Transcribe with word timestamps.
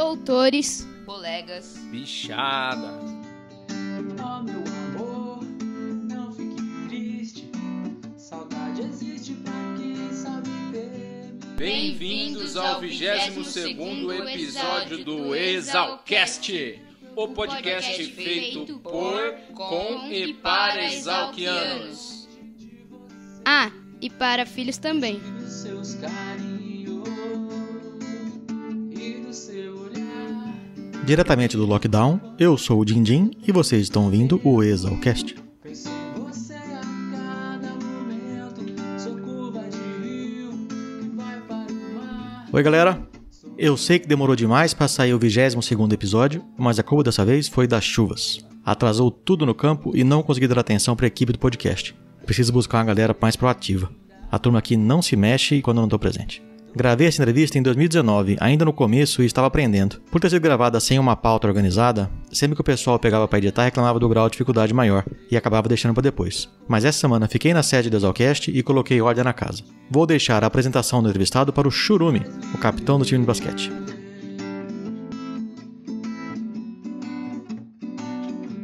doutores, 0.00 0.88
colegas, 1.04 1.76
bichada. 1.90 2.88
Oh, 3.68 4.42
meu 4.42 4.64
amor, 4.64 5.44
não 6.08 6.32
fique 6.32 6.88
triste. 6.88 7.50
Saudade 8.16 8.80
existe 8.80 9.34
pra 9.34 9.52
quem 9.76 10.10
sabe 10.10 10.48
ter. 10.72 11.54
Bem-vindos 11.54 12.56
ao 12.56 12.80
22º 12.80 14.26
episódio 14.26 15.04
do 15.04 15.34
Exalcast, 15.36 16.80
o 17.14 17.28
podcast 17.28 18.02
feito 18.12 18.78
por, 18.78 19.34
com 19.52 20.10
e 20.10 20.32
para 20.32 20.82
exalquianos. 20.82 22.26
ah, 23.44 23.70
e 24.00 24.08
para 24.08 24.46
filhos 24.46 24.78
também. 24.78 25.20
Diretamente 31.10 31.56
do 31.56 31.66
lockdown, 31.66 32.20
eu 32.38 32.56
sou 32.56 32.78
o 32.78 32.84
Dindim 32.84 33.32
e 33.44 33.50
vocês 33.50 33.82
estão 33.82 34.04
ouvindo 34.04 34.40
o 34.44 34.62
Exalcast. 34.62 35.34
Oi 42.52 42.62
galera, 42.62 43.02
eu 43.58 43.76
sei 43.76 43.98
que 43.98 44.06
demorou 44.06 44.36
demais 44.36 44.72
para 44.72 44.86
sair 44.86 45.12
o 45.12 45.18
22º 45.18 45.92
episódio, 45.92 46.44
mas 46.56 46.78
a 46.78 46.84
culpa 46.84 47.02
dessa 47.02 47.24
vez 47.24 47.48
foi 47.48 47.66
das 47.66 47.82
chuvas. 47.82 48.38
Atrasou 48.64 49.10
tudo 49.10 49.44
no 49.44 49.52
campo 49.52 49.90
e 49.96 50.04
não 50.04 50.22
consegui 50.22 50.46
dar 50.46 50.60
atenção 50.60 50.94
para 50.94 51.06
a 51.06 51.08
equipe 51.08 51.32
do 51.32 51.40
podcast. 51.40 51.92
Preciso 52.24 52.52
buscar 52.52 52.78
uma 52.78 52.84
galera 52.84 53.16
mais 53.20 53.34
proativa. 53.34 53.90
A 54.30 54.38
turma 54.38 54.60
aqui 54.60 54.76
não 54.76 55.02
se 55.02 55.16
mexe 55.16 55.60
quando 55.60 55.78
eu 55.78 55.80
não 55.80 55.88
estou 55.88 55.98
presente. 55.98 56.40
Gravei 56.74 57.08
essa 57.08 57.20
entrevista 57.20 57.58
em 57.58 57.62
2019, 57.62 58.36
ainda 58.38 58.64
no 58.64 58.72
começo 58.72 59.22
e 59.22 59.26
estava 59.26 59.48
aprendendo. 59.48 60.00
Por 60.10 60.20
ter 60.20 60.30
sido 60.30 60.40
gravada 60.40 60.78
sem 60.78 61.00
uma 61.00 61.16
pauta 61.16 61.48
organizada, 61.48 62.08
sempre 62.32 62.54
que 62.54 62.60
o 62.60 62.64
pessoal 62.64 62.96
pegava 62.96 63.26
para 63.26 63.38
editar 63.38 63.64
reclamava 63.64 63.98
do 63.98 64.08
grau 64.08 64.26
de 64.28 64.32
dificuldade 64.32 64.72
maior 64.72 65.04
e 65.28 65.36
acabava 65.36 65.68
deixando 65.68 65.94
para 65.94 66.04
depois. 66.04 66.48
Mas 66.68 66.84
essa 66.84 67.00
semana 67.00 67.26
fiquei 67.26 67.52
na 67.52 67.64
sede 67.64 67.90
do 67.90 67.96
Exalcast 67.96 68.52
e 68.56 68.62
coloquei 68.62 69.00
ordem 69.00 69.24
na 69.24 69.32
casa. 69.32 69.64
Vou 69.90 70.06
deixar 70.06 70.44
a 70.44 70.46
apresentação 70.46 71.02
do 71.02 71.08
entrevistado 71.08 71.52
para 71.52 71.66
o 71.66 71.72
Churumi, 71.72 72.22
o 72.54 72.58
capitão 72.58 73.00
do 73.00 73.04
time 73.04 73.20
de 73.20 73.26
basquete. 73.26 73.72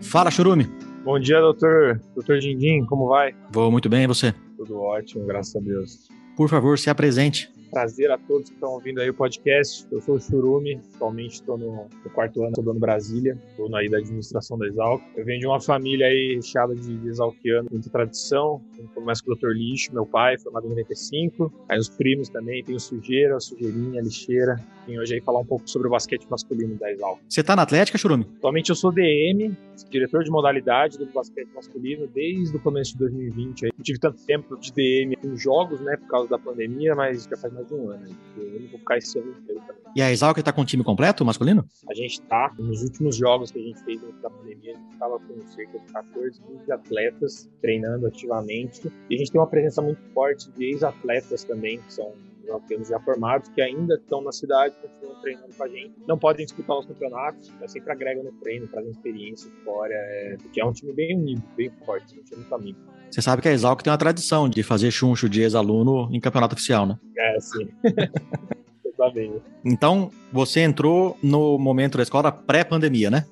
Fala, 0.03 0.31
Churumi! 0.31 0.71
Bom 1.05 1.19
dia, 1.19 1.41
doutor, 1.41 2.01
doutor 2.15 2.39
Dindim, 2.39 2.85
como 2.87 3.09
vai? 3.09 3.35
Vou 3.53 3.71
muito 3.71 3.89
bem, 3.89 4.05
e 4.05 4.07
você? 4.07 4.33
Tudo 4.57 4.79
ótimo, 4.81 5.27
graças 5.27 5.55
a 5.57 5.61
Deus. 5.61 6.09
Por 6.37 6.49
favor, 6.49 6.79
se 6.79 6.89
apresente. 6.89 7.56
Prazer 7.71 8.11
a 8.11 8.19
todos 8.19 8.49
que 8.49 8.55
estão 8.55 8.71
ouvindo 8.71 9.01
aí 9.01 9.11
o 9.11 9.15
podcast. 9.15 9.87
Eu 9.91 10.01
sou 10.01 10.17
o 10.17 10.21
Churumi, 10.21 10.81
atualmente 10.95 11.35
estou 11.35 11.59
no, 11.59 11.89
no 12.05 12.11
quarto 12.11 12.43
ano, 12.43 12.53
estou 12.57 12.75
em 12.75 12.79
Brasília, 12.79 13.39
estou 13.51 13.75
aí 13.75 13.89
da 13.89 13.99
administração 13.99 14.57
da 14.59 14.67
Exalc. 14.67 15.03
Eu 15.17 15.25
venho 15.25 15.41
de 15.41 15.47
uma 15.47 15.61
família 15.61 16.07
aí 16.07 16.37
recheada 16.37 16.75
de, 16.75 16.97
de 16.97 17.09
exalquiano, 17.09 17.69
muita 17.71 17.91
tradição. 17.91 18.61
Começo 18.95 19.25
com 19.25 19.33
o 19.33 19.37
Dr. 19.37 19.49
Lixo, 19.49 19.93
meu 19.93 20.07
pai, 20.07 20.39
formado 20.39 20.67
em 20.67 20.71
95. 20.71 21.53
Aí 21.69 21.79
os 21.79 21.89
primos 21.89 22.29
também, 22.29 22.63
tem 22.63 22.75
o 22.75 22.81
Sujeira, 22.81 23.37
a 23.37 23.41
Sujeirinha, 23.41 24.01
a 24.01 24.03
Lixeira. 24.05 24.57
Vim 24.87 24.99
hoje 24.99 25.15
aí 25.15 25.21
falar 25.21 25.41
um 25.41 25.45
pouco 25.45 25.69
sobre 25.69 25.89
o 25.89 25.91
basquete 25.91 26.27
masculino 26.31 26.77
da 26.77 26.91
Exalc. 26.91 27.21
Você 27.29 27.43
tá 27.43 27.57
na 27.57 27.63
Atlética, 27.63 27.99
Churumi? 27.99 28.27
Atualmente 28.39 28.71
eu 28.71 28.77
sou 28.77 28.93
DM, 28.93 29.57
diretor 29.91 30.23
de 30.23 30.31
modalidade 30.31 30.99
do 30.99 31.07
basquete 31.07 31.49
masculino 31.55 32.07
desde 32.07 32.57
o 32.57 32.61
começo 32.61 32.93
de 32.93 32.99
2020. 32.99 33.67
Aí. 33.67 33.73
Não 33.77 33.83
tive 33.83 33.99
tanto 33.99 34.25
tempo 34.25 34.57
de 34.59 34.73
DM 34.73 35.17
em 35.25 35.37
jogos, 35.37 35.81
né, 35.81 35.97
por 35.97 36.09
causa 36.09 36.29
da 36.29 36.39
pandemia, 36.39 36.95
mas 36.95 37.25
já 37.25 37.37
faz 37.37 37.53
mais 37.53 37.67
de 37.67 37.75
um 37.75 37.91
ano. 37.91 38.07
Eu 38.37 38.69
vou 38.71 38.79
ficar 38.79 38.99
esse 38.99 39.19
ano 39.19 39.31
inteiro 39.31 39.61
também. 39.67 39.83
E 39.95 40.03
a 40.03 40.11
Exalc 40.13 40.39
tá 40.43 40.53
com 40.53 40.63
o 40.63 40.65
time 40.65 40.85
completo, 40.85 41.25
masculino? 41.25 41.65
A 41.89 41.95
gente 41.95 42.21
tá, 42.23 42.53
nos 42.59 42.83
últimos 42.83 43.17
jogos 43.17 43.51
que 43.51 43.59
a 43.59 43.63
gente 43.63 43.83
fez 43.85 44.03
antes 44.03 44.21
da 44.21 44.31
pandemia, 44.31 44.73
a 44.73 44.79
gente 44.79 44.93
estava 44.93 45.19
com 45.19 45.47
cerca 45.47 45.79
de 45.79 45.93
14, 45.93 46.43
15 46.43 46.73
atletas 46.73 47.51
treinando 47.61 48.07
ativamente. 48.07 48.66
E 49.09 49.15
a 49.15 49.19
gente 49.19 49.31
tem 49.31 49.41
uma 49.41 49.47
presença 49.47 49.81
muito 49.83 50.01
forte 50.13 50.51
de 50.53 50.65
ex-atletas 50.65 51.45
também, 51.45 51.79
que 51.81 51.93
são 51.93 52.13
exalquianos 52.43 52.89
já 52.89 53.01
formados, 53.01 53.49
que 53.49 53.61
ainda 53.61 53.95
estão 53.95 54.23
na 54.23 54.33
cidade, 54.33 54.75
continuam 54.81 55.21
treinando 55.21 55.55
com 55.57 55.65
a 55.65 55.69
gente. 55.69 55.93
Não 56.07 56.19
podem 56.19 56.47
disputar 56.47 56.79
os 56.79 56.87
campeonatos, 56.87 57.53
mas 57.61 57.73
sempre 57.73 57.93
agregam 57.93 58.25
no 58.25 58.33
treino, 58.33 58.67
trazem 58.69 58.91
experiência, 58.91 59.49
história, 59.49 59.95
é, 59.95 60.37
porque 60.41 60.61
é 60.61 60.65
um 60.65 60.73
time 60.73 60.93
bem 60.93 61.17
unido, 61.17 61.43
bem 61.57 61.71
forte, 61.85 62.19
um 62.19 62.23
time 62.23 62.41
muito 62.41 62.55
amigo. 62.55 62.79
Você 63.11 63.23
sabe 63.23 63.43
que 63.43 63.49
a 63.49 63.53
Exalc 63.53 63.83
tem 63.83 63.91
uma 63.91 63.99
tradição 63.99 64.49
de 64.49 64.63
fazer 64.63 64.91
chuncho 64.91 65.29
de 65.29 65.43
ex-aluno 65.43 66.09
em 66.13 66.21
campeonato 66.21 66.55
oficial, 66.55 66.87
né? 66.87 66.99
É, 67.17 67.41
sim. 67.41 67.69
Então, 69.63 70.11
você 70.33 70.61
entrou 70.61 71.19
no 71.23 71.59
momento 71.59 71.99
da 71.99 72.03
escola 72.03 72.33
pré-pandemia, 72.33 73.11
né? 73.11 73.27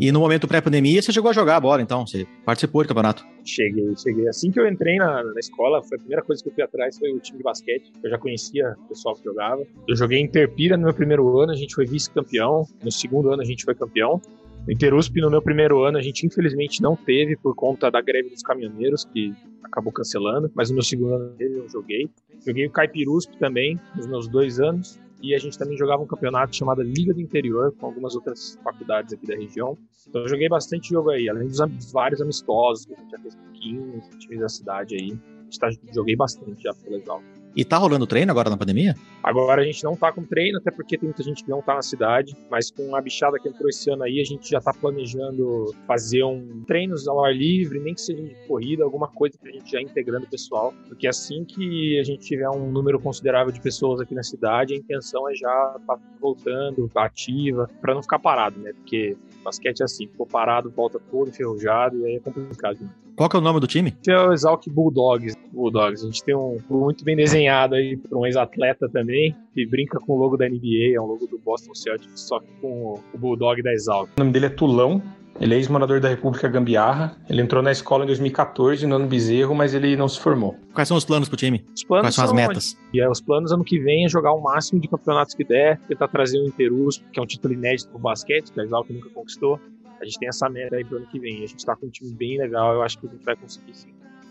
E 0.00 0.12
no 0.12 0.20
momento 0.20 0.46
pré-pandemia, 0.46 1.02
você 1.02 1.12
chegou 1.12 1.30
a 1.30 1.34
jogar 1.34 1.56
a 1.56 1.60
bola, 1.60 1.82
então? 1.82 2.06
Você 2.06 2.26
participou 2.44 2.82
do 2.82 2.88
campeonato? 2.88 3.24
Cheguei, 3.44 3.94
cheguei. 3.96 4.28
Assim 4.28 4.50
que 4.50 4.60
eu 4.60 4.68
entrei 4.68 4.96
na, 4.96 5.22
na 5.22 5.40
escola, 5.40 5.82
foi 5.82 5.96
a 5.96 6.00
primeira 6.00 6.22
coisa 6.22 6.42
que 6.42 6.48
eu 6.48 6.54
fui 6.54 6.62
atrás 6.62 6.98
foi 6.98 7.12
o 7.12 7.20
time 7.20 7.38
de 7.38 7.44
basquete. 7.44 7.92
Eu 8.02 8.10
já 8.10 8.18
conhecia 8.18 8.74
o 8.84 8.88
pessoal 8.88 9.14
que 9.14 9.24
jogava. 9.24 9.62
Eu 9.88 9.96
joguei 9.96 10.18
em 10.18 10.24
Interpira 10.24 10.76
no 10.76 10.84
meu 10.84 10.94
primeiro 10.94 11.38
ano, 11.38 11.52
a 11.52 11.56
gente 11.56 11.74
foi 11.74 11.86
vice-campeão. 11.86 12.66
No 12.82 12.90
segundo 12.90 13.32
ano 13.32 13.42
a 13.42 13.44
gente 13.44 13.64
foi 13.64 13.74
campeão. 13.74 14.20
No 14.66 14.72
Interusp, 14.72 15.14
no 15.20 15.30
meu 15.30 15.42
primeiro 15.42 15.82
ano, 15.82 15.98
a 15.98 16.02
gente 16.02 16.26
infelizmente 16.26 16.82
não 16.82 16.96
teve 16.96 17.36
por 17.36 17.54
conta 17.54 17.90
da 17.90 18.00
greve 18.00 18.30
dos 18.30 18.42
caminhoneiros, 18.42 19.04
que 19.04 19.34
acabou 19.62 19.92
cancelando. 19.92 20.50
Mas 20.54 20.70
no 20.70 20.76
meu 20.76 20.82
segundo 20.82 21.14
ano 21.14 21.34
eu 21.38 21.68
joguei. 21.68 22.08
Joguei 22.46 22.66
o 22.66 22.70
Caipirusp 22.70 23.36
também, 23.38 23.78
nos 23.94 24.06
meus 24.06 24.26
dois 24.26 24.60
anos. 24.60 24.98
E 25.24 25.34
a 25.34 25.38
gente 25.38 25.56
também 25.56 25.74
jogava 25.74 26.02
um 26.02 26.06
campeonato 26.06 26.54
chamado 26.54 26.82
Liga 26.82 27.14
do 27.14 27.20
Interior, 27.20 27.72
com 27.72 27.86
algumas 27.86 28.14
outras 28.14 28.58
faculdades 28.62 29.14
aqui 29.14 29.26
da 29.26 29.34
região. 29.34 29.78
Então 30.06 30.20
eu 30.20 30.28
joguei 30.28 30.50
bastante 30.50 30.90
jogo 30.90 31.08
aí, 31.08 31.30
além 31.30 31.48
dos 31.48 31.90
vários 31.90 32.20
amistosos 32.20 32.84
que 32.84 32.92
a 32.92 32.96
gente 32.98 33.10
já 33.10 33.18
fez 33.18 33.34
com 33.34 33.52
15 33.52 34.18
times 34.18 34.40
da 34.40 34.48
cidade 34.50 34.94
aí. 34.96 35.18
Tá, 35.58 35.70
joguei 35.94 36.14
bastante 36.14 36.62
já 36.62 36.74
pelo 36.74 36.96
Exalc. 36.96 37.24
E 37.56 37.64
tá 37.64 37.76
rolando 37.76 38.06
treino 38.06 38.32
agora 38.32 38.50
na 38.50 38.56
pandemia? 38.56 38.96
Agora 39.22 39.62
a 39.62 39.64
gente 39.64 39.82
não 39.84 39.94
tá 39.94 40.10
com 40.10 40.24
treino, 40.24 40.58
até 40.58 40.70
porque 40.72 40.98
tem 40.98 41.08
muita 41.08 41.22
gente 41.22 41.44
que 41.44 41.50
não 41.50 41.62
tá 41.62 41.74
na 41.74 41.82
cidade, 41.82 42.36
mas 42.50 42.70
com 42.70 42.96
a 42.96 43.00
bichada 43.00 43.38
que 43.38 43.48
entrou 43.48 43.68
esse 43.68 43.88
ano 43.90 44.02
aí, 44.02 44.20
a 44.20 44.24
gente 44.24 44.50
já 44.50 44.60
tá 44.60 44.72
planejando 44.72 45.72
fazer 45.86 46.24
um 46.24 46.64
treinos 46.66 47.06
ao 47.06 47.24
ar 47.24 47.34
livre, 47.34 47.78
nem 47.78 47.94
que 47.94 48.00
seja 48.00 48.22
de 48.22 48.34
corrida, 48.48 48.82
alguma 48.82 49.06
coisa 49.06 49.38
pra 49.38 49.52
gente 49.52 49.70
já 49.70 49.80
integrando 49.80 50.26
o 50.26 50.28
pessoal, 50.28 50.74
porque 50.88 51.06
assim 51.06 51.44
que 51.44 51.98
a 52.00 52.02
gente 52.02 52.26
tiver 52.26 52.48
um 52.50 52.70
número 52.70 52.98
considerável 52.98 53.52
de 53.52 53.60
pessoas 53.60 54.00
aqui 54.00 54.14
na 54.14 54.22
cidade, 54.22 54.74
a 54.74 54.76
intenção 54.76 55.28
é 55.30 55.34
já 55.34 55.76
tá 55.86 55.96
voltando, 56.20 56.90
ativa, 56.96 57.70
pra 57.80 57.94
não 57.94 58.02
ficar 58.02 58.18
parado, 58.18 58.58
né? 58.58 58.72
Porque 58.72 59.16
basquete 59.44 59.80
é 59.80 59.84
assim, 59.84 60.06
ficou 60.08 60.26
parado, 60.26 60.70
volta 60.70 60.98
todo 60.98 61.28
enferrujado 61.28 61.98
e 62.00 62.06
aí 62.06 62.16
é 62.16 62.20
complicado. 62.20 62.80
Né? 62.80 63.03
Qual 63.16 63.28
que 63.28 63.36
é 63.36 63.38
o 63.38 63.42
nome 63.42 63.60
do 63.60 63.66
time? 63.66 63.94
Esse 64.00 64.10
é 64.10 64.18
o 64.18 64.32
Exalc 64.32 64.66
Bulldogs. 64.68 65.36
Bulldogs. 65.52 66.02
A 66.02 66.06
gente 66.06 66.24
tem 66.24 66.34
um 66.34 66.58
muito 66.68 67.04
bem 67.04 67.14
desenhado 67.14 67.76
aí 67.76 67.96
para 67.96 68.18
um 68.18 68.26
ex-atleta 68.26 68.88
também, 68.88 69.34
que 69.54 69.64
brinca 69.66 69.98
com 70.00 70.14
o 70.14 70.18
logo 70.18 70.36
da 70.36 70.48
NBA, 70.48 70.94
é 70.94 71.00
um 71.00 71.06
logo 71.06 71.26
do 71.26 71.38
Boston 71.38 71.74
Celtics, 71.74 72.20
só 72.20 72.40
que 72.40 72.48
com 72.60 73.00
o 73.14 73.18
Bulldog 73.18 73.62
da 73.62 73.72
Exalc. 73.72 74.10
O 74.16 74.20
nome 74.20 74.32
dele 74.32 74.46
é 74.46 74.50
Tulão. 74.50 75.00
Ele 75.40 75.54
é 75.54 75.56
ex-morador 75.56 76.00
da 76.00 76.08
República 76.08 76.48
Gambiarra. 76.48 77.16
Ele 77.28 77.42
entrou 77.42 77.60
na 77.62 77.72
escola 77.72 78.04
em 78.04 78.06
2014, 78.06 78.86
no 78.86 78.96
ano 78.96 79.06
Bezerro, 79.06 79.54
mas 79.54 79.74
ele 79.74 79.96
não 79.96 80.08
se 80.08 80.20
formou. 80.20 80.56
Quais 80.72 80.86
são 80.86 80.96
os 80.96 81.04
planos 81.04 81.28
pro 81.28 81.36
time? 81.36 81.64
Os 81.74 81.82
planos 81.82 82.04
Quais 82.04 82.14
são 82.14 82.24
as 82.24 82.32
metas? 82.32 82.78
E 82.92 83.00
é, 83.00 83.08
os 83.08 83.20
planos 83.20 83.50
ano 83.50 83.64
que 83.64 83.80
vem 83.80 84.04
é 84.04 84.08
jogar 84.08 84.32
o 84.32 84.40
máximo 84.40 84.80
de 84.80 84.86
campeonatos 84.86 85.34
que 85.34 85.42
der, 85.42 85.80
tentar 85.88 86.06
trazer 86.06 86.38
o 86.38 86.46
Interus, 86.46 87.02
que 87.12 87.18
é 87.18 87.22
um 87.22 87.26
título 87.26 87.52
inédito 87.52 87.90
pro 87.90 87.98
basquete, 87.98 88.52
que 88.52 88.60
a 88.60 88.64
Exalc 88.64 88.88
nunca 88.90 89.08
conquistou. 89.10 89.58
A 90.04 90.06
gente 90.06 90.18
tem 90.18 90.28
essa 90.28 90.50
meta 90.50 90.76
aí 90.76 90.84
pro 90.84 90.98
ano 90.98 91.06
que 91.06 91.18
vem. 91.18 91.42
A 91.42 91.46
gente 91.46 91.64
tá 91.64 91.74
com 91.74 91.86
um 91.86 91.90
time 91.90 92.14
bem 92.14 92.38
legal, 92.38 92.74
eu 92.74 92.82
acho 92.82 92.98
que 92.98 93.06
a 93.06 93.10
gente 93.10 93.24
vai 93.24 93.34
conseguir 93.34 93.74
sim. 93.74 93.88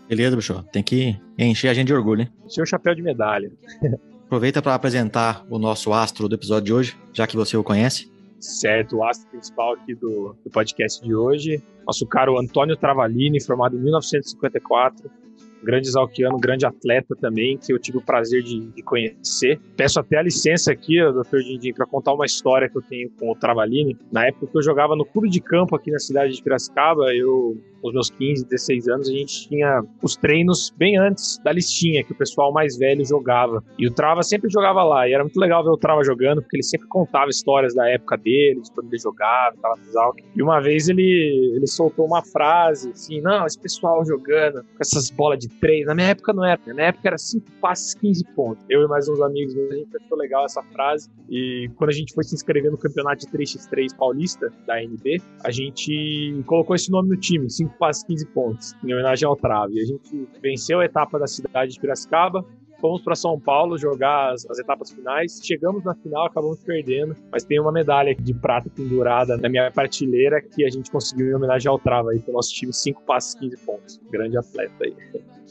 Beleza, 0.08 0.36
bicho? 0.36 0.62
Tem 0.70 0.82
que 0.82 1.20
encher 1.36 1.68
a 1.68 1.74
gente 1.74 1.88
de 1.88 1.94
orgulho, 1.94 2.22
hein? 2.22 2.28
Seu 2.46 2.64
chapéu 2.64 2.94
de 2.94 3.02
medalha. 3.02 3.50
Aproveita 4.26 4.62
para 4.62 4.74
apresentar 4.74 5.44
o 5.50 5.58
nosso 5.58 5.92
astro 5.92 6.28
do 6.28 6.36
episódio 6.36 6.66
de 6.66 6.72
hoje, 6.72 6.98
já 7.12 7.26
que 7.26 7.36
você 7.36 7.56
o 7.56 7.64
conhece. 7.64 8.08
Certo, 8.38 8.96
o 8.96 9.04
astro 9.04 9.28
principal 9.30 9.74
aqui 9.74 9.94
do, 9.94 10.36
do 10.44 10.50
podcast 10.50 11.02
de 11.04 11.14
hoje, 11.14 11.62
nosso 11.84 12.06
caro 12.06 12.38
Antônio 12.38 12.76
Travalini, 12.76 13.42
formado 13.42 13.76
em 13.76 13.80
1954, 13.80 15.10
grande 15.64 15.88
exalquiano, 15.88 16.38
grande 16.38 16.66
atleta 16.66 17.16
também, 17.16 17.58
que 17.58 17.72
eu 17.72 17.78
tive 17.78 17.98
o 17.98 18.02
prazer 18.02 18.42
de, 18.42 18.60
de 18.70 18.82
conhecer. 18.82 19.60
Peço 19.76 19.98
até 19.98 20.18
a 20.18 20.22
licença 20.22 20.70
aqui, 20.70 20.98
Dr. 21.00 21.38
Dindim, 21.38 21.72
para 21.72 21.86
contar 21.86 22.12
uma 22.12 22.26
história 22.26 22.68
que 22.68 22.76
eu 22.76 22.82
tenho 22.82 23.10
com 23.18 23.30
o 23.30 23.34
Travalini. 23.34 23.96
Na 24.12 24.26
época 24.26 24.46
que 24.46 24.56
eu 24.56 24.62
jogava 24.62 24.94
no 24.94 25.04
clube 25.04 25.28
de 25.28 25.40
campo 25.40 25.74
aqui 25.74 25.90
na 25.90 25.98
cidade 25.98 26.34
de 26.34 26.42
Piracicaba, 26.42 27.14
eu 27.14 27.56
os 27.84 27.92
meus 27.92 28.08
15, 28.08 28.46
16 28.46 28.88
anos, 28.88 29.08
a 29.10 29.12
gente 29.12 29.46
tinha 29.46 29.82
os 30.02 30.16
treinos 30.16 30.72
bem 30.74 30.96
antes 30.96 31.38
da 31.44 31.52
listinha 31.52 32.02
que 32.02 32.12
o 32.12 32.14
pessoal 32.14 32.50
mais 32.50 32.78
velho 32.78 33.04
jogava. 33.04 33.62
E 33.78 33.86
o 33.86 33.92
Trava 33.92 34.22
sempre 34.22 34.48
jogava 34.48 34.82
lá. 34.82 35.06
E 35.06 35.12
era 35.12 35.22
muito 35.22 35.38
legal 35.38 35.62
ver 35.62 35.68
o 35.68 35.76
Trava 35.76 36.02
jogando, 36.02 36.40
porque 36.40 36.56
ele 36.56 36.62
sempre 36.62 36.88
contava 36.88 37.28
histórias 37.28 37.74
da 37.74 37.86
época 37.86 38.16
dele, 38.16 38.62
de 38.62 38.72
quando 38.72 38.88
ele 38.88 38.98
jogava, 38.98 39.54
tava 39.60 39.76
no. 39.76 40.14
E 40.34 40.42
uma 40.42 40.60
vez 40.60 40.88
ele, 40.88 41.52
ele 41.54 41.66
soltou 41.66 42.06
uma 42.06 42.22
frase 42.22 42.90
assim: 42.90 43.20
Não, 43.20 43.44
esse 43.44 43.58
pessoal 43.58 44.02
jogando 44.02 44.62
com 44.62 44.80
essas 44.80 45.10
bolas 45.10 45.38
de 45.38 45.50
três. 45.60 45.86
Na 45.86 45.94
minha 45.94 46.08
época 46.08 46.32
não 46.32 46.44
era. 46.44 46.60
Na 46.66 46.74
minha 46.74 46.86
época 46.88 47.08
era 47.08 47.18
cinco 47.18 47.50
passes, 47.60 47.94
15 47.94 48.24
pontos. 48.34 48.64
Eu 48.68 48.82
e 48.82 48.88
mais 48.88 49.08
uns 49.08 49.20
amigos 49.20 49.56
a 49.56 49.74
gente 49.74 49.96
achou 49.96 50.18
legal 50.18 50.44
essa 50.44 50.62
frase. 50.62 51.10
E 51.28 51.70
quando 51.76 51.90
a 51.90 51.92
gente 51.92 52.14
foi 52.14 52.24
se 52.24 52.34
inscrever 52.34 52.70
no 52.70 52.78
campeonato 52.78 53.26
de 53.26 53.32
3x3 53.32 53.96
paulista 53.96 54.52
da 54.66 54.82
NB, 54.82 55.20
a 55.42 55.50
gente 55.50 56.42
colocou 56.46 56.76
esse 56.76 56.90
nome 56.90 57.08
no 57.08 57.16
time, 57.16 57.50
cinco 57.50 57.76
passes, 57.78 58.04
15 58.04 58.26
pontos, 58.26 58.74
em 58.84 58.92
homenagem 58.92 59.26
ao 59.26 59.36
Trave. 59.36 59.80
A 59.80 59.84
gente 59.84 60.28
venceu 60.42 60.80
a 60.80 60.84
etapa 60.84 61.18
da 61.18 61.26
cidade 61.26 61.72
de 61.72 61.80
Piracicaba, 61.80 62.44
fomos 62.84 63.00
para 63.00 63.14
São 63.14 63.40
Paulo 63.40 63.78
jogar 63.78 64.34
as, 64.34 64.44
as, 64.44 64.58
etapas 64.58 64.90
finais. 64.90 65.40
Chegamos 65.42 65.82
na 65.82 65.94
final, 65.94 66.26
acabamos 66.26 66.58
perdendo, 66.58 67.16
mas 67.32 67.42
tem 67.42 67.58
uma 67.58 67.72
medalha 67.72 68.14
de 68.14 68.34
prata 68.34 68.68
pendurada 68.68 69.38
na 69.38 69.48
minha 69.48 69.70
prateleira 69.70 70.42
que 70.42 70.62
a 70.66 70.68
gente 70.68 70.90
conseguiu 70.90 71.28
em 71.28 71.34
homenagem 71.34 71.66
ao 71.66 71.78
Trava 71.78 72.10
aí, 72.10 72.18
pro 72.18 72.34
nosso 72.34 72.52
time, 72.52 72.74
5 72.74 73.00
passes, 73.06 73.34
15 73.36 73.56
pontos. 73.64 74.00
Grande 74.10 74.36
atleta 74.36 74.74
aí. 74.82 74.94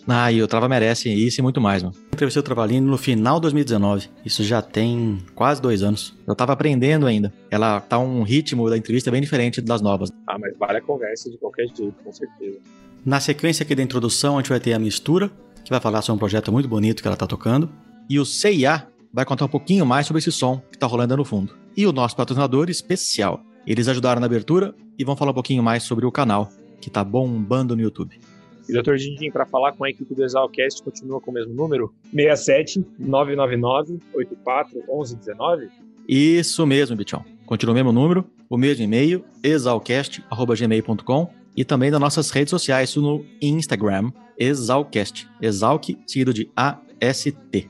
Ah, 0.08 0.32
e 0.32 0.44
o 0.44 0.48
Trava 0.48 0.70
merece 0.70 1.10
isso 1.10 1.40
e 1.40 1.42
muito 1.42 1.60
mais, 1.60 1.82
mano. 1.82 1.96
Entrevistei 2.14 2.40
o 2.40 2.44
Travalino 2.44 2.88
no 2.88 3.00
final 3.00 3.38
de 3.38 3.44
2019. 3.44 4.10
Isso 4.24 4.44
já 4.44 4.62
tem 4.62 5.18
quase 5.34 5.60
dois 5.60 5.82
anos. 5.82 6.16
Eu 6.28 6.36
tava 6.36 6.54
aprendendo 6.54 7.08
ainda. 7.08 7.34
Ela 7.50 7.82
tá 7.82 7.98
um 7.98 8.22
ritmo 8.22 8.70
da 8.70 8.78
entrevista 8.78 9.10
bem 9.10 9.22
diferente 9.22 9.60
das 9.60 9.82
novas. 9.82 10.12
Ah, 10.28 10.38
mas 10.38 10.56
vale 10.56 10.78
a 10.78 10.82
conversa 10.82 11.32
de 11.32 11.38
qualquer 11.40 11.66
jeito, 11.66 11.96
com 12.04 12.12
certeza. 12.12 12.60
Na 13.04 13.20
sequência 13.20 13.64
aqui 13.64 13.74
da 13.74 13.82
introdução, 13.82 14.38
a 14.38 14.42
gente 14.42 14.50
vai 14.50 14.60
ter 14.60 14.74
a 14.74 14.80
mistura, 14.80 15.32
que 15.64 15.70
vai 15.70 15.80
falar 15.80 16.02
sobre 16.02 16.18
um 16.18 16.20
projeto 16.20 16.52
muito 16.52 16.68
bonito 16.68 17.02
que 17.02 17.08
ela 17.08 17.16
está 17.16 17.28
tocando. 17.28 17.70
E 18.10 18.20
o 18.20 18.26
CIA 18.26 18.88
vai 19.12 19.26
contar 19.26 19.46
um 19.46 19.50
pouquinho 19.50 19.86
mais 19.86 20.08
sobre 20.08 20.20
esse 20.20 20.32
som 20.32 20.60
que 20.70 20.76
está 20.76 20.88
rolando 20.88 21.16
no 21.16 21.24
fundo. 21.24 21.56
E 21.76 21.86
o 21.86 21.92
nosso 21.92 22.16
patrocinador 22.16 22.70
especial. 22.70 23.42
Eles 23.66 23.88
ajudaram 23.88 24.20
na 24.20 24.26
abertura 24.26 24.76
e 24.98 25.06
vão 25.06 25.16
falar 25.16 25.32
um 25.32 25.36
pouquinho 25.36 25.64
mais 25.64 25.84
sobre 25.84 26.06
o 26.06 26.12
canal, 26.12 26.50
que 26.82 26.90
está 26.90 27.04
bombando 27.04 27.76
no 27.76 27.82
YouTube. 27.82 28.20
E 28.68 28.74
Dr. 28.74 28.96
Dindim, 28.96 29.32
para 29.32 29.46
falar 29.46 29.74
com 29.74 29.84
a 29.84 29.90
equipe 29.90 30.14
do 30.14 30.24
Exalcast, 30.24 30.84
continua 30.84 31.20
com 31.20 31.32
o 31.32 31.34
mesmo 31.34 31.54
número? 31.54 31.94
67 32.12 32.86
999 32.98 34.00
84 34.14 34.84
1119? 34.88 35.70
Isso 36.08 36.66
mesmo, 36.66 36.96
Bichão. 36.96 37.26
Continua 37.46 37.74
o 37.74 37.76
mesmo 37.76 37.92
número, 37.92 38.26
o 38.50 38.58
mesmo 38.58 38.84
e-mail, 38.84 39.24
exalcast.gmail.com 39.44 41.43
e 41.56 41.64
também 41.64 41.92
nas 41.92 42.00
nossas 42.00 42.30
redes 42.30 42.50
sociais, 42.50 42.96
no 42.96 43.26
Instagram, 43.42 44.12
Exalcast. 44.38 45.30
Exalc, 45.42 45.98
seguido 46.08 46.34
de 46.34 46.50
A-S-T. 46.56 47.70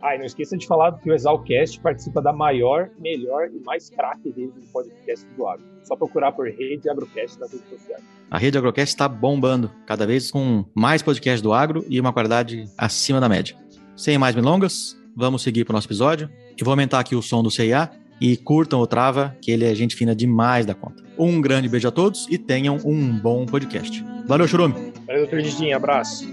Ah, 0.00 0.16
e 0.16 0.18
não 0.18 0.24
esqueça 0.24 0.56
de 0.56 0.66
falar 0.66 0.98
que 0.98 1.08
o 1.08 1.14
Exalcast 1.14 1.78
participa 1.78 2.20
da 2.20 2.32
maior, 2.32 2.90
melhor 2.98 3.48
e 3.54 3.60
mais 3.64 3.88
craque 3.88 4.30
rede 4.30 4.60
de 4.60 4.66
podcast 4.66 5.24
do 5.36 5.46
agro. 5.46 5.64
Só 5.84 5.94
procurar 5.94 6.32
por 6.32 6.48
Rede 6.48 6.90
Agrocast 6.90 7.38
nas 7.38 7.52
redes 7.52 7.68
sociais. 7.68 8.02
A 8.28 8.36
Rede 8.36 8.58
Agrocast 8.58 8.92
está 8.92 9.06
bombando, 9.08 9.70
cada 9.86 10.04
vez 10.04 10.30
com 10.30 10.64
mais 10.74 11.02
podcasts 11.02 11.40
do 11.40 11.52
agro 11.52 11.84
e 11.88 12.00
uma 12.00 12.12
qualidade 12.12 12.64
acima 12.76 13.20
da 13.20 13.28
média. 13.28 13.56
Sem 13.94 14.18
mais 14.18 14.34
milongas, 14.34 14.96
vamos 15.14 15.42
seguir 15.42 15.64
para 15.64 15.72
o 15.72 15.76
nosso 15.76 15.86
episódio. 15.86 16.28
Eu 16.58 16.64
vou 16.64 16.72
aumentar 16.72 16.98
aqui 16.98 17.14
o 17.14 17.22
som 17.22 17.40
do 17.40 17.50
CIA 17.50 17.88
e 18.22 18.36
curtam 18.36 18.78
o 18.78 18.86
Trava, 18.86 19.36
que 19.42 19.50
ele 19.50 19.64
é 19.64 19.74
gente 19.74 19.96
fina 19.96 20.14
demais 20.14 20.64
da 20.64 20.74
conta. 20.74 21.02
Um 21.18 21.40
grande 21.40 21.68
beijo 21.68 21.88
a 21.88 21.90
todos 21.90 22.28
e 22.30 22.38
tenham 22.38 22.78
um 22.84 23.18
bom 23.18 23.44
podcast. 23.44 24.02
Valeu, 24.28 24.46
Churume! 24.46 24.92
Valeu, 25.08 25.26
Didinho. 25.26 25.76
Abraço. 25.76 26.24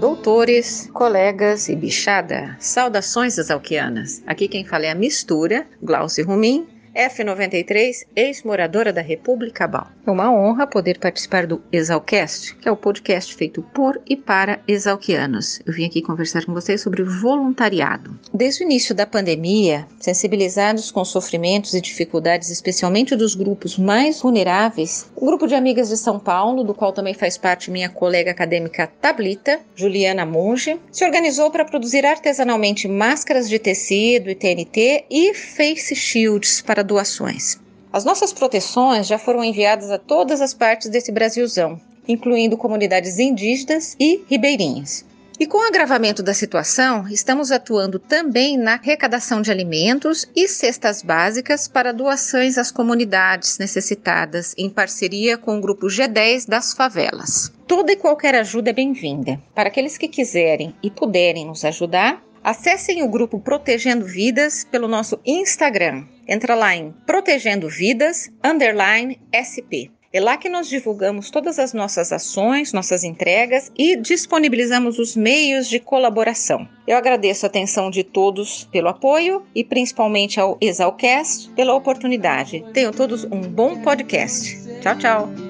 Doutores, 0.00 0.88
colegas 0.94 1.68
e 1.68 1.76
bichada, 1.76 2.56
saudações 2.58 3.36
exalquianas. 3.36 4.22
Aqui 4.26 4.48
quem 4.48 4.64
fala 4.64 4.86
é 4.86 4.90
a 4.90 4.94
mistura, 4.94 5.66
Glaucio 5.82 6.24
Rumim, 6.24 6.66
F93, 7.00 8.04
ex-moradora 8.14 8.92
da 8.92 9.00
República 9.00 9.66
Bal. 9.66 9.86
É 10.06 10.10
uma 10.10 10.30
honra 10.30 10.66
poder 10.66 10.98
participar 10.98 11.46
do 11.46 11.62
Exalcast, 11.72 12.54
que 12.56 12.68
é 12.68 12.72
o 12.72 12.76
podcast 12.76 13.34
feito 13.34 13.62
por 13.62 13.98
e 14.06 14.14
para 14.16 14.60
exalquianos. 14.68 15.60
Eu 15.64 15.72
vim 15.72 15.86
aqui 15.86 16.02
conversar 16.02 16.44
com 16.44 16.52
vocês 16.52 16.82
sobre 16.82 17.02
voluntariado. 17.02 18.18
Desde 18.34 18.62
o 18.62 18.66
início 18.66 18.94
da 18.94 19.06
pandemia, 19.06 19.86
sensibilizados 19.98 20.90
com 20.90 21.00
os 21.00 21.08
sofrimentos 21.08 21.72
e 21.72 21.80
dificuldades, 21.80 22.50
especialmente 22.50 23.16
dos 23.16 23.34
grupos 23.34 23.78
mais 23.78 24.20
vulneráveis, 24.20 25.10
o 25.16 25.24
grupo 25.24 25.46
de 25.46 25.54
amigas 25.54 25.88
de 25.88 25.96
São 25.96 26.18
Paulo, 26.18 26.62
do 26.64 26.74
qual 26.74 26.92
também 26.92 27.14
faz 27.14 27.38
parte 27.38 27.70
minha 27.70 27.88
colega 27.88 28.30
acadêmica 28.30 28.86
Tablita, 29.00 29.60
Juliana 29.74 30.26
Monge, 30.26 30.78
se 30.92 31.04
organizou 31.04 31.50
para 31.50 31.64
produzir 31.64 32.04
artesanalmente 32.04 32.86
máscaras 32.86 33.48
de 33.48 33.58
tecido 33.58 34.28
e 34.28 34.34
TNT 34.34 35.06
e 35.10 35.32
face 35.32 35.96
shields 35.96 36.60
para 36.60 36.89
doações. 36.90 37.56
As 37.92 38.04
nossas 38.04 38.32
proteções 38.32 39.06
já 39.06 39.16
foram 39.16 39.44
enviadas 39.44 39.90
a 39.90 39.98
todas 39.98 40.40
as 40.40 40.52
partes 40.52 40.88
desse 40.88 41.12
Brasilzão, 41.12 41.80
incluindo 42.06 42.56
comunidades 42.56 43.20
indígenas 43.20 43.96
e 43.98 44.24
ribeirinhas. 44.28 45.04
E 45.38 45.46
com 45.46 45.56
o 45.56 45.66
agravamento 45.66 46.22
da 46.22 46.34
situação, 46.34 47.08
estamos 47.08 47.50
atuando 47.50 47.98
também 47.98 48.58
na 48.58 48.74
arrecadação 48.74 49.40
de 49.40 49.50
alimentos 49.50 50.26
e 50.36 50.46
cestas 50.46 51.00
básicas 51.00 51.66
para 51.66 51.94
doações 51.94 52.58
às 52.58 52.70
comunidades 52.70 53.56
necessitadas, 53.56 54.54
em 54.58 54.68
parceria 54.68 55.38
com 55.38 55.56
o 55.56 55.60
grupo 55.60 55.86
G10 55.86 56.46
das 56.46 56.74
favelas. 56.74 57.50
Toda 57.66 57.92
e 57.92 57.96
qualquer 57.96 58.34
ajuda 58.34 58.68
é 58.68 58.74
bem-vinda. 58.74 59.40
Para 59.54 59.68
aqueles 59.68 59.96
que 59.96 60.08
quiserem 60.08 60.74
e 60.82 60.90
puderem 60.90 61.46
nos 61.46 61.64
ajudar, 61.64 62.22
Acessem 62.42 63.02
o 63.02 63.08
grupo 63.08 63.38
Protegendo 63.38 64.06
Vidas 64.06 64.64
pelo 64.64 64.88
nosso 64.88 65.20
Instagram. 65.24 66.04
Entra 66.26 66.54
lá 66.54 66.74
em 66.74 66.92
Protegendo 67.06 67.68
Vidas 67.68 68.30
underline 68.42 69.20
SP. 69.32 69.90
É 70.12 70.18
lá 70.18 70.36
que 70.36 70.48
nós 70.48 70.68
divulgamos 70.68 71.30
todas 71.30 71.58
as 71.60 71.72
nossas 71.72 72.12
ações, 72.12 72.72
nossas 72.72 73.04
entregas 73.04 73.70
e 73.78 73.94
disponibilizamos 73.94 74.98
os 74.98 75.14
meios 75.14 75.68
de 75.68 75.78
colaboração. 75.78 76.68
Eu 76.84 76.96
agradeço 76.96 77.46
a 77.46 77.48
atenção 77.48 77.90
de 77.90 78.02
todos 78.02 78.64
pelo 78.72 78.88
apoio 78.88 79.44
e 79.54 79.62
principalmente 79.62 80.40
ao 80.40 80.58
Exalcast 80.60 81.50
pela 81.50 81.74
oportunidade. 81.74 82.64
Tenham 82.72 82.92
todos 82.92 83.22
um 83.24 83.40
bom 83.40 83.82
podcast. 83.82 84.58
Tchau, 84.80 84.98
tchau. 84.98 85.49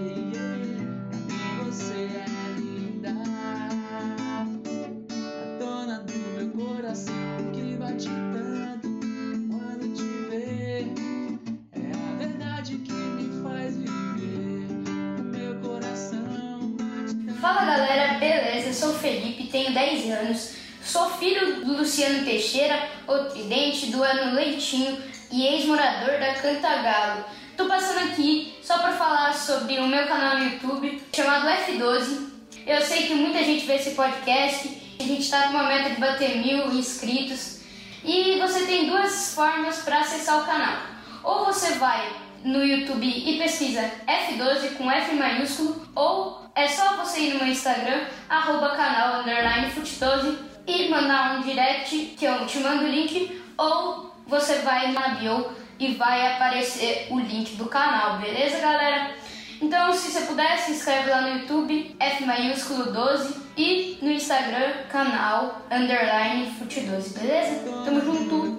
Galera, 17.90 18.18
beleza? 18.18 18.72
Sou 18.72 18.94
Felipe, 18.94 19.48
tenho 19.48 19.74
10 19.74 20.10
anos, 20.10 20.52
sou 20.80 21.10
filho 21.10 21.64
do 21.64 21.78
Luciano 21.78 22.24
Teixeira, 22.24 22.88
o 23.08 23.24
Tridente, 23.30 23.86
do 23.86 24.00
Ano 24.00 24.36
Leitinho 24.36 24.96
e 25.32 25.44
ex-morador 25.44 26.20
da 26.20 26.34
Cantagalo. 26.34 27.24
Tô 27.56 27.64
passando 27.66 28.10
aqui 28.10 28.54
só 28.62 28.78
para 28.78 28.92
falar 28.92 29.34
sobre 29.34 29.78
o 29.78 29.88
meu 29.88 30.06
canal 30.06 30.38
no 30.38 30.44
YouTube 30.44 31.02
chamado 31.12 31.48
F12. 31.48 32.28
Eu 32.64 32.80
sei 32.80 33.08
que 33.08 33.14
muita 33.14 33.42
gente 33.42 33.66
vê 33.66 33.74
esse 33.74 33.90
podcast, 33.90 34.68
a 35.00 35.02
gente 35.02 35.22
está 35.22 35.48
com 35.48 35.54
uma 35.54 35.64
meta 35.64 35.90
de 35.90 36.00
bater 36.00 36.36
mil 36.36 36.72
inscritos 36.72 37.58
e 38.04 38.38
você 38.38 38.66
tem 38.66 38.86
duas 38.86 39.34
formas 39.34 39.78
para 39.78 39.98
acessar 39.98 40.40
o 40.40 40.46
canal. 40.46 40.80
Ou 41.24 41.44
você 41.46 41.72
vai 41.72 42.08
no 42.44 42.64
YouTube 42.64 43.06
e 43.06 43.38
pesquisa 43.38 43.90
F12 44.06 44.76
com 44.76 44.90
F 44.90 45.14
maiúsculo, 45.14 45.88
ou 45.94 46.40
é 46.54 46.66
só 46.68 46.96
você 46.96 47.20
ir 47.20 47.32
no 47.34 47.40
meu 47.40 47.48
Instagram, 47.48 48.04
arroba 48.28 48.70
canal 48.70 49.20
underline 49.20 49.70
fut12 49.72 50.36
e 50.66 50.88
mandar 50.88 51.38
um 51.38 51.42
direct 51.42 52.14
que 52.18 52.24
eu 52.24 52.46
te 52.46 52.58
mando 52.58 52.84
o 52.84 52.88
link, 52.88 53.42
ou 53.56 54.14
você 54.26 54.56
vai 54.60 54.92
na 54.92 55.08
bio 55.08 55.46
e 55.78 55.94
vai 55.94 56.34
aparecer 56.34 57.08
o 57.10 57.18
link 57.18 57.56
do 57.56 57.66
canal, 57.66 58.18
beleza 58.18 58.58
galera? 58.58 59.14
Então 59.60 59.92
se 59.92 60.10
você 60.10 60.22
puder, 60.22 60.58
se 60.58 60.72
inscreve 60.72 61.10
lá 61.10 61.20
no 61.22 61.38
YouTube, 61.38 61.94
F 61.98 62.24
maiúsculo 62.24 62.92
12 62.92 63.40
e 63.56 63.98
no 64.00 64.10
Instagram, 64.10 64.72
canal 64.88 65.62
underline 65.70 66.54
fut12, 66.58 67.18
beleza? 67.18 67.62
Tamo 67.84 68.00
junto! 68.00 68.49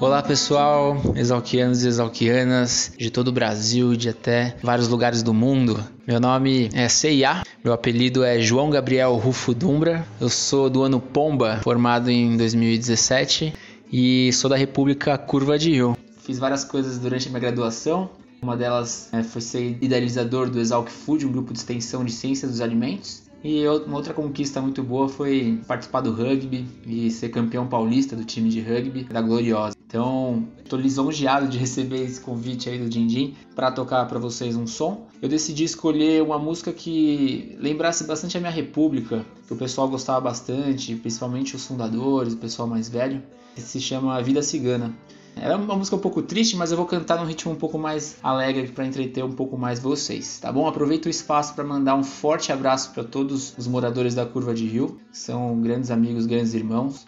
Olá 0.00 0.22
pessoal, 0.22 0.96
exalquianos 1.14 1.84
e 1.84 1.88
exalquianas 1.88 2.90
de 2.96 3.10
todo 3.10 3.28
o 3.28 3.32
Brasil 3.32 3.92
e 3.92 3.98
de 3.98 4.08
até 4.08 4.56
vários 4.62 4.88
lugares 4.88 5.22
do 5.22 5.34
mundo. 5.34 5.78
Meu 6.06 6.18
nome 6.18 6.70
é 6.72 6.88
CIA, 6.88 7.42
meu 7.62 7.74
apelido 7.74 8.24
é 8.24 8.40
João 8.40 8.70
Gabriel 8.70 9.14
Rufo 9.16 9.52
Dumbra, 9.52 10.06
eu 10.18 10.30
sou 10.30 10.70
do 10.70 10.82
ano 10.82 11.02
Pomba, 11.02 11.60
formado 11.62 12.10
em 12.10 12.34
2017 12.34 13.52
e 13.92 14.32
sou 14.32 14.48
da 14.48 14.56
República 14.56 15.18
Curva 15.18 15.58
de 15.58 15.72
Rio. 15.72 15.94
Fiz 16.22 16.38
várias 16.38 16.64
coisas 16.64 16.98
durante 16.98 17.28
a 17.28 17.30
minha 17.30 17.40
graduação, 17.40 18.08
uma 18.40 18.56
delas 18.56 19.10
é, 19.12 19.22
foi 19.22 19.42
ser 19.42 19.76
idealizador 19.82 20.48
do 20.48 20.58
Exalc 20.58 20.88
Food, 20.88 21.26
um 21.26 21.32
grupo 21.32 21.52
de 21.52 21.58
extensão 21.58 22.06
de 22.06 22.12
ciência 22.12 22.48
dos 22.48 22.62
alimentos. 22.62 23.28
E 23.44 23.66
uma 23.66 23.96
outra 23.96 24.12
conquista 24.12 24.60
muito 24.60 24.82
boa 24.82 25.08
foi 25.08 25.60
participar 25.66 26.00
do 26.02 26.12
rugby 26.12 26.66
e 26.86 27.10
ser 27.10 27.30
campeão 27.30 27.66
paulista 27.66 28.14
do 28.14 28.24
time 28.24 28.50
de 28.50 28.60
rugby 28.60 29.04
da 29.04 29.20
Gloriosa. 29.20 29.79
Então, 29.90 30.46
estou 30.62 30.78
lisonjeado 30.78 31.48
de 31.48 31.58
receber 31.58 32.04
esse 32.04 32.20
convite 32.20 32.70
aí 32.70 32.78
do 32.78 32.88
Dindim 32.88 33.34
para 33.56 33.72
tocar 33.72 34.06
para 34.06 34.20
vocês 34.20 34.54
um 34.54 34.64
som. 34.64 35.08
Eu 35.20 35.28
decidi 35.28 35.64
escolher 35.64 36.22
uma 36.22 36.38
música 36.38 36.72
que 36.72 37.56
lembrasse 37.58 38.04
bastante 38.04 38.36
a 38.36 38.40
minha 38.40 38.52
república, 38.52 39.26
que 39.48 39.52
o 39.52 39.56
pessoal 39.56 39.88
gostava 39.88 40.20
bastante, 40.20 40.94
principalmente 40.94 41.56
os 41.56 41.66
fundadores, 41.66 42.34
o 42.34 42.36
pessoal 42.36 42.68
mais 42.68 42.88
velho, 42.88 43.20
que 43.52 43.60
se 43.60 43.80
chama 43.80 44.22
Vida 44.22 44.44
Cigana. 44.44 44.94
É 45.34 45.52
uma 45.56 45.74
música 45.74 45.96
um 45.96 46.00
pouco 46.00 46.22
triste, 46.22 46.54
mas 46.54 46.70
eu 46.70 46.76
vou 46.76 46.86
cantar 46.86 47.18
num 47.18 47.26
ritmo 47.26 47.50
um 47.50 47.56
pouco 47.56 47.76
mais 47.76 48.16
alegre 48.22 48.68
para 48.68 48.86
entreter 48.86 49.24
um 49.24 49.32
pouco 49.32 49.58
mais 49.58 49.80
vocês, 49.80 50.38
tá 50.38 50.52
bom? 50.52 50.68
Aproveito 50.68 51.06
o 51.06 51.10
espaço 51.10 51.52
para 51.54 51.64
mandar 51.64 51.96
um 51.96 52.04
forte 52.04 52.52
abraço 52.52 52.92
para 52.92 53.02
todos 53.02 53.54
os 53.58 53.66
moradores 53.66 54.14
da 54.14 54.24
Curva 54.24 54.54
de 54.54 54.66
Rio, 54.66 55.00
que 55.10 55.18
são 55.18 55.60
grandes 55.60 55.90
amigos, 55.90 56.26
grandes 56.26 56.54
irmãos, 56.54 57.06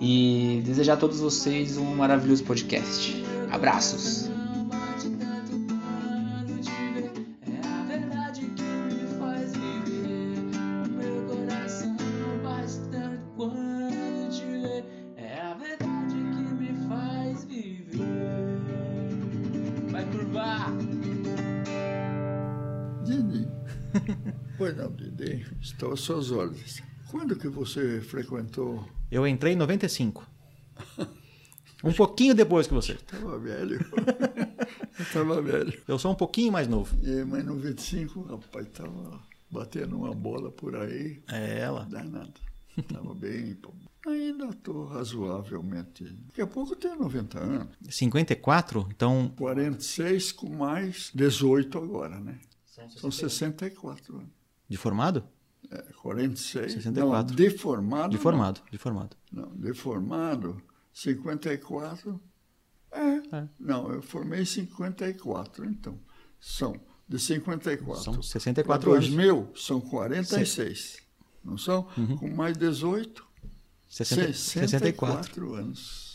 e 0.00 0.62
desejar 0.64 0.94
a 0.94 0.96
todos 0.96 1.20
vocês 1.20 1.76
um 1.76 1.94
maravilhoso 1.94 2.44
podcast. 2.44 3.24
Abraços! 3.50 4.32
Pois 24.58 24.76
não, 24.76 24.92
Didi, 24.92 25.44
estou 25.60 25.92
às 25.92 26.00
suas 26.00 26.30
ordens. 26.30 26.82
Quando 27.12 27.36
que 27.36 27.46
você 27.46 28.00
frequentou? 28.00 28.88
Eu 29.10 29.26
entrei 29.26 29.52
em 29.52 29.56
95. 29.56 30.26
Um 31.84 31.92
pouquinho 31.92 32.34
depois 32.34 32.66
que 32.66 32.72
você. 32.72 32.92
Estava 32.92 33.38
velho. 33.38 33.78
Estava 34.98 35.42
velho. 35.42 35.78
Eu 35.86 35.98
sou 35.98 36.12
um 36.12 36.14
pouquinho 36.14 36.50
mais 36.50 36.66
novo. 36.66 36.96
E, 37.04 37.22
mas 37.26 37.44
no 37.44 37.56
25, 37.56 38.22
rapaz, 38.22 38.66
estava 38.66 39.20
batendo 39.50 39.98
uma 39.98 40.14
bola 40.14 40.50
por 40.50 40.74
aí. 40.74 41.22
É 41.30 41.58
ela. 41.58 41.84
Danado. 41.84 42.40
Estava 42.78 43.14
bem. 43.14 43.58
Ainda 44.06 44.46
estou 44.46 44.86
razoavelmente. 44.86 46.04
Daqui 46.28 46.40
a 46.40 46.46
pouco 46.46 46.72
eu 46.72 46.76
tenho 46.76 46.98
90 46.98 47.38
anos. 47.38 47.76
54? 47.90 48.88
Então. 48.90 49.30
46 49.36 50.32
com 50.32 50.48
mais 50.48 51.10
18 51.14 51.76
agora, 51.76 52.18
né? 52.18 52.38
São 52.96 53.10
64 53.10 54.16
anos. 54.16 54.30
De 54.66 54.78
formado? 54.78 55.22
É, 55.70 55.82
46. 56.00 56.72
64. 56.72 57.28
Não, 57.28 57.36
deformado. 57.36 58.10
De 58.10 58.18
formado, 58.18 58.62
de 58.70 58.78
formado. 58.78 59.16
Não, 59.32 59.48
deformado, 59.56 60.62
54. 60.92 62.20
É. 62.90 63.36
É. 63.36 63.48
Não, 63.58 63.90
eu 63.90 64.02
formei 64.02 64.42
em 64.42 64.44
54, 64.44 65.64
então. 65.64 65.98
São 66.38 66.78
de 67.08 67.18
54. 67.18 68.02
São 68.02 68.22
64 68.22 68.90
Pra 68.90 68.98
anos. 68.98 69.08
2000 69.08 69.52
são 69.54 69.80
46. 69.80 71.02
Não 71.44 71.56
são? 71.58 71.88
Uhum. 71.96 72.16
Com 72.16 72.30
mais 72.30 72.56
18, 72.56 73.24
60, 73.88 74.32
64, 74.32 74.68
64. 74.68 75.54
anos. 75.54 76.11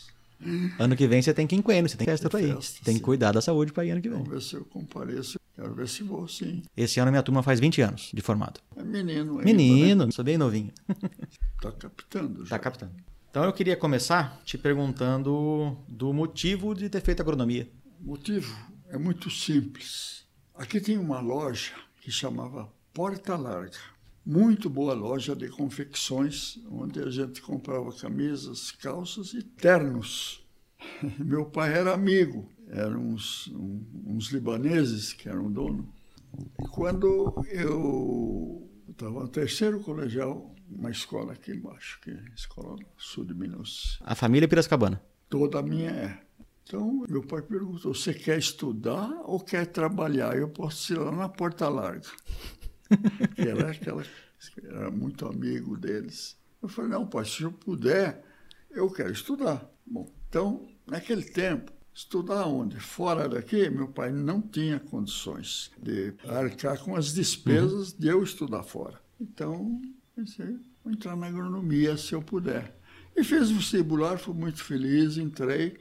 Ano 0.78 0.94
que 0.96 1.06
vem 1.06 1.20
você 1.20 1.34
tem 1.34 1.46
quinquênio, 1.46 1.88
você 1.88 1.96
tem 1.96 2.06
festa 2.06 2.28
pra 2.30 2.40
ir. 2.40 2.54
Festa, 2.54 2.84
Tem 2.84 2.94
que 2.94 3.00
cuidar 3.00 3.32
da 3.32 3.40
saúde 3.40 3.72
pra 3.72 3.84
ir 3.84 3.90
ano 3.90 4.00
que 4.00 4.08
vem. 4.08 4.18
Vamos 4.18 4.32
ver 4.32 4.42
se 4.42 4.54
eu 4.54 4.64
compareço. 4.64 5.38
Quero 5.56 5.74
ver 5.74 5.88
se 5.88 6.04
vou, 6.04 6.28
sim. 6.28 6.62
Esse 6.76 7.00
ano 7.00 7.10
minha 7.10 7.22
turma 7.22 7.42
faz 7.42 7.58
20 7.58 7.80
anos 7.82 8.10
de 8.14 8.22
formado. 8.22 8.60
É 8.76 8.82
menino 8.84 9.38
ainda, 9.38 9.44
Menino, 9.44 10.12
sou 10.12 10.24
bem 10.24 10.38
novinho. 10.38 10.72
Tá 11.60 11.72
captando 11.72 12.44
já. 12.44 12.50
Tá 12.50 12.58
captando. 12.60 12.92
Então 13.30 13.42
eu 13.42 13.52
queria 13.52 13.76
começar 13.76 14.40
te 14.44 14.56
perguntando 14.56 15.76
do 15.88 16.12
motivo 16.12 16.72
de 16.72 16.88
ter 16.88 17.00
feito 17.00 17.20
agronomia. 17.20 17.68
O 18.00 18.10
motivo 18.10 18.56
é 18.88 18.96
muito 18.96 19.28
simples. 19.28 20.24
Aqui 20.54 20.80
tem 20.80 20.96
uma 20.96 21.20
loja 21.20 21.72
que 22.00 22.12
chamava 22.12 22.72
Porta 22.94 23.36
Larga. 23.36 23.76
Muito 24.30 24.68
boa 24.68 24.92
loja 24.92 25.34
de 25.34 25.48
confecções, 25.48 26.58
onde 26.70 27.00
a 27.00 27.08
gente 27.08 27.40
comprava 27.40 27.90
camisas, 27.96 28.70
calças 28.70 29.32
e 29.32 29.42
ternos. 29.42 30.46
Meu 31.18 31.46
pai 31.46 31.72
era 31.72 31.94
amigo, 31.94 32.46
eram 32.68 33.00
uns, 33.00 33.46
um- 33.48 33.82
uns 34.06 34.26
libaneses 34.26 35.14
que 35.14 35.30
eram 35.30 35.50
dono. 35.50 35.90
E 36.62 36.68
quando 36.68 37.42
eu 37.50 38.68
estava 38.90 39.20
no 39.20 39.28
terceiro 39.28 39.80
colegial, 39.80 40.54
uma 40.70 40.90
escola 40.90 41.32
aqui 41.32 41.52
embaixo, 41.52 41.98
que 42.02 42.10
é 42.10 42.14
a 42.14 42.34
Escola 42.34 42.76
Sul 42.98 43.24
de 43.24 43.32
Minas, 43.34 43.98
A 44.02 44.14
família 44.14 44.44
é 44.44 44.46
Piracicabana. 44.48 45.02
Toda 45.30 45.60
a 45.60 45.62
minha 45.62 45.90
é. 45.90 46.20
Então, 46.64 47.06
meu 47.08 47.22
pai 47.22 47.40
perguntou: 47.40 47.94
você 47.94 48.12
quer 48.12 48.38
estudar 48.38 49.08
ou 49.24 49.40
quer 49.40 49.64
trabalhar? 49.68 50.36
Eu 50.36 50.50
posso 50.50 50.92
ir 50.92 50.98
lá 50.98 51.10
na 51.10 51.30
Porta 51.30 51.66
Larga. 51.70 52.06
que 53.34 53.42
era 53.42 53.70
aquela. 53.70 54.04
Era 54.62 54.90
muito 54.90 55.26
amigo 55.26 55.76
deles. 55.76 56.36
Eu 56.62 56.68
falei: 56.68 56.90
não, 56.90 57.06
pai, 57.06 57.24
se 57.24 57.42
eu 57.42 57.52
puder, 57.52 58.24
eu 58.70 58.90
quero 58.90 59.12
estudar. 59.12 59.68
Bom, 59.86 60.10
então, 60.28 60.68
naquele 60.86 61.22
tempo, 61.22 61.72
estudar 61.94 62.46
onde? 62.46 62.78
Fora 62.78 63.28
daqui, 63.28 63.68
meu 63.70 63.88
pai 63.88 64.12
não 64.12 64.40
tinha 64.40 64.78
condições 64.78 65.70
de 65.82 66.14
arcar 66.26 66.78
com 66.78 66.94
as 66.94 67.12
despesas 67.12 67.92
de 67.92 68.08
eu 68.08 68.22
estudar 68.22 68.62
fora. 68.62 69.00
Então, 69.20 69.80
pensei, 70.14 70.58
vou 70.84 70.92
entrar 70.92 71.16
na 71.16 71.26
agronomia 71.26 71.96
se 71.96 72.14
eu 72.14 72.22
puder. 72.22 72.76
E 73.16 73.24
fiz 73.24 73.50
vestibular, 73.50 74.18
fui 74.18 74.34
muito 74.34 74.62
feliz, 74.62 75.16
entrei. 75.16 75.76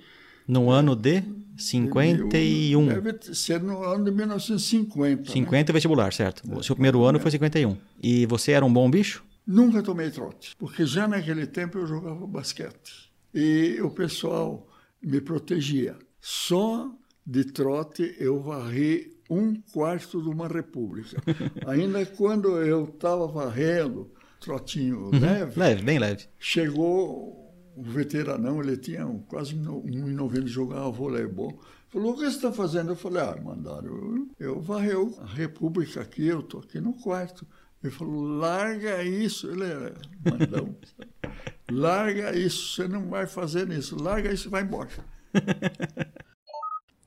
No 0.47 0.69
ano 0.69 0.95
de 0.95 1.23
51. 1.57 2.87
Deve 2.87 3.35
ser 3.35 3.61
no 3.61 3.83
ano 3.83 4.05
de 4.05 4.11
1950. 4.11 5.23
né? 5.23 5.27
50 5.31 5.73
vestibular, 5.73 6.13
certo. 6.13 6.43
O 6.55 6.63
seu 6.63 6.75
primeiro 6.75 7.03
ano 7.03 7.19
foi 7.19 7.31
51. 7.31 7.75
E 8.01 8.25
você 8.25 8.51
era 8.51 8.65
um 8.65 8.71
bom 8.71 8.89
bicho? 8.89 9.23
Nunca 9.45 9.81
tomei 9.81 10.09
trote, 10.09 10.55
porque 10.57 10.85
já 10.85 11.07
naquele 11.07 11.47
tempo 11.47 11.77
eu 11.77 11.87
jogava 11.87 12.27
basquete. 12.27 13.09
E 13.33 13.79
o 13.81 13.89
pessoal 13.89 14.67
me 15.01 15.21
protegia. 15.21 15.95
Só 16.19 16.91
de 17.25 17.45
trote 17.45 18.15
eu 18.19 18.41
varri 18.41 19.15
um 19.29 19.55
quarto 19.73 20.21
de 20.21 20.29
uma 20.29 20.47
república. 20.47 21.21
Ainda 21.67 22.05
quando 22.05 22.57
eu 22.61 22.85
estava 22.85 23.27
varrendo, 23.27 24.11
trotinho 24.39 25.09
leve, 25.13 25.59
Leve, 25.59 25.81
bem 25.83 25.99
leve. 25.99 26.25
chegou 26.39 27.46
o 27.77 27.83
veteranão, 27.83 28.61
ele 28.61 28.75
tinha 28.77 29.05
um- 29.07 29.19
quase 29.19 29.55
no- 29.55 29.81
1,90 29.83 30.47
jogava 30.47 30.89
voleibol. 30.89 31.59
Falou, 31.89 32.11
o 32.11 32.15
que 32.15 32.21
você 32.21 32.27
está 32.35 32.51
fazendo? 32.51 32.91
Eu 32.91 32.95
falei, 32.95 33.21
ah, 33.23 33.37
mandaram 33.41 33.87
eu, 33.87 34.27
eu 34.39 34.61
varreu 34.61 35.17
a 35.21 35.25
república 35.25 36.01
aqui, 36.01 36.25
eu 36.27 36.39
estou 36.41 36.59
aqui 36.59 36.79
no 36.81 36.93
quarto. 36.93 37.45
Ele 37.83 37.93
falou, 37.93 38.23
larga 38.27 39.03
isso. 39.03 39.47
Ele 39.49 39.63
era 39.63 39.93
mandão. 40.25 40.75
larga 41.71 42.35
isso, 42.37 42.75
você 42.75 42.87
não 42.87 43.07
vai 43.09 43.27
fazer 43.27 43.69
isso. 43.71 44.01
Larga 44.01 44.33
isso 44.33 44.47
e 44.47 44.51
vai 44.51 44.63
embora. 44.63 44.89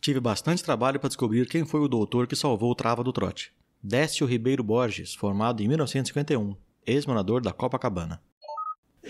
Tive 0.00 0.20
bastante 0.20 0.62
trabalho 0.64 0.98
para 0.98 1.08
descobrir 1.08 1.46
quem 1.46 1.66
foi 1.66 1.80
o 1.80 1.88
doutor 1.88 2.26
que 2.26 2.34
salvou 2.36 2.70
o 2.70 2.74
Trava 2.74 3.04
do 3.04 3.12
Trote. 3.12 3.52
Décio 3.82 4.26
Ribeiro 4.26 4.62
Borges, 4.62 5.14
formado 5.14 5.62
em 5.62 5.68
1951, 5.68 6.56
ex-morador 6.86 7.42
da 7.42 7.52
Copacabana. 7.52 8.22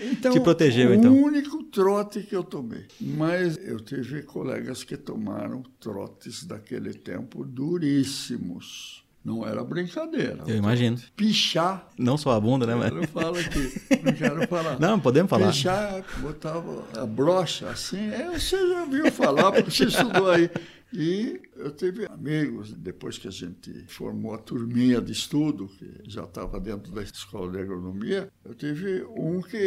Então, 0.01 0.31
Te 0.33 0.39
protegeu, 0.39 0.89
o 0.89 0.93
então. 0.93 1.13
único 1.15 1.63
trote 1.65 2.23
que 2.23 2.35
eu 2.35 2.43
tomei. 2.43 2.85
Mas 2.99 3.57
eu 3.63 3.79
tive 3.79 4.23
colegas 4.23 4.83
que 4.83 4.97
tomaram 4.97 5.63
trotes 5.79 6.43
daquele 6.43 6.93
tempo 6.93 7.45
duríssimos. 7.45 9.03
Não 9.23 9.47
era 9.47 9.63
brincadeira. 9.63 10.43
Eu 10.47 10.55
imagino. 10.55 10.97
Pichar. 11.15 11.87
Não 11.97 12.17
só 12.17 12.31
a 12.31 12.39
bunda, 12.39 12.65
né? 12.65 12.73
Eu 12.73 12.95
não 12.95 13.01
Mas... 13.01 13.09
falo 13.09 13.37
aqui, 13.37 13.81
não 14.03 14.13
quero 14.13 14.47
falar. 14.47 14.79
Não, 14.79 14.99
podemos 14.99 15.29
falar. 15.29 15.47
Pichar, 15.47 16.03
botava 16.19 16.83
a 16.97 17.05
brocha 17.05 17.69
assim, 17.69 18.09
é, 18.09 18.31
você 18.31 18.57
já 18.67 18.81
ouviu 18.81 19.11
falar, 19.11 19.51
porque 19.51 19.69
você 19.69 19.85
estudou 19.85 20.31
aí. 20.31 20.49
E 20.93 21.39
eu 21.55 21.71
tive 21.71 22.05
amigos, 22.07 22.73
depois 22.73 23.17
que 23.17 23.27
a 23.27 23.31
gente 23.31 23.85
formou 23.87 24.33
a 24.33 24.37
turminha 24.37 24.99
de 24.99 25.13
estudo, 25.13 25.67
que 25.67 25.89
já 26.05 26.23
estava 26.23 26.59
dentro 26.59 26.91
da 26.91 27.01
escola 27.01 27.51
de 27.51 27.59
agronomia, 27.59 28.29
eu 28.43 28.53
tive 28.53 29.05
um 29.15 29.41
que 29.41 29.57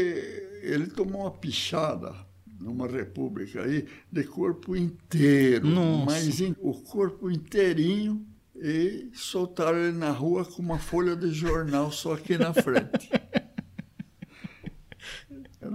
ele 0.62 0.86
tomou 0.88 1.22
uma 1.22 1.30
pichada 1.30 2.14
numa 2.60 2.86
república 2.86 3.62
aí, 3.62 3.86
de 4.10 4.24
corpo 4.24 4.76
inteiro, 4.76 5.66
Nossa. 5.66 6.04
mas 6.06 6.40
o 6.58 6.74
corpo 6.82 7.30
inteirinho, 7.30 8.24
e 8.66 9.10
soltaram 9.12 9.76
ele 9.76 9.98
na 9.98 10.10
rua 10.10 10.42
com 10.44 10.62
uma 10.62 10.78
folha 10.78 11.14
de 11.14 11.30
jornal 11.32 11.92
só 11.92 12.14
aqui 12.14 12.38
na 12.38 12.54
frente. 12.54 13.10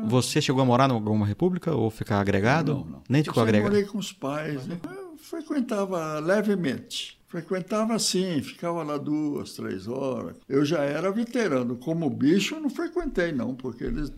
Você 0.07 0.41
chegou 0.41 0.61
a 0.61 0.65
morar 0.65 0.89
em 0.89 0.93
alguma 0.93 1.25
república 1.25 1.73
ou 1.75 1.89
ficar 1.89 2.19
agregado? 2.19 2.73
Não, 2.75 2.83
não. 2.85 3.03
Nem 3.09 3.23
ficou 3.23 3.41
Eu 3.41 3.47
agregado? 3.47 3.71
morei 3.71 3.85
com 3.85 3.97
os 3.97 4.11
pais, 4.11 4.67
né? 4.67 4.79
Eu 4.85 5.17
frequentava 5.17 6.19
levemente. 6.19 7.19
Frequentava 7.27 7.93
assim, 7.95 8.41
ficava 8.41 8.81
lá 8.83 8.97
duas, 8.97 9.53
três 9.53 9.87
horas. 9.87 10.35
Eu 10.47 10.63
já 10.65 10.79
era 10.83 11.11
veterano. 11.11 11.75
Como 11.77 12.09
bicho, 12.09 12.55
eu 12.55 12.61
não 12.61 12.69
frequentei, 12.69 13.31
não, 13.31 13.55
porque 13.55 13.83
eles 13.83 14.11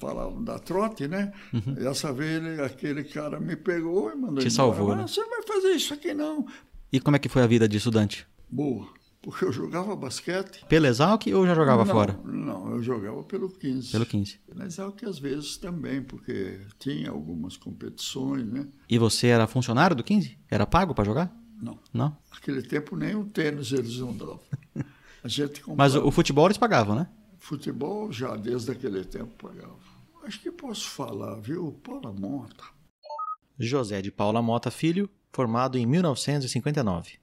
falavam 0.00 0.42
da 0.42 0.58
trote, 0.58 1.06
né? 1.08 1.32
E 1.52 1.60
Dessa 1.72 2.12
vez 2.12 2.42
ele- 2.44 2.60
aquele 2.62 3.04
cara 3.04 3.38
me 3.40 3.54
pegou 3.56 4.10
e 4.10 4.14
mandou 4.16 4.28
Uhum. 4.28 4.34
Te 4.34 4.48
embora. 4.48 4.50
salvou, 4.50 4.96
né? 4.96 5.06
Você 5.06 5.20
não 5.20 5.30
vai 5.30 5.42
fazer 5.42 5.68
isso 5.70 5.94
aqui, 5.94 6.12
não. 6.14 6.46
E 6.96 7.00
como 7.00 7.14
é 7.14 7.18
que 7.18 7.28
foi 7.28 7.42
a 7.42 7.46
vida 7.46 7.68
de 7.68 7.76
estudante? 7.76 8.26
Boa. 8.48 8.88
Porque 9.20 9.44
eu 9.44 9.52
jogava 9.52 9.94
basquete. 9.94 10.64
Pela 10.66 10.88
Exalc 10.88 11.26
ou 11.26 11.46
já 11.46 11.54
jogava 11.54 11.84
não, 11.84 11.92
fora? 11.92 12.18
Não, 12.24 12.70
eu 12.70 12.82
jogava 12.82 13.22
pelo 13.22 13.50
15. 13.50 13.92
Pelo 13.92 14.06
15. 14.06 14.40
Mas 14.54 14.78
é 14.78 14.86
o 14.86 14.92
que 14.92 15.04
às 15.04 15.18
vezes 15.18 15.58
também, 15.58 16.02
porque 16.02 16.58
tinha 16.78 17.10
algumas 17.10 17.54
competições, 17.58 18.46
né? 18.46 18.66
E 18.88 18.96
você 18.96 19.26
era 19.26 19.46
funcionário 19.46 19.94
do 19.94 20.02
15? 20.02 20.38
Era 20.50 20.66
pago 20.66 20.94
para 20.94 21.04
jogar? 21.04 21.36
Não. 21.60 21.78
Não? 21.92 22.16
Naquele 22.32 22.62
tempo 22.62 22.96
nem 22.96 23.14
o 23.14 23.26
tênis 23.26 23.72
eles 23.72 23.98
não 23.98 24.16
davam. 24.16 24.40
A 25.22 25.28
gente 25.28 25.60
comprava. 25.60 25.76
Mas 25.76 25.94
o, 25.94 26.08
o 26.08 26.10
futebol 26.10 26.46
eles 26.46 26.56
pagavam, 26.56 26.96
né? 26.96 27.06
Futebol 27.38 28.10
já 28.10 28.34
desde 28.36 28.72
aquele 28.72 29.04
tempo 29.04 29.34
pagava. 29.36 29.76
Acho 30.24 30.40
que 30.40 30.50
posso 30.50 30.88
falar, 30.88 31.34
viu? 31.40 31.78
Paula 31.84 32.10
Mota. 32.10 32.64
José 33.58 34.00
de 34.00 34.10
Paula 34.10 34.40
Mota 34.40 34.70
Filho, 34.70 35.10
formado 35.36 35.76
em 35.76 35.84
1959. 35.84 37.18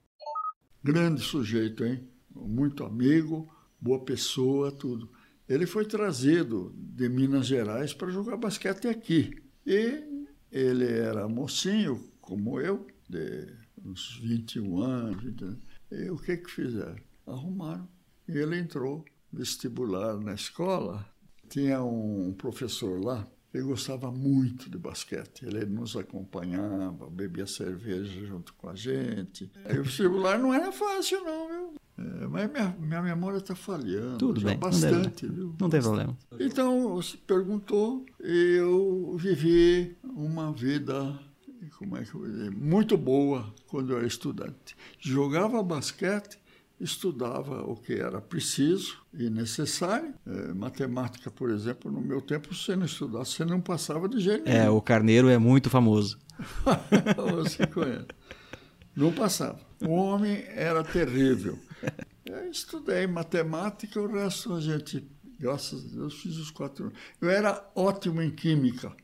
Grande 0.84 1.20
sujeito, 1.20 1.84
hein? 1.84 2.08
Muito 2.29 2.84
amigo, 2.84 3.51
boa 3.82 4.05
pessoa, 4.05 4.72
tudo. 4.72 5.10
Ele 5.50 5.65
foi 5.65 5.84
trazido 5.84 6.72
de 6.77 7.10
Minas 7.10 7.48
Gerais 7.48 7.91
para 7.91 8.12
jogar 8.12 8.38
basquete 8.38 8.88
aqui. 8.88 9.41
E 9.65 10.27
ele 10.51 10.86
era 10.86 11.27
mocinho, 11.27 12.08
como 12.22 12.62
eu, 12.62 12.86
de 13.10 13.48
uns 13.84 14.20
21 14.22 14.77
anos. 14.79 15.24
20 15.24 15.43
anos. 15.46 15.60
E 15.91 16.10
o 16.12 16.17
que 16.17 16.38
que 16.38 16.51
fizeram? 16.51 17.01
Arrumaram. 17.25 17.89
E 18.27 18.38
ele 18.38 18.60
entrou 18.60 19.03
vestibular 19.32 20.20
na 20.20 20.36
escola. 20.36 21.03
Tinha 21.50 21.84
um 21.84 22.32
professor 22.34 23.03
lá, 23.03 23.27
ele 23.53 23.63
gostava 23.63 24.12
muito 24.12 24.69
de 24.69 24.77
basquete. 24.77 25.45
Ele 25.45 25.65
nos 25.65 25.95
acompanhava, 25.95 27.10
bebia 27.10 27.45
cerveja 27.45 28.25
junto 28.25 28.53
com 28.55 28.69
a 28.69 28.75
gente. 28.75 29.51
E 29.69 29.77
o 29.77 29.83
vestibular 29.83 30.39
não 30.39 30.53
era 30.53 30.72
fácil, 30.72 31.24
não, 31.24 31.48
viu? 31.48 31.74
É, 31.95 32.27
mas 32.27 32.51
minha, 32.51 32.75
minha 32.79 33.01
memória 33.03 33.38
está 33.38 33.53
falhando. 33.55 34.17
Tudo 34.17 34.39
já 34.39 34.48
bem. 34.48 34.55
não 34.55 34.62
Bastante, 34.62 35.27
tem- 35.27 35.36
viu? 35.36 35.55
Não 35.60 35.69
tem 35.69 35.79
problema. 35.81 36.17
Então, 36.39 36.95
você 36.95 37.15
perguntou, 37.17 38.03
eu 38.19 39.15
vivi 39.17 39.95
uma 40.03 40.51
vida, 40.51 41.19
como 41.77 41.95
é 41.98 42.03
que 42.03 42.15
eu 42.15 42.22
vou 42.22 42.29
dizer, 42.29 42.50
muito 42.50 42.98
boa 42.98 43.53
quando 43.67 43.91
eu 43.91 43.98
era 44.00 44.07
estudante. 44.07 44.75
Jogava 45.00 45.62
basquete, 45.62 46.39
estudava 46.80 47.62
o 47.63 47.75
que 47.75 47.94
era 47.94 48.20
preciso 48.20 48.98
e 49.13 49.30
necessário. 49.30 50.13
Eh, 50.25 50.53
matemática, 50.53 51.32
por 51.32 51.50
exemplo, 51.50 51.92
no 51.92 52.01
meu 52.01 52.22
tempo, 52.22 52.53
se 52.53 52.65
você 52.65 52.75
não 52.75 52.86
estudasse, 52.86 53.32
você 53.32 53.46
não 53.46 53.62
passava 53.62 54.10
de 54.10 54.20
jeito 54.20 54.50
É, 54.50 54.70
o 54.70 54.82
Carneiro 54.82 55.30
é 55.30 55.38
muito 55.38 55.70
famoso. 55.70 56.20
Você 57.36 57.68
conhece. 57.68 58.08
Não 58.96 59.12
passava. 59.12 59.60
O 59.82 59.92
homem 59.92 60.44
era 60.50 60.83
terrível. 60.83 61.57
Eu 62.25 62.50
estudei 62.50 63.05
matemática, 63.05 64.01
o 64.01 64.12
resto 64.12 64.53
a 64.53 64.59
gente, 64.59 65.07
graças 65.40 65.86
a 65.86 65.96
Deus, 65.96 66.16
fiz 66.22 66.38
os 66.38 66.50
quatro 66.50 66.86
anos. 66.86 66.98
Eu 67.22 67.29
era 67.29 67.70
ótimo 67.75 68.22
em 68.22 68.31
química. 68.31 68.96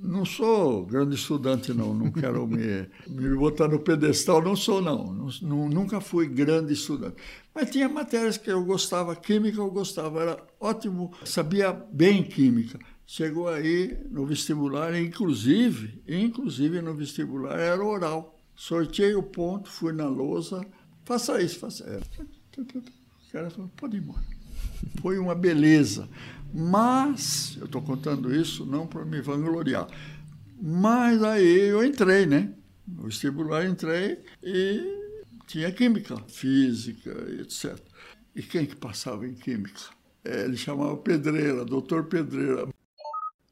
Não 0.00 0.24
sou 0.24 0.86
grande 0.86 1.16
estudante, 1.16 1.72
não. 1.74 1.92
Não 1.92 2.10
quero 2.10 2.46
me, 2.46 2.88
me 3.08 3.36
botar 3.36 3.68
no 3.68 3.80
pedestal. 3.80 4.40
Não 4.42 4.54
sou, 4.54 4.80
não. 4.80 5.12
Nunca 5.42 6.00
fui 6.00 6.28
grande 6.28 6.72
estudante. 6.72 7.16
Mas 7.54 7.70
tinha 7.70 7.88
matérias 7.88 8.36
que 8.38 8.50
eu 8.50 8.64
gostava. 8.64 9.16
Química 9.16 9.58
eu 9.58 9.70
gostava. 9.70 10.20
Era 10.20 10.46
ótimo. 10.60 11.12
Sabia 11.24 11.72
bem 11.72 12.22
química. 12.22 12.78
Chegou 13.10 13.48
aí 13.48 13.98
no 14.10 14.26
vestibular, 14.26 14.94
inclusive, 14.94 16.02
inclusive 16.06 16.82
no 16.82 16.94
vestibular 16.94 17.58
era 17.58 17.82
oral. 17.82 18.38
Sorteei 18.54 19.14
o 19.14 19.22
ponto, 19.22 19.70
fui 19.70 19.92
na 19.92 20.06
lousa. 20.06 20.60
Faça 21.04 21.40
isso, 21.40 21.58
faça. 21.58 21.84
É. 21.84 22.00
O 22.60 23.32
cara 23.32 23.48
falou, 23.48 23.70
pode 23.76 23.96
ir 23.96 24.00
embora. 24.00 24.22
Foi 25.00 25.18
uma 25.18 25.34
beleza. 25.34 26.08
Mas, 26.52 27.56
eu 27.58 27.66
estou 27.66 27.82
contando 27.82 28.34
isso 28.34 28.64
não 28.64 28.86
para 28.86 29.04
me 29.04 29.20
vangloriar, 29.20 29.86
mas 30.60 31.22
aí 31.22 31.68
eu 31.68 31.84
entrei, 31.84 32.26
né? 32.26 32.52
No 32.86 33.04
vestibular 33.04 33.66
entrei 33.66 34.18
e 34.42 34.80
tinha 35.46 35.70
química, 35.70 36.16
física, 36.26 37.10
etc. 37.40 37.78
E 38.34 38.42
quem 38.42 38.66
que 38.66 38.76
passava 38.76 39.26
em 39.26 39.34
química? 39.34 39.80
É, 40.24 40.44
ele 40.44 40.56
chamava 40.56 40.96
Pedreira, 40.96 41.64
doutor 41.64 42.04
Pedreira. 42.04 42.68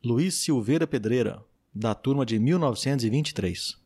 Luiz 0.05 0.35
Silveira 0.35 0.87
Pedreira, 0.87 1.43
da 1.75 1.95
turma 1.95 2.25
de 2.25 2.39
1923. 2.39 3.77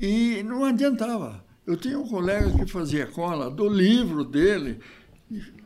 E 0.00 0.42
não 0.42 0.64
adiantava. 0.64 1.44
Eu 1.66 1.76
tinha 1.76 1.98
um 1.98 2.08
colega 2.08 2.50
que 2.52 2.66
fazia 2.66 3.06
cola 3.06 3.50
do 3.50 3.68
livro 3.68 4.24
dele, 4.24 4.80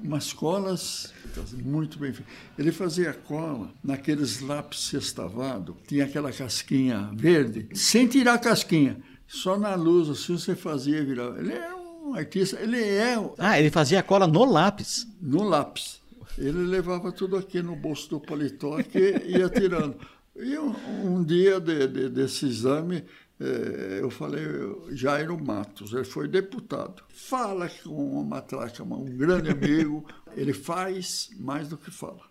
umas 0.02 0.33
colas 0.33 1.12
muito 1.64 1.98
bem 1.98 2.12
feitas. 2.12 2.33
Ele 2.59 2.70
fazia 2.72 3.12
cola 3.12 3.70
naqueles 3.83 4.40
lápis 4.40 4.81
sextavado, 4.81 5.76
tinha 5.87 6.05
aquela 6.05 6.31
casquinha 6.33 7.11
verde, 7.14 7.68
sem 7.74 8.07
tirar 8.07 8.35
a 8.35 8.38
casquinha, 8.38 8.98
só 9.26 9.59
na 9.59 9.74
luz, 9.74 10.09
assim 10.09 10.38
você 10.38 10.55
fazia 10.55 10.98
e 10.98 11.05
virava. 11.05 11.38
Ele 11.38 11.52
é 11.52 11.74
um 11.74 12.14
artista, 12.14 12.59
ele 12.61 12.81
é 12.83 13.14
Ah, 13.38 13.59
ele 13.59 13.70
fazia 13.70 14.02
cola 14.02 14.26
no 14.26 14.44
lápis. 14.44 15.07
no 15.20 15.42
lápis. 15.42 16.00
Ele 16.38 16.59
levava 16.66 17.11
tudo 17.12 17.37
aqui 17.37 17.62
no 17.62 17.74
bolso 17.74 18.11
do 18.11 18.20
paletó 18.20 18.83
que 18.83 19.22
ia 19.26 19.48
tirando. 19.48 19.96
E 20.38 20.59
um, 20.59 20.74
um 21.16 21.24
dia 21.24 21.59
de- 21.59 21.87
de- 21.88 22.09
desse 22.11 22.44
exame, 22.44 23.02
eu 24.01 24.11
falei, 24.11 24.44
Jairo 24.92 25.42
Matos, 25.42 25.92
ele 25.92 26.05
foi 26.05 26.27
deputado. 26.27 27.03
Fala 27.09 27.68
com 27.68 27.90
uma 27.90 28.25
matraca, 28.25 28.83
um 28.83 29.05
grande 29.05 29.51
amigo, 29.51 30.07
ele 30.35 30.53
faz 30.53 31.31
mais 31.38 31.68
do 31.68 31.77
que 31.77 31.90
fala. 31.90 32.22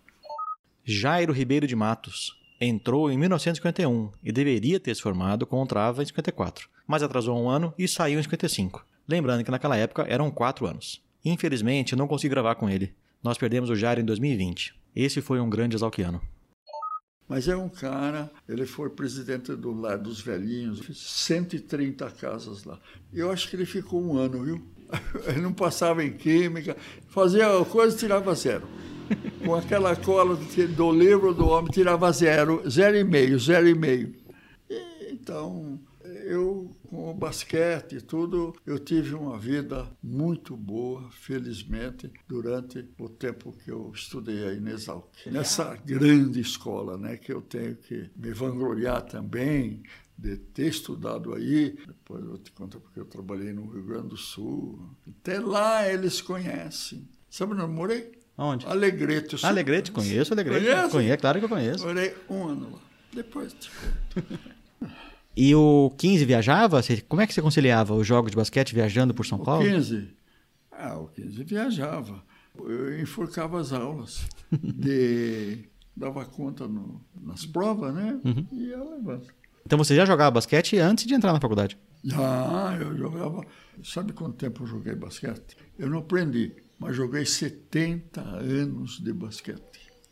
Jairo 0.84 1.32
Ribeiro 1.32 1.66
de 1.66 1.76
Matos. 1.76 2.36
Entrou 2.60 3.10
em 3.10 3.18
1951 3.18 4.10
e 4.24 4.32
deveria 4.32 4.80
ter 4.80 4.94
se 4.94 5.02
formado 5.02 5.46
com 5.46 5.62
o 5.62 5.66
Trava 5.66 6.02
em 6.02 6.06
54, 6.06 6.68
mas 6.86 7.02
atrasou 7.02 7.38
um 7.38 7.50
ano 7.50 7.74
e 7.78 7.86
saiu 7.86 8.18
em 8.18 8.22
55. 8.22 8.84
Lembrando 9.06 9.44
que 9.44 9.50
naquela 9.50 9.76
época 9.76 10.06
eram 10.08 10.30
quatro 10.30 10.66
anos. 10.66 11.02
Infelizmente, 11.24 11.94
não 11.94 12.08
consegui 12.08 12.30
gravar 12.30 12.54
com 12.54 12.70
ele. 12.70 12.94
Nós 13.22 13.36
perdemos 13.36 13.68
o 13.68 13.76
Jairo 13.76 14.00
em 14.00 14.04
2020. 14.04 14.74
Esse 14.94 15.20
foi 15.20 15.38
um 15.38 15.50
grande 15.50 15.76
exalquiano. 15.76 16.20
Mas 17.28 17.48
é 17.48 17.56
um 17.56 17.68
cara, 17.68 18.30
ele 18.48 18.64
foi 18.64 18.88
presidente 18.88 19.54
do 19.56 19.72
Lar 19.72 19.98
dos 19.98 20.20
Velhinhos, 20.20 20.78
fez 20.80 20.98
130 20.98 22.08
casas 22.12 22.64
lá. 22.64 22.78
Eu 23.12 23.32
acho 23.32 23.48
que 23.48 23.56
ele 23.56 23.66
ficou 23.66 24.00
um 24.00 24.16
ano, 24.16 24.44
viu? 24.44 24.62
Ele 25.26 25.40
não 25.40 25.52
passava 25.52 26.04
em 26.04 26.12
química, 26.12 26.76
fazia 27.08 27.48
coisa 27.64 27.96
e 27.96 27.98
tirava 27.98 28.32
zero. 28.36 28.68
Com 29.44 29.54
aquela 29.54 29.96
cola 29.96 30.36
do 30.36 30.92
livro 30.92 31.34
do 31.34 31.48
homem, 31.48 31.72
tirava 31.72 32.10
zero, 32.12 32.62
zero 32.70 32.96
e 32.96 33.02
meio, 33.02 33.36
zero 33.38 33.68
e 33.68 33.74
meio. 33.74 34.14
E, 34.70 35.12
então, 35.12 35.80
eu, 36.26 36.76
com 36.88 37.10
o 37.10 37.14
basquete 37.14 37.96
e 37.96 38.00
tudo, 38.00 38.54
eu 38.66 38.78
tive 38.78 39.14
uma 39.14 39.38
vida 39.38 39.88
muito 40.02 40.56
boa, 40.56 41.08
felizmente, 41.10 42.10
durante 42.26 42.84
o 42.98 43.08
tempo 43.08 43.52
que 43.52 43.70
eu 43.70 43.92
estudei 43.94 44.48
aí 44.48 44.60
na 44.60 44.72
Exalc. 44.72 45.06
Nessa 45.26 45.76
grande 45.76 46.40
escola, 46.40 46.98
né, 46.98 47.16
que 47.16 47.32
eu 47.32 47.40
tenho 47.40 47.76
que 47.76 48.10
me 48.16 48.32
vangloriar 48.32 49.02
também, 49.02 49.82
de 50.18 50.36
ter 50.36 50.68
estudado 50.68 51.34
aí. 51.34 51.76
Depois 51.86 52.24
eu 52.24 52.38
te 52.38 52.50
conto 52.50 52.80
porque 52.80 52.98
eu 52.98 53.04
trabalhei 53.04 53.52
no 53.52 53.66
Rio 53.70 53.84
Grande 53.84 54.08
do 54.08 54.16
Sul. 54.16 54.90
Até 55.06 55.38
lá 55.38 55.88
eles 55.88 56.20
conhecem. 56.20 57.08
Sabe 57.30 57.52
onde 57.52 57.62
eu 57.62 57.68
morei? 57.68 58.12
Onde? 58.36 58.66
Alegrete. 58.66 59.42
eu 59.42 59.48
Alegrete, 59.48 59.92
conheço 59.92 60.32
Alegrete. 60.32 60.64
Conhece? 60.64 60.90
Conheço, 60.90 61.20
claro 61.20 61.38
que 61.38 61.44
eu 61.44 61.48
conheço. 61.48 61.84
Morei 61.84 62.14
um 62.28 62.48
ano 62.48 62.72
lá. 62.72 62.80
Depois 63.12 63.52
te 63.52 63.70
conto. 63.70 64.40
E 65.36 65.54
o 65.54 65.90
15 65.98 66.24
viajava? 66.24 66.80
Como 67.08 67.20
é 67.20 67.26
que 67.26 67.34
você 67.34 67.42
conciliava 67.42 67.94
os 67.94 68.06
jogos 68.06 68.30
de 68.30 68.36
basquete 68.36 68.74
viajando 68.74 69.12
por 69.12 69.26
São 69.26 69.38
O 69.38 69.44
Paulo? 69.44 69.64
15? 69.68 70.08
Ah, 70.72 70.98
o 70.98 71.08
15 71.08 71.44
viajava. 71.44 72.22
Eu 72.58 72.98
enforcava 73.00 73.60
as 73.60 73.72
aulas 73.72 74.26
de 74.50 75.58
dava 75.94 76.24
conta 76.24 76.66
no- 76.66 77.02
nas 77.20 77.44
provas, 77.44 77.94
né? 77.94 78.18
Uhum. 78.24 78.46
E 78.52 78.64
ia 78.68 78.82
levando. 78.82 79.26
Então 79.64 79.76
você 79.78 79.94
já 79.94 80.04
jogava 80.06 80.30
basquete 80.30 80.78
antes 80.78 81.04
de 81.06 81.12
entrar 81.14 81.32
na 81.32 81.40
faculdade? 81.40 81.76
Ah, 82.14 82.76
eu 82.80 82.96
jogava. 82.96 83.44
Sabe 83.84 84.12
quanto 84.12 84.36
tempo 84.36 84.62
eu 84.62 84.66
joguei 84.66 84.94
basquete? 84.94 85.56
Eu 85.78 85.90
não 85.90 85.98
aprendi, 85.98 86.52
mas 86.78 86.94
joguei 86.96 87.26
70 87.26 88.20
anos 88.22 88.98
de 89.02 89.12
basquete. 89.12 89.60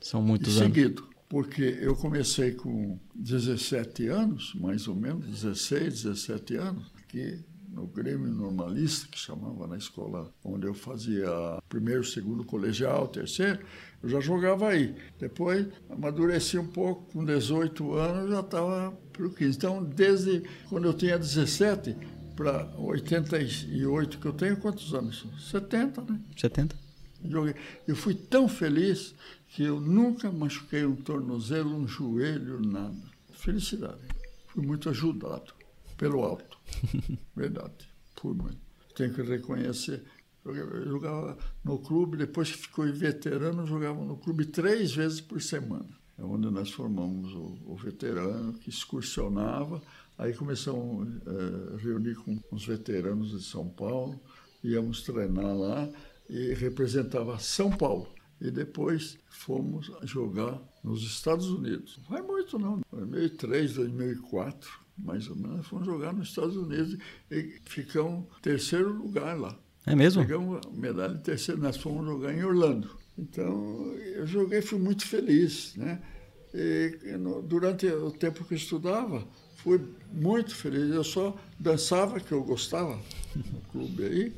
São 0.00 0.20
muitos 0.20 0.56
e 0.56 0.60
anos. 0.60 0.74
seguido, 0.74 1.08
porque 1.34 1.78
eu 1.80 1.96
comecei 1.96 2.52
com 2.52 2.96
17 3.12 4.06
anos, 4.06 4.54
mais 4.54 4.86
ou 4.86 4.94
menos, 4.94 5.26
16, 5.26 6.04
17 6.04 6.54
anos, 6.54 6.92
aqui 6.96 7.44
no 7.72 7.88
Grêmio 7.88 8.32
Normalista, 8.32 9.08
que 9.08 9.18
chamava 9.18 9.66
na 9.66 9.76
escola 9.76 10.32
onde 10.44 10.68
eu 10.68 10.74
fazia 10.74 11.26
primeiro, 11.68 12.04
segundo 12.04 12.44
colegial, 12.44 13.08
terceiro, 13.08 13.58
eu 14.00 14.08
já 14.08 14.20
jogava 14.20 14.68
aí. 14.68 14.94
Depois 15.18 15.66
amadureci 15.90 16.56
um 16.56 16.68
pouco, 16.68 17.12
com 17.12 17.24
18 17.24 17.94
anos 17.94 18.30
já 18.30 18.38
estava 18.38 18.96
para 19.12 19.26
o 19.26 19.34
15. 19.34 19.56
Então, 19.56 19.82
desde 19.82 20.44
quando 20.68 20.84
eu 20.84 20.94
tinha 20.94 21.18
17 21.18 21.96
para 22.36 22.72
88 22.78 24.20
que 24.20 24.26
eu 24.26 24.32
tenho, 24.32 24.56
quantos 24.58 24.94
anos? 24.94 25.26
70, 25.50 26.00
né? 26.02 26.20
70. 26.36 26.83
Joguei. 27.24 27.54
Eu 27.86 27.96
fui 27.96 28.14
tão 28.14 28.48
feliz 28.48 29.14
que 29.48 29.62
eu 29.62 29.80
nunca 29.80 30.30
machuquei 30.30 30.84
um 30.84 30.96
tornozelo, 30.96 31.74
um 31.74 31.86
joelho, 31.86 32.60
nada. 32.60 32.96
Felicidade. 33.32 34.00
Fui 34.48 34.64
muito 34.64 34.88
ajudado 34.88 35.52
pelo 35.96 36.22
alto. 36.22 36.58
Verdade. 37.34 37.88
Fui 38.16 38.34
muito. 38.34 38.58
Tenho 38.94 39.12
que 39.14 39.22
reconhecer. 39.22 40.02
Eu 40.44 40.84
jogava 40.84 41.38
no 41.64 41.78
clube, 41.78 42.18
depois 42.18 42.50
que 42.50 42.58
ficou 42.58 42.84
veterano, 42.92 43.66
jogava 43.66 44.04
no 44.04 44.16
clube 44.16 44.44
três 44.44 44.94
vezes 44.94 45.20
por 45.20 45.40
semana. 45.40 45.88
É 46.18 46.22
onde 46.22 46.50
nós 46.50 46.70
formamos 46.70 47.32
o, 47.32 47.58
o 47.66 47.76
veterano, 47.76 48.52
que 48.52 48.68
excursionava. 48.68 49.82
Aí 50.18 50.34
começamos 50.34 51.08
a 51.26 51.76
reunir 51.78 52.14
com 52.16 52.38
os 52.52 52.66
veteranos 52.66 53.30
de 53.30 53.42
São 53.42 53.68
Paulo, 53.68 54.20
íamos 54.62 55.02
treinar 55.02 55.56
lá 55.56 55.88
e 56.28 56.54
representava 56.54 57.38
São 57.38 57.70
Paulo. 57.70 58.08
E 58.40 58.50
depois 58.50 59.16
fomos 59.28 59.90
jogar 60.02 60.60
nos 60.82 61.02
Estados 61.02 61.48
Unidos. 61.48 61.98
Não 62.02 62.16
vai 62.16 62.22
muito 62.22 62.58
não, 62.58 62.80
2003, 62.90 63.74
2004, 63.74 64.70
mais 64.98 65.28
ou 65.28 65.36
menos, 65.36 65.66
fomos 65.66 65.86
jogar 65.86 66.12
nos 66.12 66.28
Estados 66.28 66.56
Unidos 66.56 66.98
e 67.30 67.60
ficamos 67.64 68.26
em 68.38 68.40
terceiro 68.42 68.92
lugar 68.92 69.38
lá. 69.38 69.58
É 69.86 69.94
mesmo? 69.94 70.22
Pegamos 70.22 70.60
medalha 70.72 71.14
em 71.14 71.22
terceiro, 71.22 71.60
nós 71.60 71.76
fomos 71.76 72.04
jogar 72.06 72.34
em 72.34 72.42
Orlando. 72.44 72.90
Então, 73.16 73.92
eu 74.14 74.26
joguei, 74.26 74.60
fui 74.60 74.78
muito 74.78 75.06
feliz, 75.06 75.74
né? 75.76 76.02
E 76.52 76.98
durante 77.44 77.86
o 77.86 78.10
tempo 78.10 78.44
que 78.44 78.54
eu 78.54 78.58
estudava, 78.58 79.26
fui 79.56 79.80
muito 80.12 80.54
feliz. 80.54 80.90
Eu 80.90 81.04
só 81.04 81.36
dançava, 81.58 82.20
que 82.20 82.32
eu 82.32 82.42
gostava, 82.42 82.98
no 83.34 83.60
clube 83.72 84.04
aí, 84.04 84.32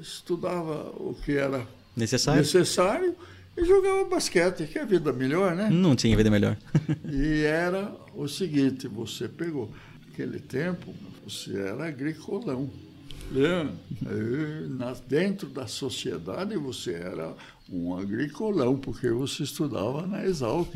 estudava 0.00 0.90
o 0.96 1.14
que 1.24 1.32
era 1.32 1.66
Necessário? 1.96 2.40
necessário 2.40 3.14
e 3.56 3.64
jogava 3.64 4.04
basquete, 4.04 4.64
que 4.66 4.78
é 4.78 4.82
a 4.82 4.86
vida 4.86 5.12
melhor, 5.12 5.54
né? 5.54 5.68
Não 5.70 5.94
tinha 5.96 6.16
vida 6.16 6.30
melhor. 6.30 6.56
E 7.10 7.42
era 7.42 7.92
o 8.14 8.26
seguinte, 8.28 8.86
você 8.88 9.28
pegou, 9.28 9.70
naquele 10.06 10.38
tempo, 10.38 10.94
você 11.26 11.56
era 11.58 11.86
agricolão. 11.86 12.70
né? 13.30 13.68
Dentro 15.08 15.48
da 15.48 15.66
sociedade 15.66 16.56
você 16.56 16.92
era 16.94 17.34
um 17.68 17.96
agricolão, 17.96 18.76
porque 18.76 19.08
você 19.10 19.42
estudava 19.42 20.06
na 20.06 20.24
Exalc. 20.24 20.68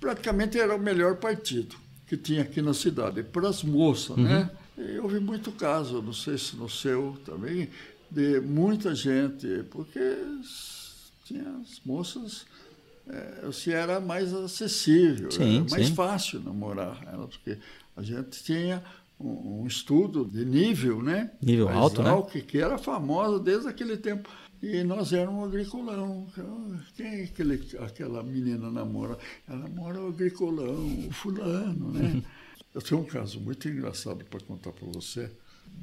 Praticamente 0.00 0.58
era 0.58 0.74
o 0.74 0.78
melhor 0.80 1.16
partido 1.16 1.76
que 2.06 2.16
tinha 2.16 2.42
aqui 2.42 2.60
na 2.60 2.74
cidade, 2.74 3.22
para 3.22 3.48
as 3.48 3.62
moças, 3.62 4.16
né? 4.16 4.50
E 4.76 4.98
houve 4.98 5.20
muito 5.20 5.52
caso, 5.52 6.00
não 6.00 6.12
sei 6.12 6.38
se 6.38 6.56
no 6.56 6.68
seu 6.68 7.16
também, 7.24 7.68
de 8.10 8.40
muita 8.40 8.94
gente, 8.94 9.64
porque 9.70 10.16
tinha 11.24 11.48
as 11.60 11.80
moças 11.84 12.46
é, 13.08 13.50
se 13.52 13.72
era 13.72 14.00
mais 14.00 14.32
acessível, 14.32 15.30
Sim, 15.30 15.56
era 15.56 15.70
mais 15.70 15.86
sim. 15.88 15.94
fácil 15.94 16.40
namorar 16.40 17.02
ela, 17.12 17.26
porque 17.26 17.58
a 17.96 18.02
gente 18.02 18.42
tinha 18.42 18.82
um, 19.18 19.62
um 19.62 19.66
estudo 19.66 20.24
de 20.24 20.44
nível, 20.44 21.02
né? 21.02 21.30
Nível 21.42 21.68
alto, 21.68 22.02
né? 22.02 22.10
Exalc, 22.10 22.32
que 22.42 22.58
era 22.58 22.78
famosa 22.78 23.38
desde 23.38 23.68
aquele 23.68 23.96
tempo. 23.96 24.28
E 24.62 24.84
nós 24.84 25.12
éramos 25.12 25.48
agricolão. 25.48 26.28
Quem 26.96 27.06
é 27.06 27.24
aquele, 27.24 27.60
aquela 27.80 28.22
menina 28.22 28.70
namora? 28.70 29.18
Ela 29.48 29.58
namora 29.58 30.00
o 30.00 30.08
agricolão, 30.08 31.06
o 31.08 31.12
fulano, 31.12 31.90
né? 31.92 32.22
Eu 32.74 32.80
tenho 32.80 33.00
um 33.00 33.04
caso 33.04 33.38
muito 33.40 33.68
engraçado 33.68 34.24
para 34.24 34.40
contar 34.40 34.72
para 34.72 34.86
você, 34.92 35.30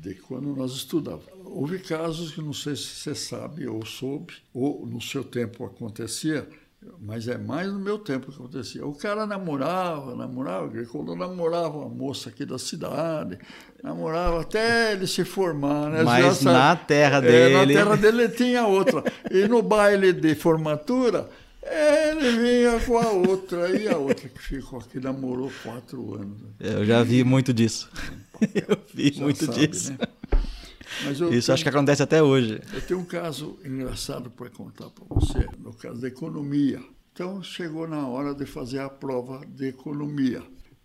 de 0.02 0.15
quando 0.15 0.56
nós 0.56 0.71
estudávamos. 0.71 1.28
Houve 1.45 1.80
casos 1.80 2.32
que 2.32 2.41
não 2.41 2.54
sei 2.54 2.75
se 2.75 2.84
você 2.86 3.15
sabe 3.15 3.67
ou 3.67 3.86
soube, 3.86 4.34
ou 4.54 4.86
no 4.86 5.02
seu 5.02 5.23
tempo 5.23 5.65
acontecia, 5.65 6.47
mas 7.02 7.28
é 7.28 7.38
mais 7.38 7.71
no 7.71 7.78
meu 7.80 7.97
tempo 7.99 8.32
que 8.32 8.38
acontecia. 8.38 8.86
O 8.86 8.93
cara 8.95 9.28
namorava, 9.28 10.15
namorava, 10.15 10.63
o 10.65 10.69
agricultor 10.69 11.15
namorava 11.15 11.78
uma 11.78 11.89
moça 11.89 12.30
aqui 12.30 12.45
da 12.45 12.58
cidade, 12.58 13.38
namorava 13.84 14.41
até 14.41 14.93
ele 14.93 15.06
se 15.06 15.23
formar, 15.25 15.89
né? 15.89 16.04
Mas 16.04 16.39
Já 16.41 16.52
na 16.54 16.75
terra 16.75 17.17
É, 17.17 17.49
na 17.54 17.60
dele- 17.65 17.73
terra 17.73 17.95
dele 17.97 18.30
tinha 18.30 18.65
outra. 18.65 19.04
E 19.30 19.47
no 19.47 19.62
baile 19.62 20.13
de 20.13 20.34
formatura, 20.36 21.30
ele 21.62 22.38
vinha 22.38 22.80
com 22.86 22.98
a 22.98 23.12
outra, 23.12 23.69
e 23.78 23.88
a 23.88 23.98
outra 23.98 24.30
que 24.30 24.39
ficou 24.41 24.80
aqui 24.80 25.00
namorou 25.00 25.52
quatro 25.63 26.15
anos. 26.15 26.38
Eu 26.60 26.86
já 26.86 27.04
vi 27.04 27.24
muito 27.24 27.54
disso. 27.54 27.89
Eu 28.56 28.78
vi 28.93 29.12
Já 29.13 29.24
muito 29.24 29.45
sabe, 29.45 29.67
disso. 29.67 29.91
né? 29.91 29.98
Isso 31.12 31.28
tenho- 31.30 31.54
acho 31.54 31.63
que 31.63 31.69
acontece 31.69 32.02
até 32.02 32.24
hoje. 32.24 32.62
eu 32.74 32.82
tenho 32.82 33.00
um 33.02 33.06
caso 33.06 33.60
engraçado 33.65 34.30
para 34.32 34.50
contar 34.50 34.89
para 34.89 35.04
você, 35.10 35.45
no 35.60 35.74
caso 35.74 36.00
da 36.02 36.08
economia. 36.08 36.82
Então, 37.13 37.43
chegou 37.43 37.86
na 37.88 38.08
hora 38.08 38.34
de 38.34 38.45
fazer 38.45 38.80
a 38.80 38.89
prova 38.89 39.45
de 39.45 39.67
economia. 39.67 40.41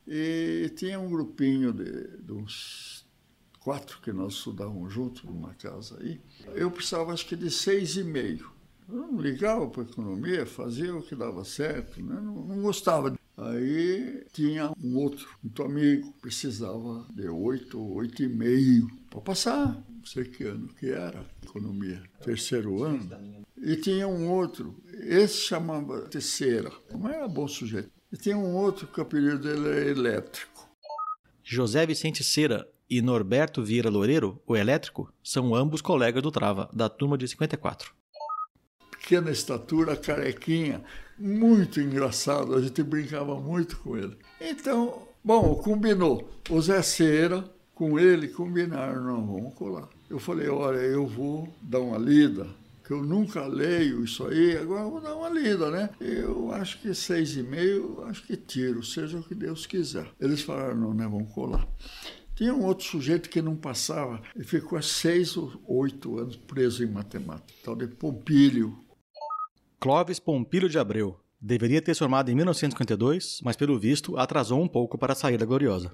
E 0.07 0.71
tinha 0.77 0.99
um 0.99 1.09
grupinho 1.09 1.73
de, 1.73 2.19
de 2.19 2.33
uns 2.33 3.07
quatro 3.61 3.99
que 4.03 4.13
nós 4.13 4.35
estudávamos 4.35 4.93
juntos 4.93 5.23
numa 5.25 5.55
casa 5.55 5.97
aí. 6.01 6.21
Eu 6.55 6.71
precisava, 6.73 7.13
acho 7.13 7.25
que, 7.27 7.37
de 7.37 7.51
seis 7.51 7.97
e 7.97 8.03
meio. 8.05 8.51
Eu 8.88 8.97
não 8.97 9.20
ligava 9.20 9.66
para 9.68 9.83
economia, 9.83 10.44
fazia 10.47 10.94
o 10.94 11.03
que 11.03 11.14
dava 11.14 11.44
certo, 11.44 12.03
né? 12.03 12.20
não, 12.20 12.35
não 12.47 12.62
gostava. 12.62 13.16
Aí 13.37 14.25
tinha 14.33 14.73
um 14.83 14.97
outro, 14.97 15.29
muito 15.42 15.62
amigo, 15.62 16.14
precisava 16.20 17.05
de 17.12 17.29
oito, 17.29 17.81
oito 17.94 18.23
e 18.23 18.29
meio 18.29 18.87
para 19.11 19.20
passar, 19.20 19.83
não 19.88 20.05
sei 20.05 20.25
que 20.25 20.44
ano 20.44 20.68
que 20.79 20.90
era, 20.90 21.25
economia, 21.42 22.03
terceiro 22.23 22.85
ano. 22.85 23.44
E 23.57 23.77
tinha 23.77 24.07
um 24.07 24.31
outro, 24.31 24.77
esse 24.92 25.38
chamava 25.38 26.03
Terceira, 26.03 26.70
não 26.92 27.09
era 27.09 27.27
bom 27.27 27.49
sujeito. 27.49 27.90
E 28.12 28.16
tinha 28.16 28.37
um 28.37 28.55
outro 28.55 28.87
que 28.87 29.01
o 29.01 29.03
apelido 29.03 29.38
dele 29.38 29.68
era 29.68 29.90
Elétrico. 29.90 30.68
José 31.42 31.85
Vicente 31.85 32.23
Cera 32.23 32.68
e 32.88 33.03
Norberto 33.03 33.64
Vieira 33.64 33.90
Loureiro, 33.90 34.40
o 34.47 34.55
elétrico, 34.55 35.12
são 35.23 35.55
ambos 35.55 35.81
colegas 35.81 36.23
do 36.23 36.31
Trava, 36.31 36.70
da 36.73 36.88
turma 36.88 37.18
de 37.18 37.27
54. 37.27 37.92
Pequena 39.05 39.31
estatura, 39.31 39.95
carequinha, 39.95 40.83
muito 41.19 41.79
engraçado, 41.79 42.55
a 42.55 42.61
gente 42.62 42.83
brincava 42.83 43.38
muito 43.38 43.77
com 43.81 43.99
ele. 43.99 44.17
Então, 44.40 45.07
bom, 45.23 45.55
combinou. 45.57 46.27
O 46.49 46.61
Zé 46.62 46.81
Cera 46.81 47.45
com 47.75 47.99
ele 47.99 48.29
combinaram, 48.29 49.05
não, 49.05 49.27
vamos 49.27 49.55
colar. 49.55 49.88
Eu 50.09 50.19
falei, 50.19 50.49
olha, 50.49 50.79
eu 50.79 51.07
vou 51.07 51.53
dar 51.61 51.81
uma 51.81 51.99
lida, 51.99 52.47
que 52.83 52.93
eu 52.93 53.03
nunca 53.03 53.47
leio 53.47 54.05
isso 54.05 54.27
aí, 54.27 54.57
agora 54.57 54.88
vou 54.88 55.01
dar 55.01 55.14
uma 55.14 55.29
lida, 55.29 55.71
né? 55.71 55.90
Eu 56.01 56.51
acho 56.53 56.81
que 56.81 56.95
seis 56.95 57.37
e 57.37 57.43
meio, 57.43 58.03
acho 58.07 58.27
que 58.27 58.37
tiro, 58.38 58.83
seja 58.83 59.19
o 59.19 59.23
que 59.23 59.35
Deus 59.35 59.67
quiser. 59.67 60.07
Eles 60.19 60.40
falaram, 60.40 60.77
não, 60.77 60.95
né, 60.95 61.07
vamos 61.07 61.31
colar. 61.33 61.67
Tinha 62.35 62.53
um 62.53 62.64
outro 62.64 62.85
sujeito 62.85 63.29
que 63.29 63.40
não 63.40 63.55
passava 63.55 64.21
e 64.37 64.43
ficou 64.43 64.77
há 64.77 64.83
seis 64.83 65.37
ou 65.37 65.53
oito 65.69 66.19
anos 66.19 66.37
preso 66.37 66.83
em 66.83 66.90
matemática, 66.90 67.53
tal 67.62 67.77
de 67.77 67.87
Pompílio. 67.87 68.84
Clóvis 69.85 70.18
Pompílio 70.18 70.66
de 70.66 70.79
Abreu. 70.79 71.20
Deveria 71.38 71.83
ter 71.83 71.92
se 71.92 71.99
formado 71.99 72.31
em 72.31 72.35
1952, 72.35 73.40
mas 73.44 73.55
pelo 73.55 73.79
visto 73.79 74.16
atrasou 74.16 74.59
um 74.62 74.66
pouco 74.66 74.97
para 74.97 75.14
sair 75.14 75.37
da 75.37 75.44
gloriosa. 75.44 75.92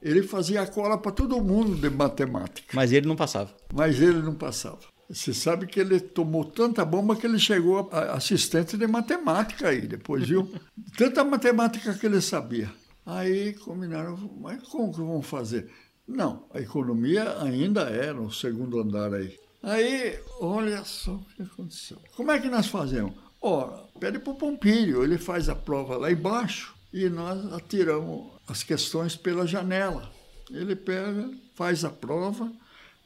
Ele 0.00 0.22
fazia 0.22 0.64
cola 0.64 0.96
para 0.96 1.10
todo 1.10 1.42
mundo 1.42 1.74
de 1.74 1.90
matemática, 1.90 2.68
Mas 2.72 2.92
ele 2.92 3.08
não 3.08 3.16
passava. 3.16 3.52
mas 3.72 4.00
ele 4.00 4.22
não 4.22 4.36
passava. 4.36 4.78
Você 5.10 5.34
sabe 5.34 5.66
que 5.66 5.80
ele 5.80 5.98
tomou 5.98 6.44
tanta 6.44 6.84
bomba 6.84 7.16
que 7.16 7.26
ele 7.26 7.36
chegou 7.36 7.88
assistente 7.90 8.76
de 8.76 8.86
matemática 8.86 9.70
aí, 9.70 9.80
depois, 9.88 10.28
viu? 10.28 10.48
Tanta 10.96 11.24
matemática 11.24 11.94
que 11.94 12.06
ele 12.06 12.20
sabia. 12.20 12.70
Aí 13.04 13.54
combinaram, 13.54 14.16
mas 14.40 14.62
como 14.68 14.92
que 14.92 15.00
vão 15.00 15.20
fazer? 15.20 15.68
Não, 16.06 16.46
a 16.54 16.60
economia 16.60 17.42
ainda 17.42 17.90
é 17.90 18.12
no 18.12 18.30
segundo 18.30 18.78
andar 18.78 19.12
aí. 19.12 19.36
Aí, 19.64 20.20
olha 20.40 20.84
só 20.84 21.12
o 21.14 21.24
que 21.36 21.42
aconteceu. 21.42 21.98
Como 22.14 22.30
é 22.30 22.38
que 22.38 22.48
nós 22.48 22.66
fazemos? 22.66 23.14
Ora, 23.40 23.82
pede 23.98 24.18
para 24.18 24.32
o 24.32 24.36
Pompílio, 24.36 25.02
ele 25.02 25.16
faz 25.16 25.48
a 25.48 25.54
prova 25.54 25.96
lá 25.96 26.12
embaixo 26.12 26.74
e 26.92 27.08
nós 27.08 27.52
atiramos 27.52 28.30
as 28.46 28.62
questões 28.62 29.16
pela 29.16 29.46
janela. 29.46 30.10
Ele 30.50 30.76
pega, 30.76 31.30
faz 31.54 31.82
a 31.82 31.90
prova, 31.90 32.52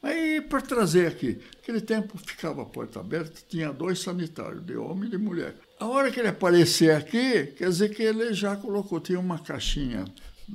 aí 0.03 0.41
para 0.41 0.61
trazer 0.61 1.07
aqui. 1.07 1.39
Naquele 1.55 1.79
tempo 1.79 2.17
ficava 2.17 2.61
a 2.61 2.65
porta 2.65 2.99
aberta, 2.99 3.41
tinha 3.47 3.71
dois 3.71 3.99
sanitários, 3.99 4.65
de 4.65 4.75
homem 4.75 5.07
e 5.07 5.11
de 5.11 5.17
mulher. 5.17 5.55
A 5.79 5.87
hora 5.87 6.11
que 6.11 6.19
ele 6.19 6.27
aparecer 6.27 6.91
aqui, 6.91 7.47
quer 7.57 7.69
dizer 7.69 7.95
que 7.95 8.03
ele 8.03 8.33
já 8.33 8.57
colocou, 8.57 8.99
tinha 8.99 9.19
uma 9.19 9.39
caixinha, 9.39 10.03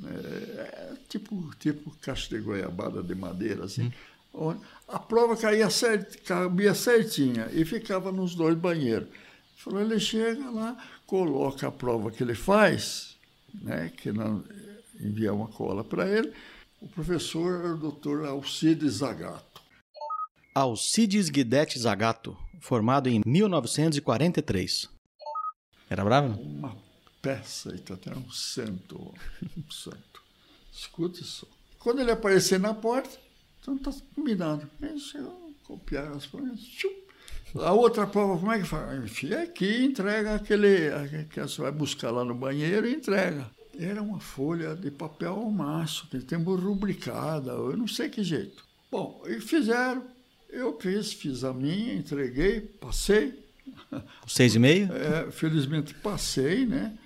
é, 0.03 0.93
tipo, 1.09 1.51
tipo 1.57 1.95
caixa 2.01 2.29
de 2.29 2.43
goiabada 2.43 3.01
de 3.01 3.15
madeira, 3.15 3.65
assim. 3.65 3.83
onde 3.85 4.14
A 4.87 4.99
prova 4.99 5.35
caía 5.35 5.69
cert, 5.69 6.21
cabia 6.23 6.73
certinha 6.75 7.49
e 7.51 7.65
ficava 7.65 8.11
nos 8.11 8.35
dois 8.35 8.55
banheiros. 8.55 9.07
Falou, 9.57 9.81
ele 9.81 9.99
chega 9.99 10.49
lá, 10.51 10.77
coloca 11.07 11.67
a 11.67 11.71
prova 11.71 12.11
que 12.11 12.21
ele 12.21 12.35
faz, 12.35 13.17
né, 13.53 13.91
que 13.97 14.11
nós 14.11 14.43
enviamos 14.99 15.47
uma 15.47 15.55
cola 15.55 15.83
para 15.83 16.07
ele. 16.07 16.33
O 16.81 16.87
professor 16.87 17.59
era 17.59 17.73
o 17.73 17.77
doutor 17.77 18.25
Alcides 18.25 18.95
Zagato. 18.95 19.61
Alcides 20.53 21.29
Guidetti 21.29 21.79
Zagato, 21.79 22.37
formado 22.59 23.09
em 23.09 23.21
1943. 23.25 24.89
Era 25.89 26.03
bravo? 26.03 26.29
não? 26.29 26.41
Uma 26.41 26.77
peça, 27.21 27.73
e 27.75 27.79
tá 27.79 27.95
até 27.95 28.15
um 28.15 28.29
santo, 28.29 29.13
um 29.57 29.71
santo. 29.71 30.21
Escute 30.71 31.23
só. 31.23 31.47
Quando 31.79 32.01
ele 32.01 32.11
aparecer 32.11 32.59
na 32.59 32.73
porta, 32.73 33.24
então 33.65 33.77
tá 33.77 33.91
combinado. 34.13 34.69
Aí 34.81 34.99
chegou, 34.99 35.53
copiar 35.63 36.11
as 36.11 36.25
tchum. 36.25 37.05
A 37.55 37.71
outra 37.71 38.05
prova, 38.05 38.37
como 38.37 38.51
é 38.51 38.59
que 38.59 38.65
faz? 38.65 39.03
Enfia 39.03 39.41
aqui, 39.41 39.83
entrega 39.83 40.35
aquele 40.35 41.25
que 41.29 41.39
você 41.39 41.61
vai 41.61 41.71
buscar 41.71 42.11
lá 42.11 42.23
no 42.23 42.35
banheiro 42.35 42.87
e 42.87 42.93
entrega. 42.93 43.49
Era 43.77 44.01
uma 44.01 44.19
folha 44.19 44.75
de 44.75 44.91
papel 44.91 45.33
ao 45.33 45.49
maço, 45.49 46.07
que 46.09 46.19
tem 46.19 46.37
rubricada, 46.37 47.51
eu 47.53 47.75
não 47.75 47.87
sei 47.87 48.09
que 48.09 48.23
jeito. 48.23 48.63
Bom, 48.91 49.23
e 49.25 49.39
fizeram. 49.39 50.05
Eu 50.49 50.77
fiz, 50.79 51.11
fiz 51.13 51.43
a 51.43 51.53
minha, 51.53 51.93
entreguei, 51.95 52.61
passei. 52.61 53.43
Seis 54.27 54.55
e 54.55 54.59
meio? 54.59 54.89
É, 54.93 55.31
felizmente 55.31 55.93
passei, 55.95 56.65
né? 56.65 56.97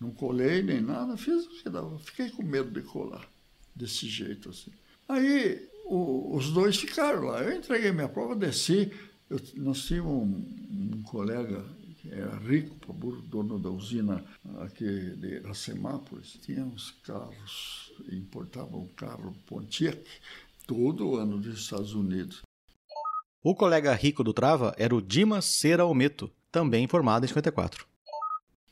Não 0.00 0.10
colei 0.10 0.62
nem 0.62 0.80
nada, 0.80 1.16
fiz 1.16 1.46
o 1.46 1.48
que 1.50 1.70
dava. 1.70 1.98
Fiquei 1.98 2.30
com 2.30 2.42
medo 2.42 2.70
de 2.70 2.82
colar, 2.82 3.26
desse 3.74 4.08
jeito 4.08 4.50
assim. 4.50 4.72
Aí 5.08 5.67
o- 5.88 6.36
os 6.36 6.50
dois 6.52 6.76
ficaram 6.76 7.24
lá. 7.24 7.42
Eu 7.42 7.56
entreguei 7.56 7.90
minha 7.92 8.08
prova, 8.08 8.34
desci. 8.36 8.92
Eu, 9.30 9.40
nós 9.56 9.82
tínhamos 9.82 10.12
um, 10.12 10.96
um 10.96 11.02
colega 11.02 11.64
que 12.00 12.10
era 12.12 12.36
rico, 12.38 12.92
burro, 12.92 13.20
dono 13.22 13.58
da 13.58 13.68
usina 13.70 14.24
aqui 14.60 14.84
de 15.16 15.36
Iracemápolis. 15.36 16.38
Tinha 16.42 16.64
uns 16.64 16.90
carros, 17.02 17.92
importava 18.10 18.76
um 18.76 18.86
carro 18.88 19.34
Pontiac 19.46 20.02
todo 20.66 21.16
ano 21.16 21.38
dos 21.38 21.58
Estados 21.60 21.94
Unidos. 21.94 22.42
O 23.42 23.54
colega 23.54 23.94
rico 23.94 24.24
do 24.24 24.32
Trava 24.32 24.74
era 24.78 24.94
o 24.94 25.00
Dimas 25.02 25.44
Cera 25.44 25.84
Ometo, 25.86 26.30
também 26.50 26.86
formado 26.88 27.24
em 27.24 27.28
54. 27.28 27.86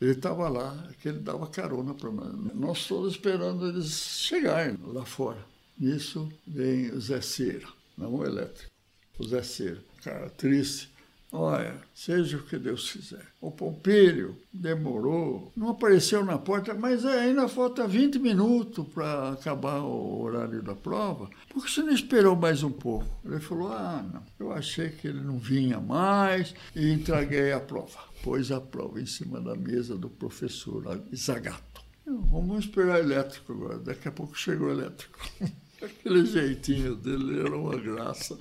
Ele 0.01 0.11
estava 0.13 0.49
lá, 0.49 0.89
que 1.01 1.09
ele 1.09 1.21
dava 1.21 1.47
carona 1.47 1.95
para 1.95 2.11
nós. 2.11 2.55
Nós 2.55 2.87
todos 2.87 3.13
esperando 3.13 3.67
eles 3.69 3.91
chegarem 4.21 4.77
lá 4.83 5.05
fora. 5.05 5.43
Nisso 5.79 6.31
vem 6.47 6.91
o 6.91 7.01
Zé 7.01 7.21
Cera, 7.21 7.69
não 7.97 8.15
o 8.15 8.25
elétrico. 8.25 8.71
O 9.19 9.25
Zé 9.27 9.43
Cera, 9.43 9.83
cara 10.03 10.31
triste. 10.31 10.91
Olha, 11.33 11.75
seja 11.93 12.39
o 12.39 12.43
que 12.43 12.57
Deus 12.57 12.93
quiser. 12.93 13.27
O 13.41 13.51
Pompílio 13.51 14.37
demorou, 14.53 15.53
não 15.57 15.71
apareceu 15.71 16.25
na 16.25 16.39
porta, 16.39 16.73
mas 16.73 17.05
ainda 17.05 17.49
falta 17.49 17.87
20 17.87 18.19
minutos 18.21 18.87
para 18.89 19.33
acabar 19.33 19.81
o 19.81 20.23
horário 20.23 20.63
da 20.63 20.75
prova. 20.75 21.29
Por 21.51 21.65
que 21.65 21.71
você 21.71 21.83
não 21.83 21.93
esperou 21.93 22.37
mais 22.37 22.63
um 22.63 22.71
pouco? 22.71 23.07
Ele 23.25 23.41
falou: 23.41 23.69
Ah, 23.69 24.05
não, 24.13 24.23
eu 24.39 24.53
achei 24.53 24.89
que 24.89 25.09
ele 25.09 25.21
não 25.21 25.39
vinha 25.39 25.81
mais 25.81 26.55
e 26.75 26.91
entreguei 26.91 27.53
a 27.53 27.61
prova. 27.61 27.99
Pôs 28.23 28.51
a 28.51 28.61
prova 28.61 29.01
em 29.01 29.07
cima 29.07 29.41
da 29.41 29.55
mesa 29.55 29.97
do 29.97 30.09
professor 30.09 31.03
Zagato. 31.15 31.83
Vamos 32.07 32.65
esperar 32.65 33.01
elétrico 33.01 33.53
agora, 33.53 33.79
daqui 33.79 34.07
a 34.07 34.13
pouco 34.13 34.39
chegou 34.39 34.69
o 34.69 34.71
elétrico. 34.71 35.19
Aquele 35.83 36.25
jeitinho 36.27 36.97
dele 36.97 37.41
era 37.41 37.57
uma 37.57 37.77
graça, 37.77 38.39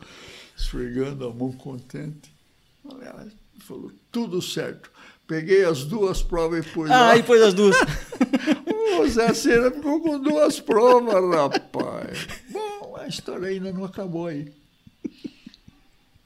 esfregando 0.57 1.27
a 1.27 1.33
mão 1.33 1.51
contente. 1.51 2.31
Aliás, 2.89 3.31
falou, 3.59 3.91
tudo 4.11 4.41
certo. 4.41 4.89
Peguei 5.27 5.65
as 5.65 5.83
duas 5.83 6.21
provas 6.21 6.65
e 6.65 6.69
pus 6.69 6.87
lá. 6.89 7.11
Ah, 7.11 7.17
e 7.17 7.23
pôs 7.23 7.41
as 7.41 7.53
duas. 7.53 7.75
O 8.97 9.07
Zé 9.09 9.33
Cera 9.33 9.69
ficou 9.71 9.99
com 10.01 10.17
duas 10.17 10.61
provas, 10.61 11.13
rapaz. 11.35 12.27
Bom, 12.49 12.95
a 12.97 13.05
história 13.07 13.49
ainda 13.49 13.69
não 13.73 13.83
acabou 13.83 14.27
aí. 14.27 14.53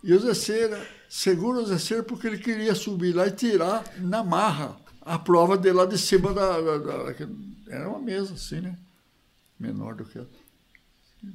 E 0.04 0.14
o 0.14 0.20
Zé 0.20 0.34
Cera, 0.36 0.88
segura 1.10 1.60
o 1.62 1.66
Zé 1.66 1.80
Cera 1.80 2.04
porque 2.04 2.28
ele 2.28 2.38
queria 2.38 2.76
subir 2.76 3.14
lá 3.14 3.26
e 3.28 3.32
tirar 3.32 3.84
na 3.98 4.24
marra 4.24 4.78
a 5.02 5.18
prova 5.18 5.58
de 5.58 5.72
lá 5.74 5.86
de 5.88 5.98
cima 5.98 6.32
da, 6.32 6.62
da- 6.62 6.78
da- 6.78 7.16
Era 7.70 7.90
uma 7.90 8.00
mesa 8.00 8.36
assim, 8.36 8.62
né? 8.62 8.78
Menor 9.60 9.96
do 9.96 10.06
que 10.06 10.20
ela. 10.20 10.30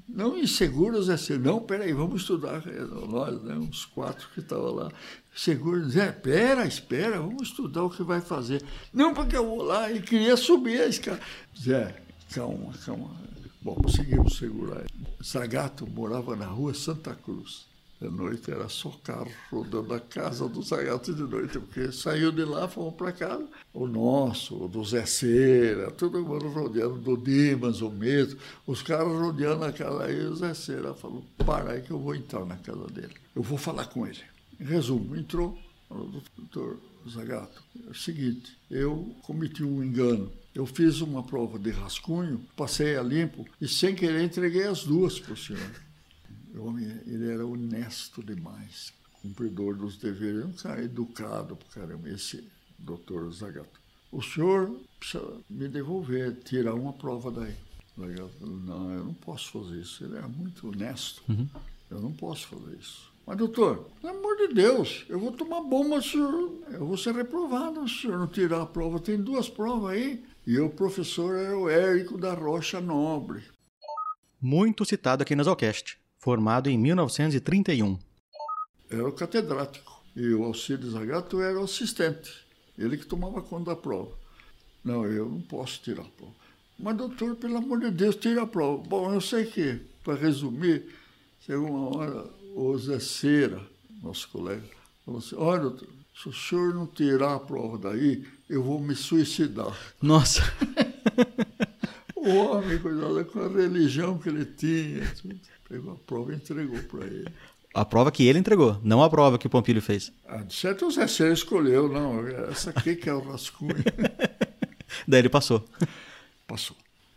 Não 0.08 0.38
inseguro, 0.38 1.02
Zé 1.02 1.16
Cera. 1.16 1.38
Não, 1.38 1.60
peraí, 1.60 1.92
vamos 1.92 2.22
estudar. 2.22 2.62
Nós, 3.08 3.42
né, 3.42 3.54
uns 3.54 3.84
quatro 3.84 4.28
que 4.32 4.40
estavam 4.40 4.72
lá. 4.74 4.92
Seguro, 5.34 5.88
Zé, 5.88 6.10
pera, 6.12 6.66
espera, 6.66 7.20
vamos 7.20 7.48
estudar 7.48 7.84
o 7.84 7.90
que 7.90 8.02
vai 8.02 8.20
fazer. 8.20 8.62
Não, 8.92 9.12
porque 9.12 9.36
eu 9.36 9.46
vou 9.46 9.62
lá 9.62 9.90
e 9.90 10.00
queria 10.00 10.36
subir 10.36 10.80
a 10.80 10.86
escada. 10.86 11.20
Zé, 11.60 12.02
calma, 12.32 12.72
calma. 12.84 13.10
Bom, 13.60 13.74
conseguimos 13.74 14.36
segurar. 14.36 14.80
ele. 14.80 15.06
Zagato 15.22 15.86
morava 15.86 16.36
na 16.36 16.46
rua 16.46 16.74
Santa 16.74 17.14
Cruz. 17.14 17.66
De 18.04 18.10
noite 18.10 18.50
era 18.50 18.68
só 18.68 18.90
carro 19.02 19.32
rodando 19.50 19.94
a 19.94 19.98
casa 19.98 20.46
do 20.46 20.62
Zagato 20.62 21.14
de 21.14 21.22
noite, 21.22 21.58
porque 21.58 21.90
saiu 21.90 22.30
de 22.30 22.44
lá, 22.44 22.68
fomos 22.68 22.92
para 22.92 23.12
casa. 23.12 23.48
O 23.72 23.86
nosso, 23.86 24.64
o 24.64 24.68
do 24.68 24.84
Zé 24.84 25.06
Cera, 25.06 25.90
todo 25.90 26.22
mundo 26.22 26.48
rodeando, 26.48 26.96
do 26.96 27.16
Dimas, 27.16 27.80
o 27.80 27.88
mesmo, 27.88 28.38
os 28.66 28.82
caras 28.82 29.10
rodeando 29.10 29.64
a 29.64 29.72
casa. 29.72 30.04
Aí 30.04 30.20
o 30.20 30.36
Zé 30.36 30.52
Cera 30.52 30.92
falou: 30.92 31.24
para 31.46 31.72
aí 31.72 31.80
que 31.80 31.92
eu 31.92 31.98
vou 31.98 32.14
entrar 32.14 32.44
na 32.44 32.58
casa 32.58 32.86
dele. 32.88 33.14
Eu 33.34 33.42
vou 33.42 33.56
falar 33.56 33.86
com 33.86 34.06
ele. 34.06 34.20
Em 34.60 34.64
resumo, 34.64 35.16
entrou, 35.16 35.58
falou, 35.88 36.22
doutor 36.36 36.78
Zagato, 37.08 37.62
é 37.86 37.90
o 37.90 37.94
seguinte, 37.94 38.54
eu 38.70 39.16
cometi 39.22 39.64
um 39.64 39.82
engano. 39.82 40.30
Eu 40.54 40.66
fiz 40.66 41.00
uma 41.00 41.22
prova 41.22 41.58
de 41.58 41.70
rascunho, 41.70 42.44
passei 42.54 42.98
a 42.98 43.02
limpo 43.02 43.46
e 43.58 43.66
sem 43.66 43.94
querer 43.94 44.22
entreguei 44.22 44.64
as 44.64 44.84
duas 44.84 45.18
para 45.18 45.32
o 45.32 45.36
senhor. 45.36 45.84
O 46.54 46.66
homem, 46.66 46.84
ele 47.06 47.30
era 47.30 47.44
honesto 47.44 48.22
demais, 48.22 48.92
cumpridor 49.20 49.76
dos 49.76 49.96
deveres, 49.96 50.44
um 50.44 50.52
cara 50.52 50.84
educado 50.84 51.56
para 51.56 51.68
caramba, 51.68 52.08
esse 52.08 52.48
doutor 52.78 53.30
Zagato. 53.32 53.80
O 54.12 54.22
senhor 54.22 54.80
precisa 54.98 55.40
me 55.50 55.68
devolver, 55.68 56.36
tirar 56.44 56.74
uma 56.74 56.92
prova 56.92 57.30
daí. 57.30 57.54
Zagato 57.98 58.46
não, 58.46 58.92
eu 58.92 59.04
não 59.04 59.14
posso 59.14 59.50
fazer 59.50 59.80
isso. 59.80 60.04
Ele 60.04 60.16
era 60.16 60.28
muito 60.28 60.68
honesto. 60.68 61.22
Eu 61.90 62.00
não 62.00 62.12
posso 62.12 62.46
fazer 62.46 62.76
isso. 62.76 63.12
Mas, 63.26 63.38
doutor, 63.38 63.88
pelo 64.00 64.18
amor 64.18 64.36
de 64.36 64.48
Deus, 64.54 65.04
eu 65.08 65.18
vou 65.18 65.32
tomar 65.32 65.62
bomba, 65.62 66.00
senhor. 66.02 66.52
Eu 66.70 66.86
vou 66.86 66.96
ser 66.96 67.14
reprovado 67.14 67.88
se 67.88 67.94
o 67.94 68.00
senhor 68.02 68.18
não 68.18 68.26
tirar 68.26 68.62
a 68.62 68.66
prova. 68.66 69.00
Tem 69.00 69.20
duas 69.20 69.48
provas 69.48 69.92
aí. 69.92 70.22
E 70.46 70.58
o 70.58 70.68
professor 70.68 71.34
era 71.34 71.58
o 71.58 71.68
Érico 71.68 72.18
da 72.18 72.34
Rocha 72.34 72.80
Nobre. 72.80 73.42
Muito 74.40 74.84
citado 74.84 75.22
aqui 75.22 75.34
no 75.34 75.42
Zalcast, 75.42 75.98
formado 76.24 76.70
em 76.70 76.78
1931. 76.78 77.98
era 78.90 79.06
o 79.06 79.12
catedrático. 79.12 79.92
E 80.16 80.32
o 80.32 80.44
Alcides 80.44 80.92
Zagato 80.92 81.42
era 81.42 81.60
o 81.60 81.64
assistente. 81.64 82.32
Ele 82.78 82.96
que 82.96 83.04
tomava 83.04 83.42
conta 83.42 83.72
da 83.72 83.76
prova. 83.76 84.12
Não, 84.82 85.04
eu 85.04 85.28
não 85.28 85.42
posso 85.42 85.82
tirar 85.82 86.02
a 86.02 86.16
prova. 86.16 86.32
Mas, 86.78 86.96
doutor, 86.96 87.36
pelo 87.36 87.58
amor 87.58 87.80
de 87.80 87.90
Deus, 87.90 88.16
tira 88.16 88.42
a 88.42 88.46
prova. 88.46 88.82
Bom, 88.88 89.12
eu 89.12 89.20
sei 89.20 89.44
que, 89.44 89.80
para 90.02 90.14
resumir, 90.14 90.86
chegou 91.40 91.68
uma 91.68 91.98
hora, 91.98 92.24
o 92.54 92.78
Zé 92.78 92.98
Cera, 93.00 93.60
nosso 94.02 94.26
colega, 94.30 94.64
falou 95.04 95.18
assim, 95.18 95.36
olha, 95.36 95.60
doutor, 95.60 95.88
se 96.14 96.28
o 96.28 96.32
senhor 96.32 96.74
não 96.74 96.86
tirar 96.86 97.34
a 97.34 97.40
prova 97.40 97.76
daí, 97.76 98.26
eu 98.48 98.62
vou 98.62 98.80
me 98.80 98.94
suicidar. 98.94 99.76
Nossa. 100.00 100.42
O 102.24 102.36
homem, 102.36 102.78
cuidado 102.78 103.24
com 103.26 103.40
a 103.40 103.48
religião 103.48 104.18
que 104.18 104.28
ele 104.28 104.44
tinha, 104.46 105.06
tudo. 105.20 105.38
pegou 105.68 105.92
a 105.92 105.96
prova 105.96 106.32
e 106.32 106.36
entregou 106.36 106.82
para 106.84 107.06
ele. 107.06 107.28
A 107.74 107.84
prova 107.84 108.10
que 108.12 108.26
ele 108.26 108.38
entregou, 108.38 108.78
não 108.82 109.02
a 109.02 109.10
prova 109.10 109.36
que 109.36 109.46
o 109.46 109.50
Pompílio 109.50 109.82
fez. 109.82 110.12
Ah, 110.26 110.38
de 110.38 110.54
certo 110.54 110.86
o 110.86 110.90
Zé 110.90 111.04
escolheu, 111.32 111.88
não, 111.88 112.26
essa 112.48 112.70
aqui 112.70 112.94
que 112.94 113.10
é 113.10 113.14
o 113.14 113.20
rascunho. 113.20 113.74
Daí 115.08 115.20
ele 115.20 115.28
passou. 115.28 115.64
Passou. 116.46 116.76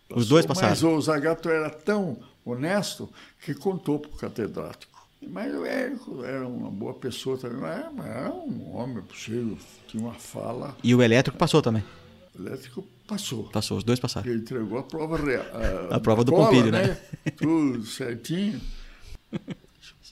Os 0.09 0.27
dois 0.27 0.45
Mas 0.45 0.59
passaram. 0.59 0.95
o 0.95 1.01
Zagato 1.01 1.49
era 1.49 1.69
tão 1.69 2.17
honesto 2.43 3.09
que 3.45 3.53
contou 3.53 3.99
para 3.99 4.09
o 4.09 4.15
catedrático. 4.17 4.97
Mas 5.21 5.53
o 5.53 5.65
Érico 5.65 6.23
era 6.23 6.47
uma 6.47 6.69
boa 6.69 6.93
pessoa 6.93 7.37
também, 7.37 7.59
mas 7.59 7.69
era, 7.77 7.91
mas 7.91 8.07
era 8.07 8.31
um 8.33 8.75
homem 8.75 9.03
possível, 9.03 9.57
tinha 9.87 10.01
uma 10.03 10.13
fala. 10.13 10.75
E 10.83 10.93
o 10.93 11.01
elétrico 11.01 11.37
passou 11.37 11.61
também. 11.61 11.83
O 12.37 12.41
elétrico 12.41 12.83
passou. 13.07 13.45
Passou, 13.45 13.77
os 13.77 13.83
dois 13.83 13.99
passaram. 13.99 14.29
Ele 14.29 14.39
entregou 14.41 14.77
a 14.77 14.83
prova 14.83 15.17
real. 15.17 15.45
A 15.89 15.99
prova 15.99 16.23
do 16.23 16.31
cola, 16.31 16.47
Pompilho, 16.47 16.71
né? 16.71 16.97
Tudo 17.37 17.85
certinho. 17.85 18.59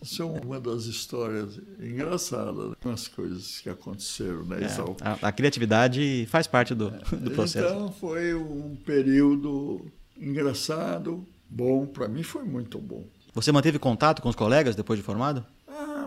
Isso 0.01 0.21
é 0.21 0.25
uma 0.25 0.59
das 0.59 0.85
histórias 0.85 1.59
engraçadas, 1.79 2.69
né? 2.69 2.75
umas 2.83 3.07
coisas 3.07 3.59
que 3.59 3.69
aconteceram, 3.69 4.43
né, 4.43 4.59
É, 4.61 4.67
a, 5.07 5.29
a 5.29 5.31
criatividade 5.31 6.27
faz 6.29 6.47
parte 6.47 6.75
do, 6.75 6.89
do 6.89 7.31
processo. 7.31 7.65
Então 7.65 7.91
foi 7.91 8.33
um 8.33 8.75
período 8.75 9.85
engraçado, 10.19 11.25
bom, 11.49 11.85
para 11.85 12.07
mim 12.07 12.23
foi 12.23 12.43
muito 12.43 12.77
bom. 12.77 13.05
Você 13.33 13.51
manteve 13.51 13.79
contato 13.79 14.21
com 14.21 14.29
os 14.29 14.35
colegas 14.35 14.75
depois 14.75 14.99
de 14.99 15.03
formado? 15.03 15.45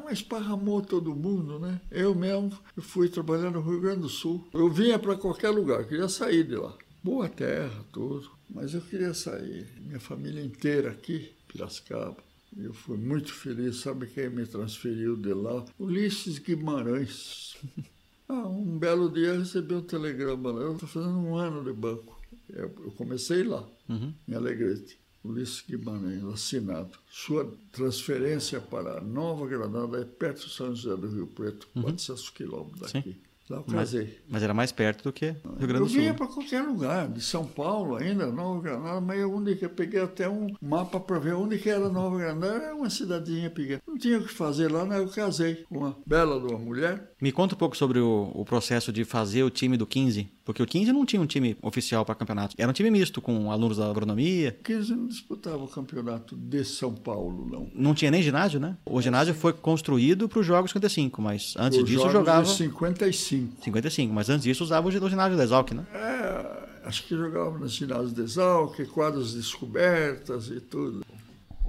Mas 0.08 0.20
esparramou 0.20 0.80
todo 0.80 1.14
mundo, 1.14 1.58
né? 1.58 1.78
Eu 1.90 2.14
mesmo 2.14 2.50
fui 2.80 3.10
trabalhar 3.10 3.50
no 3.50 3.60
Rio 3.60 3.78
Grande 3.78 4.00
do 4.00 4.08
Sul. 4.08 4.48
Eu 4.54 4.70
vinha 4.70 4.98
para 4.98 5.14
qualquer 5.16 5.50
lugar, 5.50 5.84
queria 5.86 6.08
sair 6.08 6.44
de 6.44 6.56
lá. 6.56 6.74
Boa 7.04 7.28
terra, 7.28 7.84
tudo, 7.92 8.30
mas 8.48 8.72
eu 8.72 8.80
queria 8.80 9.12
sair. 9.12 9.66
Minha 9.82 10.00
família 10.00 10.42
inteira 10.42 10.92
aqui, 10.92 11.30
Piracicaba. 11.46 12.16
Eu 12.56 12.72
fui 12.72 12.96
muito 12.96 13.34
feliz. 13.34 13.76
Sabe 13.80 14.06
quem 14.06 14.30
me 14.30 14.46
transferiu 14.46 15.14
de 15.14 15.34
lá? 15.34 15.62
Ulisses 15.78 16.38
Guimarães. 16.38 17.56
Ah, 18.30 18.46
um 18.46 18.78
belo 18.78 19.10
dia 19.10 19.28
eu 19.28 19.38
recebi 19.38 19.72
um 19.74 19.80
telegrama 19.80 20.52
lá. 20.52 20.60
Eu 20.60 20.74
estou 20.74 20.86
fazendo 20.86 21.16
um 21.16 21.34
ano 21.34 21.64
de 21.64 21.72
banco. 21.72 22.20
Eu 22.50 22.64
eu 22.84 22.90
comecei 22.90 23.42
lá, 23.42 23.66
Uhum. 23.88 24.12
em 24.28 24.34
Alegrete. 24.34 24.98
Ulisses 25.28 25.62
Guimarães, 25.68 26.24
assinado. 26.24 26.90
Sua 27.10 27.50
transferência 27.72 28.60
para 28.60 29.00
Nova 29.00 29.46
Granada 29.46 30.00
é 30.00 30.04
perto 30.04 30.46
de 30.46 30.52
São 30.52 30.74
José 30.74 30.96
do 30.96 31.08
Rio 31.08 31.26
Preto, 31.26 31.68
400 31.80 32.30
quilômetros 32.30 32.92
daqui. 32.92 33.16
Lá 33.50 33.56
eu 33.56 33.60
Uhum. 33.60 33.64
Mas, 33.68 33.74
casei. 33.92 34.18
mas 34.28 34.42
era 34.42 34.52
mais 34.52 34.70
perto 34.72 35.04
do 35.04 35.10
que 35.12 35.28
Rio 35.30 35.40
Grande 35.56 35.72
Eu 35.76 35.80
do 35.84 35.88
Sul. 35.88 36.00
vinha 36.00 36.12
para 36.12 36.26
qualquer 36.26 36.60
lugar, 36.60 37.08
de 37.08 37.22
São 37.22 37.46
Paulo 37.46 37.96
ainda, 37.96 38.26
Nova 38.30 38.60
Granada, 38.60 39.00
mas 39.00 39.24
onde 39.24 39.56
que 39.56 39.64
eu 39.64 39.70
peguei 39.70 40.00
até 40.02 40.28
um 40.28 40.48
mapa 40.60 41.00
para 41.00 41.18
ver 41.18 41.32
onde 41.32 41.56
que 41.58 41.70
era 41.70 41.88
Nova 41.88 42.18
Granada, 42.18 42.46
era 42.62 42.74
uma 42.76 42.90
cidadinha 42.90 43.48
pequena. 43.48 43.80
Não 43.86 43.96
tinha 43.96 44.18
o 44.18 44.22
que 44.26 44.30
fazer 44.34 44.70
lá, 44.70 44.84
né? 44.84 44.98
Eu 44.98 45.08
casei 45.08 45.64
com 45.66 45.78
uma 45.78 45.96
bela 46.04 46.38
de 46.38 46.52
uma 46.52 46.58
mulher. 46.58 47.14
Me 47.22 47.32
conta 47.32 47.54
um 47.54 47.58
pouco 47.58 47.74
sobre 47.74 47.98
o, 48.00 48.30
o 48.34 48.44
processo 48.44 48.92
de 48.92 49.02
fazer 49.06 49.42
o 49.44 49.48
time 49.50 49.78
do 49.78 49.86
15, 49.86 50.28
porque 50.48 50.62
o 50.62 50.66
15 50.66 50.92
não 50.94 51.04
tinha 51.04 51.20
um 51.20 51.26
time 51.26 51.58
oficial 51.60 52.06
para 52.06 52.14
campeonato. 52.14 52.54
Era 52.56 52.70
um 52.70 52.72
time 52.72 52.90
misto 52.90 53.20
com 53.20 53.52
alunos 53.52 53.76
da 53.76 53.86
agronomia. 53.90 54.56
15 54.64 54.94
não 54.94 55.06
disputava 55.06 55.58
o 55.62 55.68
campeonato 55.68 56.34
de 56.34 56.64
São 56.64 56.94
Paulo, 56.94 57.46
não. 57.50 57.70
Não 57.74 57.94
tinha 57.94 58.10
nem 58.10 58.22
ginásio, 58.22 58.58
né? 58.58 58.74
O 58.86 59.02
ginásio 59.02 59.34
foi 59.34 59.52
construído 59.52 60.26
para 60.26 60.38
os 60.38 60.46
Jogos 60.46 60.70
55, 60.70 61.20
mas 61.20 61.52
antes 61.58 61.78
Os 61.80 61.84
disso 61.84 61.98
jogos 61.98 62.12
jogava 62.14 62.44
de 62.44 62.50
55. 62.56 63.62
55, 63.62 64.14
mas 64.14 64.30
antes 64.30 64.44
disso 64.44 64.64
usava 64.64 64.88
o 64.88 64.90
gi- 64.90 64.96
o 64.96 65.10
ginásio 65.10 65.36
da 65.36 65.44
Exalc, 65.44 65.72
né? 65.72 65.86
É, 65.92 66.86
acho 66.88 67.04
que 67.06 67.14
jogava 67.14 67.58
no 67.58 67.68
ginásio 67.68 68.08
de 68.14 68.22
Exalc, 68.22 68.78
quadras 68.86 69.34
descobertas 69.34 70.48
e 70.48 70.60
tudo. 70.62 71.04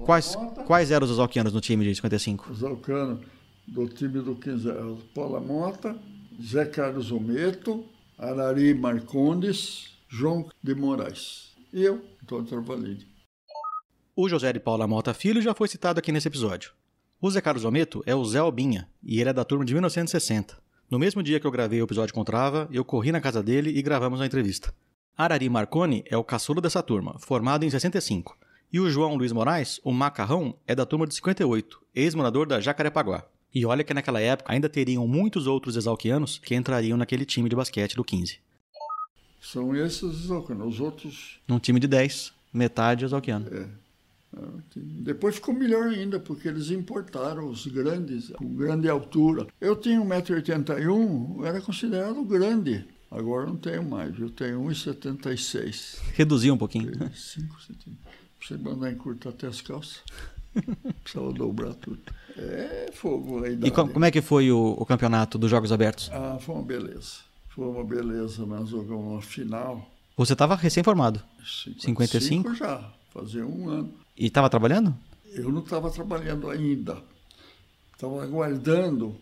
Quais, 0.05 0.37
quais 0.65 0.89
eram 0.89 1.03
os 1.05 1.11
exalquianos 1.11 1.51
no 1.51 1.59
time 1.59 1.83
de 1.83 1.93
55? 1.95 2.53
Zalcano, 2.53 3.19
do 3.67 3.89
time 3.89 4.21
do 4.21 4.35
15, 4.35 4.69
era 4.69 4.87
o 4.87 4.95
Paula 5.13 5.41
Mota, 5.41 5.97
Zé 6.41 6.63
Carlos 6.63 7.11
Ometo, 7.11 7.83
Arari 8.21 8.73
Marcondes, 8.73 9.97
João 10.09 10.49
de 10.61 10.75
Moraes. 10.75 11.55
E 11.71 11.81
eu, 11.81 12.03
Antônio 12.21 12.45
Travalini. 12.45 13.07
O 14.13 14.27
José 14.27 14.51
de 14.51 14.59
Paula 14.59 14.85
Mota 14.85 15.13
Filho 15.13 15.41
já 15.41 15.53
foi 15.53 15.69
citado 15.69 15.99
aqui 15.99 16.11
nesse 16.11 16.27
episódio. 16.27 16.73
O 17.21 17.31
Zé 17.31 17.39
Carlos 17.39 17.63
Ometo 17.63 18.03
é 18.05 18.13
o 18.13 18.25
Zé 18.25 18.39
Albinha, 18.39 18.89
e 19.01 19.21
ele 19.21 19.29
é 19.29 19.33
da 19.33 19.45
turma 19.45 19.63
de 19.63 19.71
1960. 19.71 20.61
No 20.91 20.99
mesmo 20.99 21.23
dia 21.23 21.39
que 21.39 21.47
eu 21.47 21.51
gravei 21.51 21.81
o 21.81 21.85
episódio 21.85 22.13
com 22.13 22.25
Trava, 22.25 22.67
eu 22.73 22.83
corri 22.83 23.13
na 23.13 23.21
casa 23.21 23.41
dele 23.41 23.69
e 23.69 23.81
gravamos 23.81 24.19
a 24.19 24.25
entrevista. 24.25 24.73
Arari 25.17 25.47
Marconi 25.47 26.03
é 26.05 26.17
o 26.17 26.23
caçula 26.23 26.59
dessa 26.59 26.83
turma, 26.83 27.17
formado 27.19 27.63
em 27.63 27.69
65. 27.69 28.37
E 28.69 28.81
o 28.81 28.89
João 28.89 29.15
Luiz 29.15 29.31
Moraes, 29.31 29.79
o 29.81 29.93
Macarrão, 29.93 30.57
é 30.67 30.75
da 30.75 30.85
turma 30.85 31.07
de 31.07 31.15
58, 31.15 31.81
ex-morador 31.95 32.45
da 32.45 32.59
Jacarepaguá. 32.59 33.23
E 33.53 33.65
olha 33.65 33.83
que 33.83 33.93
naquela 33.93 34.19
época 34.21 34.51
ainda 34.51 34.69
teriam 34.69 35.07
muitos 35.07 35.47
outros 35.47 35.75
exalquianos 35.75 36.37
que 36.37 36.53
entrariam 36.55 36.97
naquele 36.97 37.25
time 37.25 37.49
de 37.49 37.55
basquete 37.55 37.95
do 37.95 38.03
15. 38.03 38.37
São 39.41 39.75
esses 39.75 40.03
os 40.03 40.25
Zalcanos. 40.27 40.75
Os 40.75 40.79
outros, 40.79 41.39
Num 41.47 41.59
time 41.59 41.79
de 41.79 41.87
10, 41.87 42.33
metade 42.53 43.05
exalquiano. 43.05 43.47
é, 43.51 43.67
depois 44.75 45.35
ficou 45.35 45.53
melhor 45.55 45.87
ainda, 45.87 46.19
porque 46.19 46.47
eles 46.47 46.69
importaram 46.69 47.49
os 47.49 47.65
grandes, 47.65 48.29
com 48.31 48.53
grande 48.53 48.87
altura. 48.87 49.47
Eu 49.59 49.75
tinha 49.75 49.99
1,81m, 49.99 51.37
eu 51.39 51.45
era 51.45 51.59
considerado 51.61 52.23
grande. 52.23 52.85
Agora 53.09 53.47
não 53.47 53.57
tenho 53.57 53.83
mais, 53.83 54.19
eu 54.19 54.29
tenho 54.29 54.61
1,76m. 54.65 55.97
Reduziu 56.13 56.53
um 56.53 56.57
pouquinho. 56.57 56.91
5 57.15 57.61
centímetros. 57.61 58.13
Você 58.39 58.55
mandar 58.57 58.91
encurtar 58.91 59.29
até 59.29 59.47
as 59.47 59.61
calças. 59.61 60.01
Precisava 61.03 61.33
dobrar 61.33 61.73
tudo. 61.75 61.99
É 62.41 62.89
fogo 62.93 63.43
a 63.43 63.49
E 63.49 63.53
idade. 63.53 63.71
como 63.71 64.05
é 64.05 64.11
que 64.11 64.21
foi 64.21 64.51
o, 64.51 64.75
o 64.77 64.85
campeonato 64.85 65.37
dos 65.37 65.49
Jogos 65.49 65.71
Abertos? 65.71 66.09
Ah, 66.13 66.37
foi 66.39 66.55
uma 66.55 66.63
beleza. 66.63 67.17
Foi 67.49 67.65
uma 67.67 67.83
beleza. 67.83 68.45
Nós 68.45 68.69
jogamos 68.69 69.05
uma 69.11 69.21
final. 69.21 69.89
Você 70.15 70.33
estava 70.33 70.55
recém-formado 70.55 71.21
55 71.43 72.03
55? 72.03 72.55
já, 72.55 72.91
fazia 73.13 73.45
um 73.45 73.69
ano. 73.69 73.93
e 74.17 74.25
estava 74.27 74.49
trabalhando? 74.49 74.95
Eu 75.33 75.51
não 75.51 75.61
estava 75.61 75.89
trabalhando 75.91 76.49
ainda. 76.49 76.97
Estava 77.93 78.23
aguardando 78.23 79.15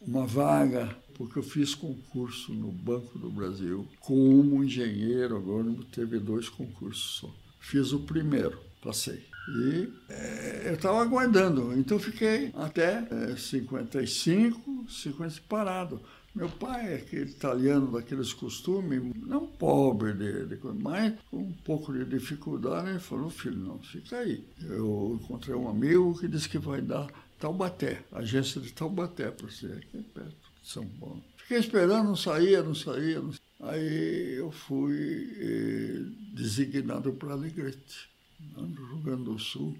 uma 0.00 0.26
vaga, 0.26 0.94
porque 1.14 1.38
eu 1.38 1.42
fiz 1.42 1.74
concurso 1.74 2.52
no 2.52 2.70
Banco 2.70 3.18
do 3.18 3.30
Brasil 3.30 3.86
como 4.00 4.62
engenheiro 4.62 5.36
agrônomo, 5.36 5.82
teve 5.84 6.18
dois 6.18 6.48
concursos 6.48 7.18
só. 7.20 7.30
Fiz 7.60 7.92
o 7.92 8.00
primeiro, 8.00 8.58
passei. 8.82 9.24
E 9.48 9.92
eh, 10.10 10.62
eu 10.66 10.74
estava 10.74 11.00
aguardando, 11.00 11.72
então 11.72 11.98
fiquei 11.98 12.52
até 12.54 13.06
eh, 13.10 13.36
55, 13.36 14.86
50 14.88 15.40
parado. 15.48 16.00
Meu 16.34 16.48
pai 16.48 16.92
é 16.92 16.96
aquele 16.96 17.30
italiano 17.30 17.90
daqueles 17.90 18.32
costumes, 18.32 19.02
não 19.26 19.46
pobre 19.46 20.12
de, 20.12 20.46
de 20.46 20.56
coisa, 20.56 20.78
mas 20.78 21.14
com 21.30 21.38
um 21.38 21.52
pouco 21.64 21.92
de 21.92 22.04
dificuldade, 22.04 22.90
ele 22.90 22.98
falou, 22.98 23.30
filho, 23.30 23.58
não, 23.58 23.78
fica 23.80 24.18
aí. 24.18 24.44
Eu 24.62 25.18
encontrei 25.20 25.56
um 25.56 25.68
amigo 25.68 26.16
que 26.18 26.28
disse 26.28 26.48
que 26.48 26.58
vai 26.58 26.82
dar 26.82 27.08
Taubaté, 27.40 28.04
agência 28.12 28.60
de 28.60 28.72
Taubaté 28.72 29.30
para 29.30 29.46
você, 29.46 29.66
aqui 29.66 30.02
perto 30.14 30.36
de 30.62 30.68
São 30.68 30.86
Paulo. 30.86 31.24
Fiquei 31.38 31.58
esperando, 31.58 32.08
não 32.08 32.16
saía, 32.16 32.62
não 32.62 32.74
saía. 32.74 33.20
Não... 33.20 33.32
Aí 33.60 34.34
eu 34.34 34.52
fui 34.52 35.32
eh, 35.40 36.02
designado 36.34 37.12
para 37.14 37.32
Alegrete, 37.32 38.08
no 38.56 38.66
Rio 38.66 38.98
Grande 38.98 39.24
do 39.24 39.38
Sul. 39.38 39.76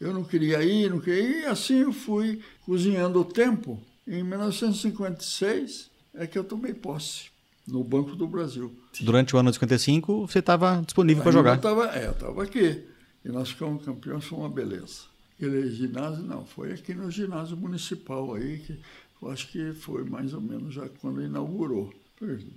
Eu 0.00 0.12
não 0.12 0.22
queria 0.22 0.62
ir, 0.62 0.90
não 0.90 1.00
queria 1.00 1.22
ir, 1.22 1.42
e 1.42 1.46
assim 1.46 1.80
eu 1.80 1.92
fui 1.92 2.40
cozinhando 2.64 3.20
o 3.20 3.24
tempo. 3.24 3.80
Em 4.06 4.22
1956 4.22 5.90
é 6.14 6.26
que 6.26 6.38
eu 6.38 6.44
tomei 6.44 6.72
posse 6.72 7.30
no 7.66 7.84
Banco 7.84 8.16
do 8.16 8.26
Brasil. 8.26 8.72
Durante 9.00 9.36
o 9.36 9.38
ano 9.38 9.50
de 9.50 9.56
55, 9.56 10.26
você 10.26 10.38
estava 10.38 10.80
disponível 10.84 11.22
para 11.22 11.32
jogar. 11.32 11.50
Eu 11.52 11.56
estava 11.56 11.86
é, 11.96 12.14
eu 12.20 12.40
aqui. 12.40 12.84
E 13.24 13.28
nós 13.28 13.50
ficamos 13.50 13.84
campeões, 13.84 14.24
foi 14.24 14.38
uma 14.38 14.48
beleza. 14.48 15.02
Aquele 15.36 15.70
ginásio, 15.70 16.24
não, 16.24 16.44
foi 16.44 16.72
aqui 16.72 16.94
no 16.94 17.10
ginásio 17.10 17.56
municipal 17.56 18.34
aí, 18.34 18.58
que 18.58 18.80
eu 19.20 19.30
acho 19.30 19.48
que 19.48 19.72
foi 19.72 20.04
mais 20.04 20.32
ou 20.32 20.40
menos 20.40 20.74
já 20.74 20.88
quando 21.00 21.22
inaugurou. 21.22 21.92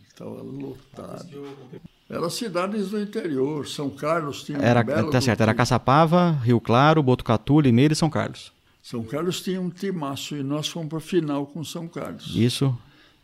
Estava 0.10 0.42
lotado. 0.42 1.46
Era 2.12 2.30
cidades 2.30 2.90
do 2.90 3.00
interior, 3.02 3.66
São 3.68 3.90
Carlos 3.90 4.44
tinha 4.44 4.58
Era, 4.58 4.82
um 4.82 4.86
belo 4.86 5.10
tá 5.12 5.22
certo, 5.22 5.42
era. 5.42 5.54
Caçapava, 5.54 6.32
Rio 6.44 6.60
Claro, 6.60 7.02
Botucatu, 7.02 7.62
Limeira 7.62 7.94
e 7.94 7.96
São 7.96 8.10
Carlos. 8.10 8.52
São 8.84 9.04
Carlos 9.04 9.42
tinha 9.42 9.62
um 9.62 9.70
timaço 9.70 10.36
e 10.36 10.44
nós 10.44 10.68
fomos 10.68 10.90
para 10.90 10.98
a 10.98 11.02
final 11.02 11.46
com 11.46 11.64
São 11.64 11.88
Carlos. 11.88 12.36
Isso. 12.36 12.78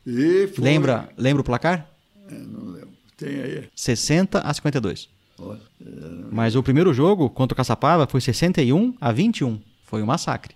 E 0.06 0.48
foi- 0.48 0.64
Lembra, 0.64 1.10
lembra 1.18 1.42
o 1.42 1.44
placar? 1.44 1.90
É, 2.30 2.34
não 2.34 2.72
lembro. 2.72 2.90
Tem 3.18 3.42
aí. 3.42 3.68
60 3.76 4.40
a 4.40 4.54
52. 4.54 5.10
Olha, 5.40 5.60
é, 5.82 5.86
Mas 6.32 6.56
o 6.56 6.64
primeiro 6.64 6.94
jogo 6.94 7.30
contra 7.30 7.54
o 7.54 7.58
Caçapava 7.58 8.08
foi 8.08 8.22
61 8.22 8.94
a 9.02 9.12
21. 9.12 9.60
Foi 9.86 10.02
um 10.02 10.06
massacre. 10.06 10.56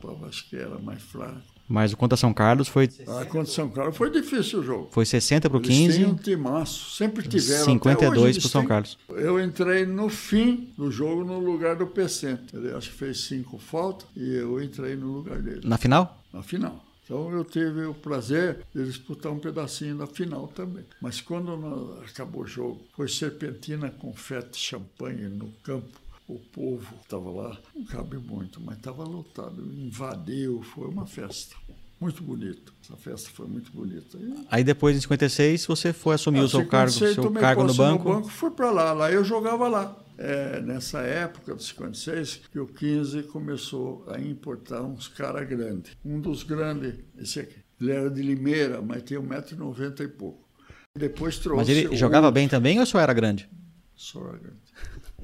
prova 0.00 0.26
acho 0.26 0.48
que 0.48 0.56
era 0.56 0.78
mais 0.78 1.02
fraco. 1.02 1.40
Mas 1.68 1.92
o 1.92 1.96
contra 1.98 2.16
São 2.16 2.32
Carlos 2.32 2.66
foi, 2.66 2.88
Ah, 3.06 3.24
contra 3.26 3.52
São 3.52 3.68
Carlos 3.68 3.96
foi 3.96 4.10
difícil 4.10 4.60
o 4.60 4.62
jogo. 4.62 4.88
foi 4.90 5.04
60 5.04 5.50
para 5.50 5.58
o 5.58 5.60
Eles 5.60 5.76
tinham 5.76 5.88
15, 5.90 6.04
um 6.06 6.14
timaço, 6.14 6.90
sempre 6.96 7.28
tiveram. 7.28 7.64
52 7.66 8.08
até 8.10 8.20
hoje 8.20 8.24
eles 8.32 8.38
pro 8.38 8.48
São 8.48 8.62
têm. 8.62 8.68
Carlos. 8.68 8.98
Eu 9.10 9.38
entrei 9.42 9.84
no 9.84 10.08
fim 10.08 10.72
do 10.78 10.90
jogo 10.90 11.24
no 11.24 11.38
lugar 11.38 11.76
do 11.76 11.86
Pecento. 11.86 12.56
Ele 12.56 12.72
acho 12.72 12.90
que 12.90 12.96
fez 12.96 13.20
cinco 13.20 13.58
faltas 13.58 14.08
e 14.16 14.34
eu 14.34 14.62
entrei 14.62 14.96
no 14.96 15.12
lugar 15.12 15.42
dele, 15.42 15.60
na 15.64 15.76
final. 15.76 16.18
na 16.32 16.42
final. 16.42 16.84
Então 17.04 17.30
eu 17.32 17.42
tive 17.44 17.84
o 17.86 17.94
prazer 17.94 18.58
de 18.74 18.84
disputar 18.84 19.32
um 19.32 19.38
pedacinho 19.38 19.96
da 19.96 20.06
final 20.06 20.46
também. 20.48 20.84
Mas 21.00 21.20
quando 21.22 21.98
acabou 22.06 22.42
o 22.42 22.46
jogo, 22.46 22.80
foi 22.94 23.08
serpentina, 23.08 23.90
confete, 23.90 24.58
champanhe 24.58 25.26
no 25.28 25.50
campo. 25.62 25.88
O 26.28 26.38
povo 26.38 26.94
estava 27.02 27.30
lá, 27.30 27.58
não 27.74 27.84
cabe 27.84 28.18
muito, 28.18 28.60
mas 28.60 28.76
estava 28.76 29.02
lotado, 29.02 29.62
invadiu, 29.74 30.62
foi 30.62 30.86
uma 30.86 31.06
festa. 31.06 31.56
Muito 32.00 32.22
bonito. 32.22 32.72
Essa 32.84 32.96
festa 32.96 33.30
foi 33.30 33.48
muito 33.48 33.72
bonita. 33.72 34.16
E, 34.18 34.46
Aí 34.50 34.62
depois, 34.62 34.96
em 34.96 35.00
56, 35.00 35.66
você 35.66 35.92
foi 35.92 36.14
assumir 36.14 36.40
ah, 36.40 36.44
o 36.44 36.48
seu 36.48 36.66
cargo, 36.66 36.92
56, 36.92 37.14
seu 37.14 37.32
cargo 37.32 37.64
no 37.64 37.74
banco. 37.74 38.04
banco. 38.04 38.28
Fui 38.28 38.50
para 38.50 38.70
lá, 38.70 38.92
lá 38.92 39.10
eu 39.10 39.24
jogava 39.24 39.66
lá. 39.66 39.96
É, 40.16 40.60
nessa 40.60 41.00
época, 41.00 41.54
de 41.54 41.62
56, 41.62 42.42
que 42.52 42.58
o 42.58 42.66
15 42.66 43.22
começou 43.24 44.04
a 44.08 44.20
importar 44.20 44.82
uns 44.82 45.08
caras 45.08 45.48
grandes. 45.48 45.96
Um 46.04 46.20
dos 46.20 46.42
grandes, 46.42 46.94
esse 47.16 47.40
aqui, 47.40 47.56
ele 47.80 47.92
era 47.92 48.10
de 48.10 48.20
Limeira, 48.22 48.82
mas 48.82 49.02
tinha 49.02 49.20
1,90m 49.20 50.00
e 50.00 50.08
pouco. 50.08 50.48
Depois 50.96 51.38
trouxe. 51.38 51.58
Mas 51.58 51.68
ele 51.68 51.96
jogava 51.96 52.30
bem 52.30 52.48
também 52.48 52.78
ou 52.80 52.86
só 52.86 52.98
era 52.98 53.12
grande? 53.12 53.48
Só 53.94 54.20
era 54.20 54.38
grande. 54.38 54.67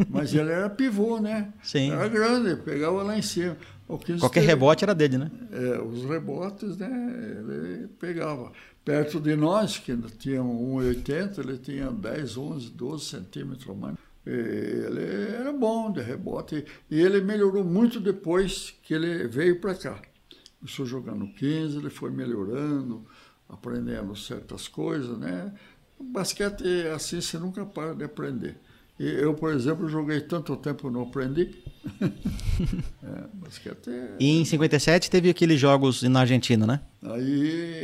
Mas 0.09 0.35
ele 0.35 0.51
era 0.51 0.69
pivô, 0.69 1.21
né? 1.21 1.53
Sim. 1.63 1.91
Era 1.93 2.09
grande, 2.09 2.57
pegava 2.63 3.03
lá 3.03 3.17
em 3.17 3.23
cima. 3.23 3.57
O 3.87 3.99
15 3.99 4.21
Qualquer 4.21 4.41
teve- 4.41 4.53
rebote 4.53 4.83
era 4.85 4.95
dele, 4.95 5.19
né? 5.19 5.31
é, 5.53 5.81
os 5.81 6.05
rebotes, 6.05 6.77
né? 6.79 6.89
Ele 7.39 7.89
pegava. 8.01 8.51
Perto 8.85 9.21
de 9.21 9.37
nós, 9.37 9.79
que 9.79 9.97
tínhamos 10.19 10.57
1,80, 10.85 11.39
ele 11.39 11.59
tinha 11.59 11.91
10, 11.91 12.37
11, 12.37 12.71
12 12.71 13.05
centímetros 13.05 13.69
a 13.69 13.75
mais. 13.75 13.97
Ele 14.27 15.33
era 15.39 15.53
bom 15.53 15.93
de 15.93 16.01
rebote. 16.01 16.65
E 16.91 17.01
ele 17.01 17.21
melhorou 17.21 17.63
muito 17.65 18.01
depois 18.01 18.75
que 18.83 18.95
ele 18.95 19.27
veio 19.29 19.61
para 19.61 19.75
cá. 19.75 20.01
Começou 20.59 20.87
jogando 20.87 21.27
15, 21.35 21.79
ele 21.79 21.91
foi 21.91 22.11
melhorando, 22.11 23.05
aprendendo 23.49 24.17
certas 24.17 24.67
coisas, 24.67 25.17
né? 25.19 25.53
O 25.99 26.05
basquete 26.05 26.65
é 26.67 26.93
assim, 26.93 27.21
você 27.21 27.39
nunca 27.39 27.65
para 27.65 27.95
de 27.95 28.05
aprender. 28.05 28.57
E 28.99 29.05
eu, 29.09 29.35
por 29.35 29.53
exemplo, 29.53 29.89
joguei 29.89 30.21
tanto 30.21 30.57
tempo 30.57 30.89
não 30.89 31.03
aprendi. 31.03 31.51
é, 33.03 33.25
basquete 33.35 33.91
é... 33.91 34.15
E 34.21 34.39
em 34.41 34.45
57 34.45 35.11
teve 35.11 35.29
aqueles 35.29 35.59
jogos 35.59 36.03
na 36.05 36.21
Argentina, 36.21 36.65
né? 36.67 36.81
Aí 37.03 37.41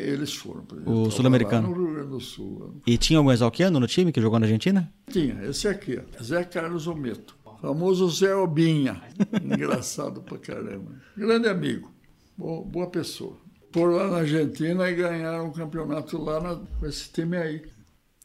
eles 0.08 0.32
foram. 0.32 0.62
por 0.64 0.76
exemplo, 0.78 1.02
O 1.02 1.10
sul-americano. 1.10 1.68
No 1.68 1.74
Rio 1.74 1.94
Grande 1.94 2.10
do 2.10 2.20
Sul. 2.20 2.80
E 2.86 2.96
tinha 2.96 3.18
algum 3.18 3.32
exalquiano 3.32 3.80
no 3.80 3.86
time 3.88 4.12
que 4.12 4.20
jogou 4.20 4.38
na 4.38 4.46
Argentina? 4.46 4.92
Tinha, 5.10 5.44
esse 5.46 5.66
aqui, 5.66 5.98
ó, 5.98 6.22
Zé 6.22 6.44
Carlos 6.44 6.86
Ometo. 6.86 7.34
Famoso 7.60 8.08
Zé 8.08 8.34
Obinha. 8.34 9.02
Engraçado 9.42 10.22
pra 10.22 10.38
caramba. 10.38 10.92
Grande 11.16 11.48
amigo. 11.48 11.92
Boa, 12.38 12.64
boa 12.64 12.86
pessoa. 12.86 13.36
Por 13.72 13.92
lá 13.92 14.08
na 14.08 14.18
Argentina 14.18 14.88
e 14.88 14.94
ganharam 14.94 15.46
um 15.48 15.52
campeonato 15.52 16.16
lá 16.22 16.40
na- 16.40 16.56
com 16.78 16.86
esse 16.86 17.10
time 17.12 17.36
aí. 17.36 17.62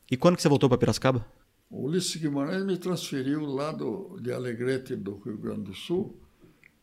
E 0.09 0.15
quando 0.15 0.35
que 0.35 0.41
você 0.41 0.47
voltou 0.47 0.69
para 0.69 0.77
Piracicaba? 0.77 1.25
O 1.75 1.87
Ulisses 1.87 2.15
Guimarães 2.15 2.63
me 2.63 2.77
transferiu 2.77 3.45
lá 3.45 3.69
do, 3.73 4.17
de 4.21 4.31
Alegrete, 4.31 4.95
do 4.95 5.17
Rio 5.17 5.37
Grande 5.37 5.63
do 5.63 5.73
Sul, 5.73 6.17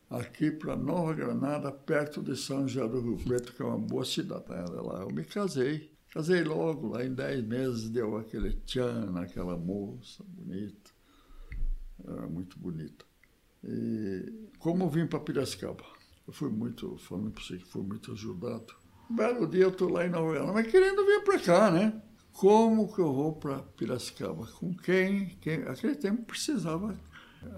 aqui 0.07 0.51
para 0.51 0.75
Nova 0.75 1.15
Granada, 1.15 1.71
perto 1.71 2.21
de 2.21 2.37
São 2.37 2.67
José 2.67 2.87
do 2.87 3.01
Rio 3.01 3.17
Preto, 3.17 3.53
que 3.53 3.63
é 3.63 3.65
uma 3.65 3.79
boa 3.79 4.05
cidade. 4.05 4.45
Lá 4.47 5.01
eu 5.01 5.09
me 5.09 5.25
casei. 5.25 5.91
Casei 6.11 6.43
logo, 6.43 6.89
lá 6.89 7.03
em 7.03 7.11
10 7.11 7.43
meses 7.43 7.89
deu 7.89 8.15
aquele 8.17 8.53
tchan 8.67 9.09
naquela 9.09 9.57
moça 9.57 10.23
bonita. 10.27 10.91
Era 12.07 12.27
muito 12.27 12.59
bonita. 12.59 13.03
E 13.63 14.31
como 14.59 14.83
eu 14.83 14.89
vim 14.91 15.07
para 15.07 15.19
Piracicaba? 15.19 15.83
Eu 16.27 16.33
fui 16.33 16.51
muito, 16.51 16.99
falando 16.99 17.31
para 17.31 17.43
você 17.43 17.57
que 17.57 17.65
fui 17.65 17.81
muito 17.81 18.11
ajudado. 18.11 18.75
Um 19.09 19.15
belo 19.15 19.47
dia 19.47 19.63
eu 19.63 19.69
estou 19.69 19.91
lá 19.91 20.05
em 20.05 20.11
Nova 20.11 20.33
Granada, 20.33 20.53
mas 20.53 20.67
querendo 20.67 21.03
vir 21.03 21.23
para 21.23 21.39
cá, 21.39 21.71
né? 21.71 21.99
Como 22.33 22.93
que 22.93 22.99
eu 22.99 23.13
vou 23.13 23.33
para 23.33 23.59
Piracicaba? 23.59 24.47
Com 24.59 24.73
quem? 24.73 25.37
quem? 25.39 25.63
Aquele 25.63 25.95
tempo 25.95 26.23
precisava 26.23 26.99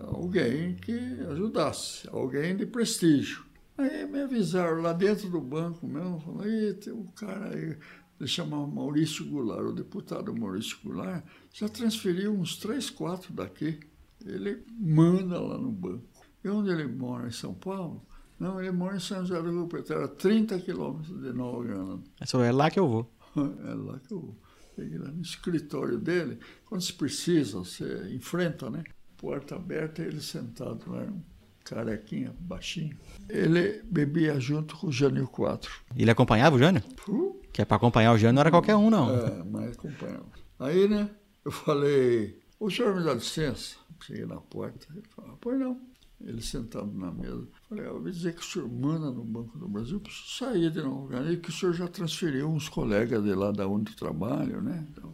alguém 0.07 0.75
que 0.75 0.93
ajudasse, 1.31 2.07
alguém 2.11 2.55
de 2.55 2.65
prestígio. 2.65 3.45
Aí 3.77 4.05
me 4.05 4.21
avisaram 4.21 4.81
lá 4.81 4.93
dentro 4.93 5.29
do 5.29 5.41
banco 5.41 5.87
mesmo, 5.87 6.19
falaram, 6.19 6.73
tem 6.75 6.93
um 6.93 7.05
cara 7.07 7.53
aí, 7.53 7.77
ele 8.19 8.29
chamava 8.29 8.65
Maurício 8.65 9.25
Goulart, 9.25 9.65
o 9.65 9.73
deputado 9.73 10.33
Maurício 10.33 10.77
Goulart, 10.83 11.25
já 11.53 11.67
transferiu 11.67 12.33
uns 12.33 12.57
três, 12.57 12.89
quatro 12.89 13.33
daqui. 13.33 13.79
Ele 14.25 14.63
manda 14.79 15.39
lá 15.39 15.57
no 15.57 15.71
banco. 15.71 16.03
E 16.43 16.49
onde 16.49 16.69
ele 16.69 16.87
mora? 16.87 17.27
Em 17.27 17.31
São 17.31 17.53
Paulo? 17.53 18.05
Não, 18.39 18.59
ele 18.59 18.71
mora 18.71 18.95
em 18.95 18.99
São 18.99 19.25
José 19.25 19.41
do 19.41 19.49
Rio 19.49 19.67
Preto, 19.67 19.93
era 19.93 20.07
30 20.07 20.59
quilômetros 20.59 21.21
de 21.21 21.33
Nova 21.33 21.63
Granada. 21.63 22.03
É 22.43 22.51
lá 22.51 22.69
que 22.69 22.79
eu 22.79 22.87
vou. 22.87 23.11
É 23.35 23.73
lá 23.73 23.99
que 23.99 24.13
eu 24.13 24.21
vou. 24.21 24.44
No 24.77 25.21
escritório 25.21 25.97
dele. 25.97 26.39
Quando 26.65 26.81
se 26.81 26.93
precisa, 26.93 27.59
você 27.59 28.13
enfrenta, 28.13 28.69
né? 28.69 28.83
Porta 29.17 29.55
aberta, 29.55 30.01
ele 30.01 30.21
sentado 30.21 30.91
lá, 30.91 31.03
um 31.03 31.21
carequinha, 31.63 32.35
baixinho. 32.39 32.97
Ele 33.29 33.81
bebia 33.83 34.39
junto 34.39 34.77
com 34.77 34.87
o 34.87 34.91
Jânio 34.91 35.27
Quatro. 35.27 35.71
Ele 35.95 36.11
acompanhava 36.11 36.55
o 36.55 36.59
Jânio? 36.59 36.83
Uh, 37.07 37.41
Que 37.51 37.61
é 37.61 37.65
para 37.65 37.77
acompanhar 37.77 38.13
o 38.13 38.17
Jânio 38.17 38.35
não 38.35 38.41
era 38.41 38.51
qualquer 38.51 38.75
um, 38.75 38.89
não. 38.89 39.09
É, 39.15 39.43
mas 39.43 39.77
acompanhava. 39.77 40.25
Aí, 40.59 40.87
né, 40.87 41.09
eu 41.43 41.51
falei, 41.51 42.39
o 42.59 42.69
senhor 42.69 42.95
me 42.95 43.03
dá 43.03 43.13
licença? 43.13 43.77
Cheguei 44.01 44.25
na 44.25 44.37
porta, 44.39 44.85
ele 44.91 45.03
falou, 45.15 45.37
pois 45.41 45.59
não. 45.59 45.79
Ele 46.21 46.41
sentado 46.41 46.91
na 46.93 47.11
mesa. 47.11 47.47
Falei, 47.67 47.85
eu 47.87 47.95
ouvi 47.95 48.11
dizer 48.11 48.35
que 48.35 48.41
o 48.41 48.45
senhor 48.45 48.69
manda 48.69 49.09
no 49.09 49.23
Banco 49.23 49.57
do 49.57 49.67
Brasil, 49.67 49.95
eu 49.95 49.99
preciso 49.99 50.27
sair 50.37 50.69
de 50.69 50.81
Nova 50.81 51.07
Granada 51.07 51.33
e 51.33 51.37
que 51.37 51.49
o 51.49 51.53
senhor 51.53 51.73
já 51.73 51.87
transferiu 51.87 52.47
uns 52.47 52.69
colegas 52.69 53.23
de 53.23 53.33
lá 53.33 53.51
da 53.51 53.67
onde 53.67 53.91
eu 53.91 53.95
trabalho, 53.95 54.61
né? 54.61 54.85
Então, 54.91 55.11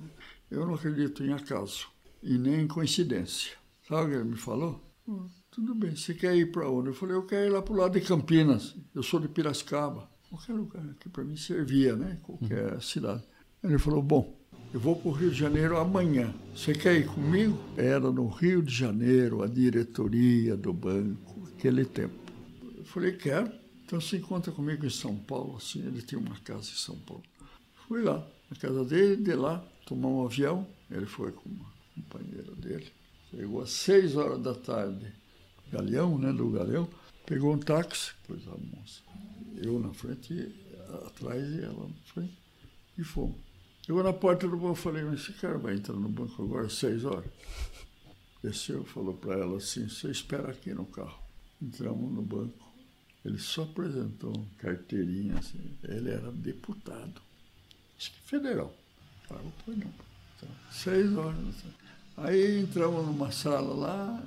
eu 0.50 0.66
não 0.66 0.74
acredito 0.76 1.24
em 1.24 1.32
acaso 1.32 1.88
e 2.22 2.38
nem 2.38 2.62
em 2.62 2.68
coincidência. 2.68 3.54
Sabe 3.88 4.04
o 4.04 4.10
que 4.10 4.16
ele 4.16 4.30
me 4.32 4.38
falou? 4.38 4.82
"Hum, 5.08 5.28
tudo 5.50 5.74
bem, 5.74 5.96
você 5.96 6.14
quer 6.14 6.36
ir 6.36 6.52
para 6.52 6.70
onde? 6.70 6.90
Eu 6.90 6.94
falei, 6.94 7.16
eu 7.16 7.26
quero 7.26 7.48
ir 7.48 7.50
lá 7.52 7.62
para 7.62 7.74
o 7.74 7.78
lado 7.78 8.00
de 8.00 8.06
Campinas. 8.06 8.76
Eu 8.94 9.02
sou 9.02 9.20
de 9.20 9.28
Piracicaba. 9.30 10.10
Qualquer 10.30 10.54
lugar 10.54 10.84
que 11.00 11.10
para 11.10 11.24
mim 11.24 11.36
servia, 11.38 11.96
né? 11.96 12.20
Qualquer 12.22 12.82
cidade. 12.82 13.24
Ele 13.64 13.78
falou, 13.78 14.02
bom, 14.02 14.38
eu 14.74 14.80
vou 14.80 14.96
para 14.96 15.10
o 15.10 15.12
Rio 15.12 15.30
de 15.30 15.38
Janeiro 15.38 15.78
amanhã. 15.78 16.34
Você 16.56 16.74
quer 16.74 16.98
ir 16.98 17.08
comigo? 17.08 17.58
Era 17.76 18.12
no 18.12 18.28
Rio 18.28 18.62
de 18.62 18.74
Janeiro 18.74 19.42
a 19.44 19.48
diretoria 19.48 20.56
do 20.56 20.72
banco, 20.72 21.48
aquele 21.54 21.84
tempo. 21.84 22.21
Eu 22.92 22.94
falei, 22.94 23.14
quero. 23.14 23.50
Então 23.86 24.02
você 24.02 24.18
encontra 24.18 24.52
comigo 24.52 24.86
em 24.86 24.90
São 24.90 25.16
Paulo, 25.16 25.56
assim, 25.56 25.80
ele 25.80 26.02
tinha 26.02 26.20
uma 26.20 26.36
casa 26.42 26.70
em 26.70 26.76
São 26.76 26.98
Paulo. 27.00 27.24
Fui 27.88 28.02
lá, 28.02 28.28
na 28.50 28.58
casa 28.58 28.84
dele, 28.84 29.16
de 29.16 29.34
lá, 29.34 29.66
tomar 29.86 30.10
um 30.10 30.26
avião. 30.26 30.68
Ele 30.90 31.06
foi 31.06 31.32
com 31.32 31.48
uma 31.48 31.72
companheira 31.96 32.54
dele. 32.56 32.92
Chegou 33.30 33.62
às 33.62 33.72
seis 33.72 34.18
horas 34.18 34.42
da 34.42 34.54
tarde, 34.54 35.10
Galeão, 35.72 36.18
né, 36.18 36.34
do 36.34 36.50
Galeão, 36.50 36.86
pegou 37.26 37.54
um 37.54 37.58
táxi, 37.58 38.12
pôs 38.28 38.46
a 38.46 38.58
moça. 38.58 39.02
Eu 39.56 39.80
na 39.80 39.94
frente, 39.94 40.54
atrás 41.06 41.50
e 41.50 41.62
ela 41.64 41.88
na 41.88 42.14
frente, 42.14 42.38
e 42.98 43.04
fomos. 43.06 43.38
Chegou 43.86 44.04
na 44.04 44.12
porta 44.12 44.50
do 44.50 44.58
banco, 44.58 44.68
eu 44.68 44.76
falei, 44.76 45.04
mas 45.06 45.22
esse 45.22 45.32
cara 45.34 45.58
vai 45.58 45.76
entrar 45.76 45.96
no 45.96 46.10
banco 46.10 46.44
agora 46.44 46.68
às 46.68 46.74
seis 46.74 47.06
horas? 47.06 47.32
Desceu, 48.44 48.84
falou 48.84 49.14
para 49.14 49.36
ela 49.36 49.56
assim, 49.56 49.88
você 49.88 50.12
espera 50.12 50.52
aqui 50.52 50.74
no 50.74 50.86
carro. 50.86 51.22
Entramos 51.62 52.12
no 52.12 52.22
banco. 52.22 52.71
Ele 53.24 53.38
só 53.38 53.64
apresentou 53.64 54.34
carteirinha, 54.58 55.38
assim. 55.38 55.60
Ele 55.84 56.10
era 56.10 56.32
deputado. 56.32 57.22
Acho 57.98 58.12
que 58.12 58.20
federal. 58.22 58.74
Falei, 59.28 59.44
pois 59.66 59.78
não. 59.78 59.92
Então, 60.38 60.50
seis 60.72 61.16
horas. 61.16 61.38
assim. 61.50 61.74
Aí 62.18 62.60
entramos 62.62 63.06
numa 63.06 63.32
sala 63.32 63.74
lá, 63.74 64.24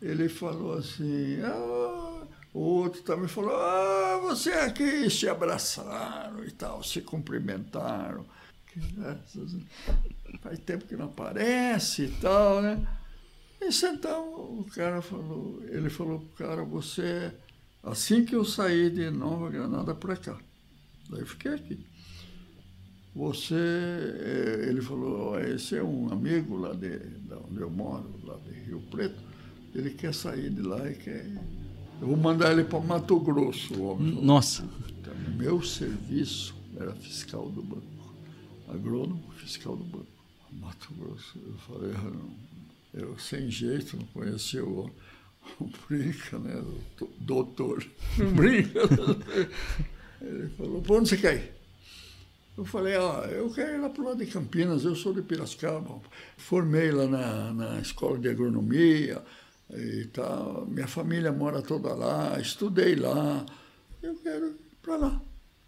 ele 0.00 0.28
falou 0.28 0.74
assim, 0.74 1.40
ah, 1.42 2.24
o 2.52 2.58
outro 2.60 3.02
também 3.02 3.26
falou, 3.26 3.54
ah, 3.56 4.18
você 4.22 4.50
aqui, 4.52 5.08
se 5.08 5.28
abraçaram 5.28 6.44
e 6.44 6.50
tal, 6.50 6.82
se 6.84 7.00
cumprimentaram. 7.00 8.24
Que 8.66 8.80
graças 8.80 9.54
a- 9.54 10.38
Faz 10.38 10.58
tempo 10.60 10.86
que 10.86 10.96
não 10.96 11.06
aparece 11.06 12.04
e 12.04 12.10
tal, 12.20 12.60
né? 12.62 12.86
E 13.60 13.70
sentamos, 13.70 14.66
o 14.66 14.70
cara 14.74 15.00
falou, 15.02 15.62
ele 15.68 15.88
falou 15.90 16.18
pro 16.20 16.46
cara, 16.46 16.64
você, 16.64 17.32
assim 17.82 18.24
que 18.24 18.34
eu 18.34 18.44
saí 18.44 18.90
de 18.90 19.10
Nova 19.10 19.50
Granada 19.50 19.94
para 19.94 20.16
cá, 20.16 20.38
daí 21.10 21.20
eu 21.20 21.26
fiquei 21.26 21.52
aqui. 21.54 21.86
Você, 23.14 23.54
eh, 23.54 24.66
ele 24.68 24.80
falou, 24.80 25.32
"Ó, 25.32 25.38
esse 25.38 25.76
é 25.76 25.82
um 25.82 26.10
amigo 26.10 26.56
lá 26.56 26.72
de, 26.72 26.96
da 27.28 27.36
onde 27.38 27.60
eu 27.60 27.70
moro, 27.70 28.08
lá 28.24 28.38
de 28.38 28.52
Rio 28.60 28.80
Preto, 28.90 29.22
ele 29.74 29.90
quer 29.90 30.14
sair 30.14 30.48
de 30.50 30.62
lá 30.62 30.90
e 30.90 30.94
quer. 30.94 31.26
Eu 32.00 32.08
vou 32.08 32.16
mandar 32.16 32.52
ele 32.52 32.64
para 32.64 32.80
Mato 32.80 33.20
Grosso, 33.20 33.74
o 33.74 33.82
homem. 33.90 34.14
Nossa. 34.24 34.66
Então, 34.98 35.14
meu 35.36 35.62
serviço 35.62 36.54
era 36.76 36.94
fiscal 36.94 37.50
do 37.50 37.62
banco. 37.62 38.14
Agrônomo, 38.68 39.22
fiscal 39.36 39.76
do 39.76 39.84
banco. 39.84 40.06
Mato 40.50 40.92
Grosso. 40.94 41.38
Eu 41.46 41.54
falei, 41.58 41.92
"Ah, 41.94 42.10
não, 42.10 42.34
eu 42.94 43.18
sem 43.18 43.50
jeito, 43.50 43.96
não 43.96 44.06
conhecia 44.06 44.64
o 44.64 44.80
homem. 44.80 44.92
Brinca, 45.88 46.38
né? 46.38 46.62
do- 46.98 47.10
Doutor. 47.18 47.84
Não 48.18 48.32
brinca. 48.34 48.80
Ele 50.20 50.48
falou, 50.50 50.82
para 50.82 50.94
onde 50.96 51.08
você 51.08 51.16
quer 51.16 51.36
ir? 51.36 51.52
Eu 52.56 52.64
falei, 52.66 52.96
ó, 52.96 53.24
eu 53.24 53.50
quero 53.52 53.74
ir 53.76 53.80
lá 53.80 53.88
para 53.88 54.02
o 54.02 54.04
lado 54.04 54.24
de 54.24 54.30
Campinas, 54.30 54.84
eu 54.84 54.94
sou 54.94 55.12
de 55.14 55.22
Piracicaba. 55.22 56.00
Formei 56.36 56.90
lá 56.92 57.06
na, 57.06 57.52
na 57.52 57.80
escola 57.80 58.18
de 58.18 58.28
agronomia, 58.28 59.22
E 59.70 60.04
tá, 60.12 60.62
minha 60.68 60.86
família 60.86 61.32
mora 61.32 61.62
toda 61.62 61.94
lá, 61.94 62.38
estudei 62.38 62.94
lá, 62.94 63.44
eu 64.02 64.14
quero 64.16 64.48
ir 64.48 64.56
para 64.82 64.96
lá. 64.96 65.22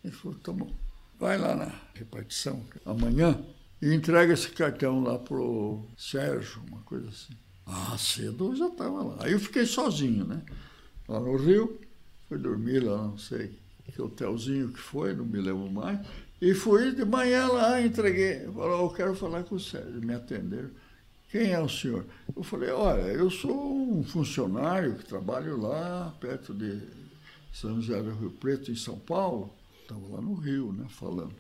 Ele 0.05 0.13
falou, 0.13 0.39
tá 0.41 0.53
bom, 0.53 0.71
vai 1.19 1.39
lá 1.39 1.57
na 1.57 1.73
repartição 1.95 2.63
amanhã 2.85 3.43
e 3.81 3.95
entrega 3.95 4.35
esse 4.35 4.51
cartão 4.51 5.03
lá 5.03 5.19
pro 5.19 5.87
Sérgio, 5.97 6.63
uma 6.69 6.83
coisa 6.83 7.09
assim. 7.09 7.33
Ah, 7.67 7.97
cedo 7.99 8.53
eu 8.53 8.57
já 8.57 8.69
estava 8.69 9.03
lá. 9.03 9.17
Aí 9.21 9.33
eu 9.33 9.41
fiquei 9.41 9.67
sozinho, 9.67 10.25
né? 10.25 10.43
Lá 11.09 11.21
no 11.21 11.37
Rio, 11.37 11.81
fui 12.29 12.39
dormir 12.39 12.81
lá, 12.81 12.99
não 12.99 13.19
sei 13.19 13.65
que 13.93 14.01
hotelzinho 14.01 14.73
que 14.73 14.81
foi, 14.81 15.15
não 15.15 15.25
me 15.25 15.41
lembro 15.41 15.71
mais. 15.71 16.01
E 16.41 16.53
fui 16.55 16.93
de 16.93 17.05
manhã 17.05 17.47
lá, 17.47 17.81
entreguei. 17.81 18.41
Falou, 18.41 18.83
eu 18.83 18.91
quero 18.91 19.15
falar 19.15 19.45
com 19.45 19.55
o 19.55 19.61
Sérgio. 19.61 20.01
Me 20.03 20.15
atenderam. 20.15 20.71
Quem 21.31 21.53
é 21.53 21.61
o 21.61 21.69
senhor? 21.69 22.05
Eu 22.35 22.43
falei, 22.43 22.71
olha, 22.71 23.03
eu 23.03 23.31
sou 23.31 23.99
um 23.99 24.05
funcionário 24.05 24.95
que 24.95 25.05
trabalho 25.05 25.61
lá, 25.61 26.15
perto 26.21 26.55
de 26.55 26.81
São 27.53 27.81
José 27.81 28.03
do 28.03 28.15
Rio 28.15 28.31
Preto, 28.31 28.71
em 28.71 28.77
São 28.77 28.99
Paulo. 28.99 29.53
Estava 29.83 30.07
lá 30.09 30.21
no 30.21 30.35
Rio, 30.35 30.73
né, 30.73 30.87
falando. 30.89 31.35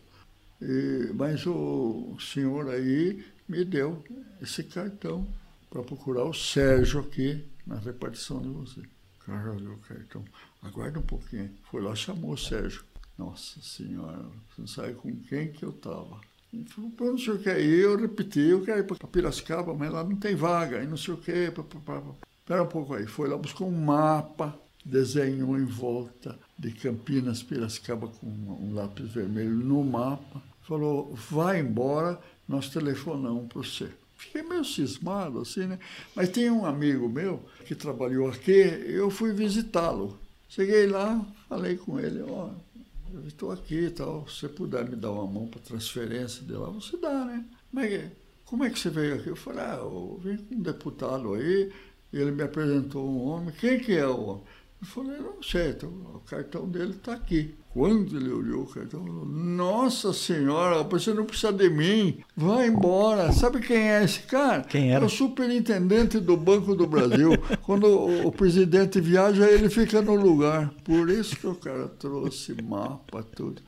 E, 0.60 1.10
mas 1.14 1.44
o 1.46 2.16
senhor 2.20 2.68
aí 2.70 3.24
me 3.48 3.64
deu 3.64 4.02
esse 4.40 4.62
cartão 4.64 5.26
para 5.74 5.82
procurar 5.82 6.22
o 6.22 6.32
Sérgio 6.32 7.00
aqui 7.00 7.44
na 7.66 7.74
repartição 7.74 8.40
de 8.40 8.48
você. 8.48 8.78
O 8.78 9.24
cara 9.26 9.52
olhou 9.52 9.74
o 9.74 9.78
cartão. 9.78 10.24
Aguarda 10.62 11.00
um 11.00 11.02
pouquinho. 11.02 11.50
Foi 11.68 11.82
lá, 11.82 11.96
chamou 11.96 12.34
o 12.34 12.38
Sérgio. 12.38 12.84
Nossa 13.18 13.60
senhora, 13.60 14.18
você 14.22 14.60
não 14.60 14.68
sabe 14.68 14.94
com 14.94 15.12
quem 15.28 15.50
que 15.50 15.64
eu 15.64 15.70
estava. 15.70 16.20
Ele 16.52 16.64
falou, 16.66 16.90
para 16.92 17.06
onde 17.06 17.22
o 17.22 17.24
senhor 17.24 17.40
quer 17.40 17.60
ir? 17.60 17.80
Eu 17.80 17.96
repeti, 17.96 18.38
eu 18.38 18.64
quero 18.64 18.78
ir 18.78 18.84
para 18.84 19.08
Piracicaba, 19.08 19.74
mas 19.74 19.90
lá 19.90 20.04
não 20.04 20.14
tem 20.14 20.36
vaga, 20.36 20.80
e 20.80 20.86
não 20.86 20.96
sei 20.96 21.14
o 21.14 21.16
quê. 21.16 21.52
Espera 21.52 22.62
um 22.62 22.68
pouco 22.68 22.94
aí. 22.94 23.08
Foi 23.08 23.28
lá, 23.28 23.36
buscou 23.36 23.68
um 23.68 23.84
mapa, 23.84 24.56
desenhou 24.84 25.58
em 25.58 25.64
volta 25.64 26.38
de 26.56 26.70
Campinas, 26.70 27.42
Piracicaba, 27.42 28.06
com 28.06 28.28
um 28.28 28.74
lápis 28.74 29.10
vermelho 29.10 29.56
no 29.56 29.82
mapa. 29.82 30.40
Falou, 30.62 31.12
vai 31.16 31.58
embora, 31.58 32.20
nós 32.48 32.68
telefonamos 32.68 33.48
para 33.48 33.60
você. 33.60 34.03
Fiquei 34.24 34.42
meio 34.42 34.64
cismado, 34.64 35.40
assim, 35.40 35.66
né? 35.66 35.78
Mas 36.14 36.28
tem 36.28 36.50
um 36.50 36.64
amigo 36.64 37.08
meu 37.08 37.42
que 37.66 37.74
trabalhou 37.74 38.28
aqui, 38.28 38.52
eu 38.52 39.10
fui 39.10 39.32
visitá-lo. 39.32 40.18
Cheguei 40.48 40.86
lá, 40.86 41.24
falei 41.48 41.76
com 41.76 41.98
ele, 41.98 42.22
ó, 42.22 42.48
oh, 42.48 43.14
eu 43.14 43.26
estou 43.26 43.50
aqui 43.50 43.86
e 43.86 43.90
tal, 43.90 44.26
se 44.28 44.40
você 44.40 44.48
puder 44.48 44.88
me 44.88 44.96
dar 44.96 45.10
uma 45.12 45.26
mão 45.26 45.46
para 45.46 45.60
transferência 45.60 46.42
de 46.44 46.52
lá, 46.52 46.68
você 46.70 46.96
dá, 46.96 47.24
né? 47.24 47.44
Mas 47.72 48.10
como 48.44 48.64
é 48.64 48.70
que 48.70 48.78
você 48.78 48.90
veio 48.90 49.16
aqui? 49.16 49.28
Eu 49.28 49.36
falei, 49.36 49.60
ah, 49.60 49.78
eu 49.80 50.20
vim 50.22 50.36
com 50.36 50.54
um 50.54 50.62
deputado 50.62 51.34
aí, 51.34 51.72
ele 52.12 52.30
me 52.30 52.42
apresentou 52.42 53.08
um 53.08 53.24
homem, 53.26 53.54
quem 53.58 53.78
que 53.80 53.92
é 53.96 54.06
o 54.06 54.20
homem? 54.20 54.44
Eu 54.84 54.88
falei, 54.88 55.18
não 55.18 55.42
sei, 55.42 55.70
então, 55.70 55.88
o 55.88 56.20
cartão 56.20 56.68
dele 56.68 56.90
está 56.90 57.14
aqui. 57.14 57.54
Quando 57.72 58.18
ele 58.18 58.30
olhou 58.30 58.64
o 58.64 58.66
cartão, 58.66 59.02
falou, 59.02 59.24
nossa 59.24 60.12
senhora, 60.12 60.82
você 60.82 61.14
não 61.14 61.24
precisa 61.24 61.50
de 61.50 61.70
mim, 61.70 62.18
vai 62.36 62.66
embora. 62.66 63.32
Sabe 63.32 63.60
quem 63.60 63.78
é 63.78 64.04
esse 64.04 64.20
cara? 64.20 64.62
Quem 64.62 64.92
era? 64.92 65.02
É 65.02 65.06
o 65.06 65.08
superintendente 65.08 66.20
do 66.20 66.36
Banco 66.36 66.74
do 66.74 66.86
Brasil. 66.86 67.30
Quando 67.62 67.86
o, 67.86 68.26
o, 68.26 68.30
presidente 68.30 69.00
viaja, 69.00 69.50
ele 69.50 69.70
fica 69.70 70.02
no 70.02 70.14
lugar. 70.14 70.70
Por 70.84 71.08
isso 71.08 71.34
que 71.34 71.46
o 71.46 71.54
cara 71.54 71.88
trouxe 71.88 72.54
mapa, 72.62 73.22
tudo. 73.22 73.62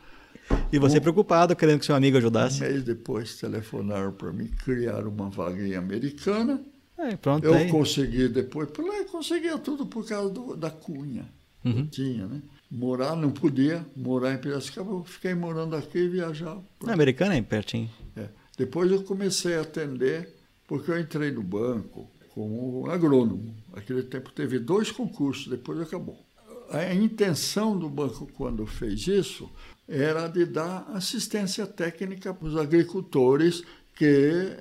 E 0.70 0.78
você 0.78 0.98
um, 0.98 1.00
preocupado, 1.00 1.56
querendo 1.56 1.78
que 1.78 1.86
seu 1.86 1.96
amigo 1.96 2.18
ajudasse? 2.18 2.62
Um 2.62 2.68
mês 2.68 2.84
depois 2.84 3.36
telefonaram 3.36 4.12
para 4.12 4.34
mim, 4.34 4.50
criaram 4.62 5.08
uma 5.08 5.30
vaga 5.30 5.66
em 5.66 5.74
Americana. 5.74 6.60
É, 6.98 7.16
pronto, 7.16 7.44
eu 7.44 7.54
aí. 7.54 7.70
consegui 7.70 8.28
depois, 8.28 8.70
por 8.70 8.84
lá 8.84 8.96
eu 8.96 9.04
conseguia 9.06 9.58
tudo 9.58 9.86
por 9.86 10.06
causa 10.06 10.30
do, 10.30 10.56
da 10.56 10.70
cunha 10.70 11.28
uhum. 11.64 11.84
que 11.84 11.90
tinha, 11.90 12.26
né? 12.26 12.40
Morar, 12.70 13.14
não 13.14 13.30
podia 13.30 13.86
morar 13.94 14.34
em 14.34 14.38
Piracicaba, 14.38 14.90
eu 14.90 15.04
fiquei 15.04 15.34
morando 15.34 15.76
aqui 15.76 15.98
e 15.98 16.08
viajava. 16.08 16.64
Na 16.82 16.94
Americana 16.94 17.36
é 17.36 17.42
pertinho. 17.42 17.90
É. 18.16 18.28
Depois 18.58 18.90
eu 18.90 19.02
comecei 19.02 19.54
a 19.54 19.60
atender, 19.60 20.34
porque 20.66 20.90
eu 20.90 20.98
entrei 20.98 21.30
no 21.30 21.42
banco 21.42 22.10
como 22.30 22.90
agrônomo. 22.90 23.54
Naquele 23.72 24.02
tempo 24.02 24.32
teve 24.32 24.58
dois 24.58 24.90
concursos, 24.90 25.48
depois 25.48 25.80
acabou. 25.80 26.24
A 26.70 26.92
intenção 26.92 27.78
do 27.78 27.88
banco, 27.88 28.28
quando 28.34 28.66
fez 28.66 29.06
isso, 29.06 29.48
era 29.88 30.26
de 30.26 30.44
dar 30.44 30.88
assistência 30.92 31.66
técnica 31.66 32.34
para 32.34 32.48
os 32.48 32.56
agricultores 32.56 33.62
que 33.94 34.56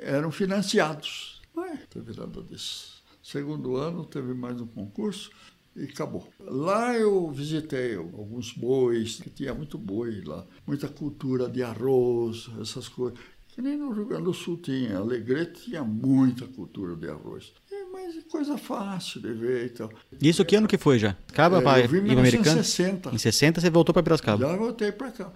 eram 0.00 0.32
financiados. 0.32 1.31
Mas 1.54 1.80
teve 1.88 2.18
nada 2.18 2.42
disso. 2.42 3.02
Segundo 3.22 3.76
ano, 3.76 4.04
teve 4.04 4.34
mais 4.34 4.60
um 4.60 4.66
concurso 4.66 5.30
e 5.76 5.84
acabou. 5.84 6.28
Lá 6.40 6.96
eu 6.96 7.30
visitei 7.30 7.94
alguns 7.94 8.52
bois, 8.52 9.16
que 9.16 9.30
tinha 9.30 9.54
muito 9.54 9.78
boi 9.78 10.22
lá, 10.24 10.44
muita 10.66 10.88
cultura 10.88 11.48
de 11.48 11.62
arroz, 11.62 12.50
essas 12.60 12.88
coisas. 12.88 13.18
Que 13.48 13.60
nem 13.60 13.76
no 13.76 13.92
Rio 13.92 14.06
Grande 14.06 14.24
do 14.24 14.32
Sul 14.32 14.56
tinha, 14.56 14.96
Alegrete 14.96 15.64
tinha 15.64 15.84
muita 15.84 16.46
cultura 16.46 16.96
de 16.96 17.08
arroz. 17.08 17.52
É, 17.70 17.84
mas 17.92 18.16
é 18.16 18.22
coisa 18.22 18.56
fácil 18.56 19.20
de 19.20 19.32
ver 19.32 19.66
e 19.66 19.68
tal. 19.68 19.92
Isso 20.20 20.44
que 20.44 20.56
ano 20.56 20.66
que 20.66 20.78
foi 20.78 20.98
já? 20.98 21.10
Acaba 21.28 21.58
é, 21.58 21.60
para 21.60 21.80
eu 21.80 21.88
vim 21.88 21.98
em 21.98 22.02
1960. 22.02 23.14
Em 23.14 23.18
60 23.18 23.60
você 23.60 23.68
voltou 23.68 23.92
para 23.92 24.02
Piracicaba? 24.02 24.48
Já 24.48 24.56
voltei 24.56 24.90
para 24.90 25.10
cá. 25.10 25.32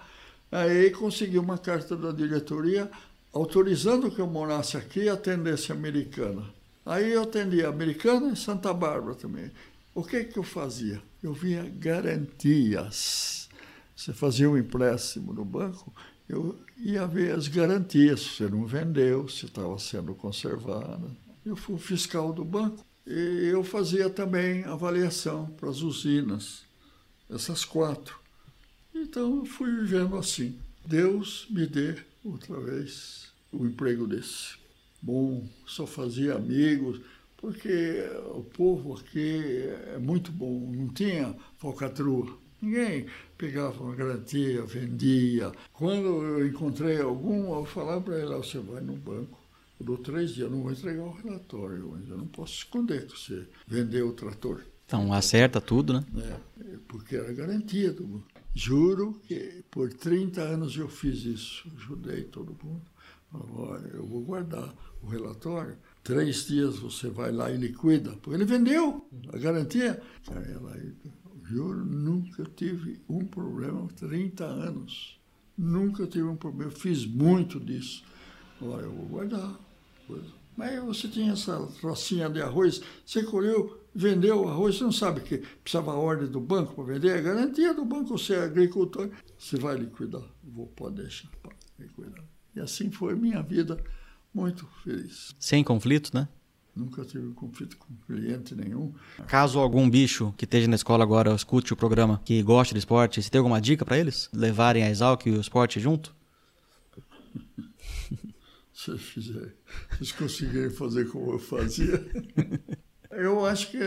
Aí 0.51 0.91
consegui 0.93 1.39
uma 1.39 1.59
carta 1.59 1.95
da 1.95 2.11
diretoria 2.11 2.91
autorizando 3.37 4.11
que 4.11 4.19
eu 4.19 4.27
morasse 4.27 4.79
aqui 4.79 5.01
e 5.01 5.09
atendesse 5.11 5.71
americana. 5.71 6.43
Aí 6.87 7.13
eu 7.13 7.23
atendia 7.23 7.69
americana 7.69 8.33
e 8.33 8.37
Santa 8.37 8.73
Bárbara 8.73 9.15
também. 9.15 9.51
O 9.95 10.03
que, 10.03 10.25
que 10.25 10.39
eu 10.39 10.43
fazia? 10.43 11.03
Eu 11.23 11.35
via 11.35 11.63
garantias. 11.79 13.49
Você 13.95 14.15
fazia 14.15 14.49
um 14.49 14.57
empréstimo 14.57 15.35
no 15.35 15.45
banco, 15.45 15.93
eu 16.29 16.59
ia 16.79 17.07
ver 17.07 17.35
as 17.35 17.47
garantias, 17.47 18.21
se 18.21 18.29
você 18.31 18.49
não 18.49 18.65
vendeu, 18.67 19.29
se 19.29 19.47
estava 19.47 19.79
sendo 19.79 20.15
conservado. 20.15 21.15
Eu 21.45 21.57
fui 21.57 21.79
fiscal 21.79 22.33
do 22.33 22.45
banco 22.45 22.85
e 23.07 23.49
eu 23.53 23.63
fazia 23.63 24.09
também 24.09 24.65
avaliação 24.65 25.47
para 25.59 25.69
as 25.69 25.83
usinas, 25.83 26.65
essas 27.31 27.65
quatro. 27.67 28.19
Então 28.95 29.39
eu 29.39 29.45
fui 29.45 29.71
vivendo 29.81 30.17
assim. 30.17 30.59
Deus 30.87 31.47
me 31.51 31.67
dê 31.67 31.97
outra 32.25 32.59
vez 32.61 33.26
um 33.59 33.67
emprego 33.67 34.07
desse. 34.07 34.57
Bom, 35.03 35.47
só 35.67 35.87
fazia 35.87 36.35
amigos 36.35 37.01
porque 37.37 38.03
o 38.35 38.43
povo 38.43 38.95
aqui 38.95 39.69
é 39.95 39.99
muito 39.99 40.33
bom, 40.33 40.73
não 40.75 40.89
tinha 40.89 41.35
falcatrua. 41.59 42.37
Ninguém 42.61 43.07
pegava 43.37 43.83
uma 43.85 43.95
garantia, 43.95 44.63
vendia. 44.63 45.53
Quando 45.73 46.07
eu 46.07 46.47
encontrei 46.47 47.01
algum, 47.01 47.55
eu 47.55 47.65
falava 47.67 48.01
para 48.01 48.19
ele, 48.19 48.35
você 48.35 48.59
vai 48.59 48.81
no 48.81 48.97
banco, 48.97 49.39
eu 49.79 49.87
dou 49.87 49.99
três 49.99 50.35
dias, 50.35 50.51
não 50.51 50.63
vou 50.63 50.73
entregar 50.73 51.05
o 51.05 51.13
relatório, 51.13 52.01
eu 52.09 52.17
não 52.17 52.27
posso 52.27 52.55
esconder 52.55 53.07
que 53.07 53.19
você 53.19 53.47
vendeu 53.67 54.09
o 54.09 54.13
trator. 54.13 54.63
Então 54.87 55.13
acerta 55.13 55.61
tudo, 55.61 55.93
né? 55.93 56.05
É, 56.61 56.79
porque 56.89 57.17
era 57.17 57.33
garantia 57.33 57.93
do 57.93 58.05
banco. 58.05 58.27
Juro 58.55 59.21
que 59.27 59.63
por 59.71 59.93
30 59.93 60.41
anos 60.41 60.77
eu 60.77 60.89
fiz 60.89 61.25
isso, 61.25 61.71
ajudei 61.77 62.25
todo 62.25 62.57
mundo. 62.65 62.83
Olha, 63.55 63.89
eu 63.89 64.07
vou 64.07 64.23
guardar 64.23 64.75
o 65.03 65.07
relatório, 65.07 65.77
três 66.03 66.47
dias 66.47 66.79
você 66.79 67.09
vai 67.09 67.33
lá 67.33 67.51
e 67.51 67.57
liquida, 67.57 68.13
porque 68.23 68.35
ele 68.35 68.45
vendeu 68.45 69.09
a 69.33 69.39
garantia. 69.39 70.01
Ela, 70.31 70.77
juro, 71.45 71.85
nunca 71.85 72.45
tive 72.57 73.01
um 73.09 73.25
problema, 73.25 73.87
30 73.97 74.45
anos. 74.45 75.21
Nunca 75.57 76.07
tive 76.07 76.25
um 76.25 76.37
problema, 76.37 76.71
fiz 76.71 77.07
muito 77.07 77.59
disso. 77.59 78.05
Olha, 78.61 78.83
eu 78.83 78.93
vou 78.93 79.07
guardar. 79.07 79.59
Mas 80.57 80.83
você 80.83 81.09
tinha 81.09 81.33
essa 81.33 81.59
trocinha 81.81 82.31
de 82.31 82.41
arroz, 82.41 82.81
você 83.05 83.23
colheu, 83.23 83.81
vendeu 83.95 84.43
o 84.43 84.49
arroz, 84.49 84.77
você 84.77 84.85
não 84.85 84.93
sabe 84.93 85.21
que 85.21 85.39
precisava 85.39 85.93
a 85.93 85.97
ordem 85.97 86.29
do 86.29 86.41
banco 86.41 86.75
para 86.75 86.95
vender, 86.95 87.13
a 87.13 87.21
garantia 87.21 87.75
do 87.75 87.85
banco, 87.85 88.17
você 88.17 88.35
é 88.35 88.45
agricultor, 88.45 89.11
você 89.39 89.57
vai 89.57 89.77
liquidar. 89.77 90.25
Vou, 90.43 90.67
pode 90.69 90.97
deixar, 91.03 91.31
pode 91.43 91.57
liquidar. 91.79 92.25
E 92.57 92.61
assim 92.61 92.91
foi 92.91 93.15
minha 93.15 93.43
vida 93.43 93.79
muito 94.33 94.67
feliz. 94.83 95.37
Sem 95.39 95.63
conflito, 95.63 96.11
né? 96.15 96.27
Nunca 96.75 97.05
tive 97.05 97.33
conflito 97.35 97.77
com 97.77 97.95
cliente 98.07 98.55
nenhum. 98.55 98.95
Caso 99.27 99.59
algum 99.59 99.89
bicho 99.89 100.35
que 100.37 100.47
esteja 100.47 100.67
na 100.67 100.75
escola 100.75 101.05
agora 101.05 101.35
escute 101.35 101.75
o 101.75 101.77
programa, 101.77 102.21
que 102.25 102.43
goste 102.43 102.73
de 102.73 102.79
esporte, 102.79 103.23
você 103.23 103.31
tem 103.31 103.39
alguma 103.39 103.61
dica 103.61 103.85
para 103.85 103.99
eles? 103.99 104.31
Levarem 104.33 104.83
a 104.83 104.91
Exalc 104.91 105.27
e 105.27 105.31
o 105.31 105.41
esporte 105.41 105.79
junto? 105.79 106.15
Se 108.73 108.97
fizer, 108.99 109.55
eles 109.97 110.13
conseguirem 110.13 110.71
fazer 110.71 111.09
como 111.11 111.33
eu 111.33 111.39
fazia. 111.39 112.05
eu 113.11 113.45
acho 113.45 113.71
que 113.71 113.79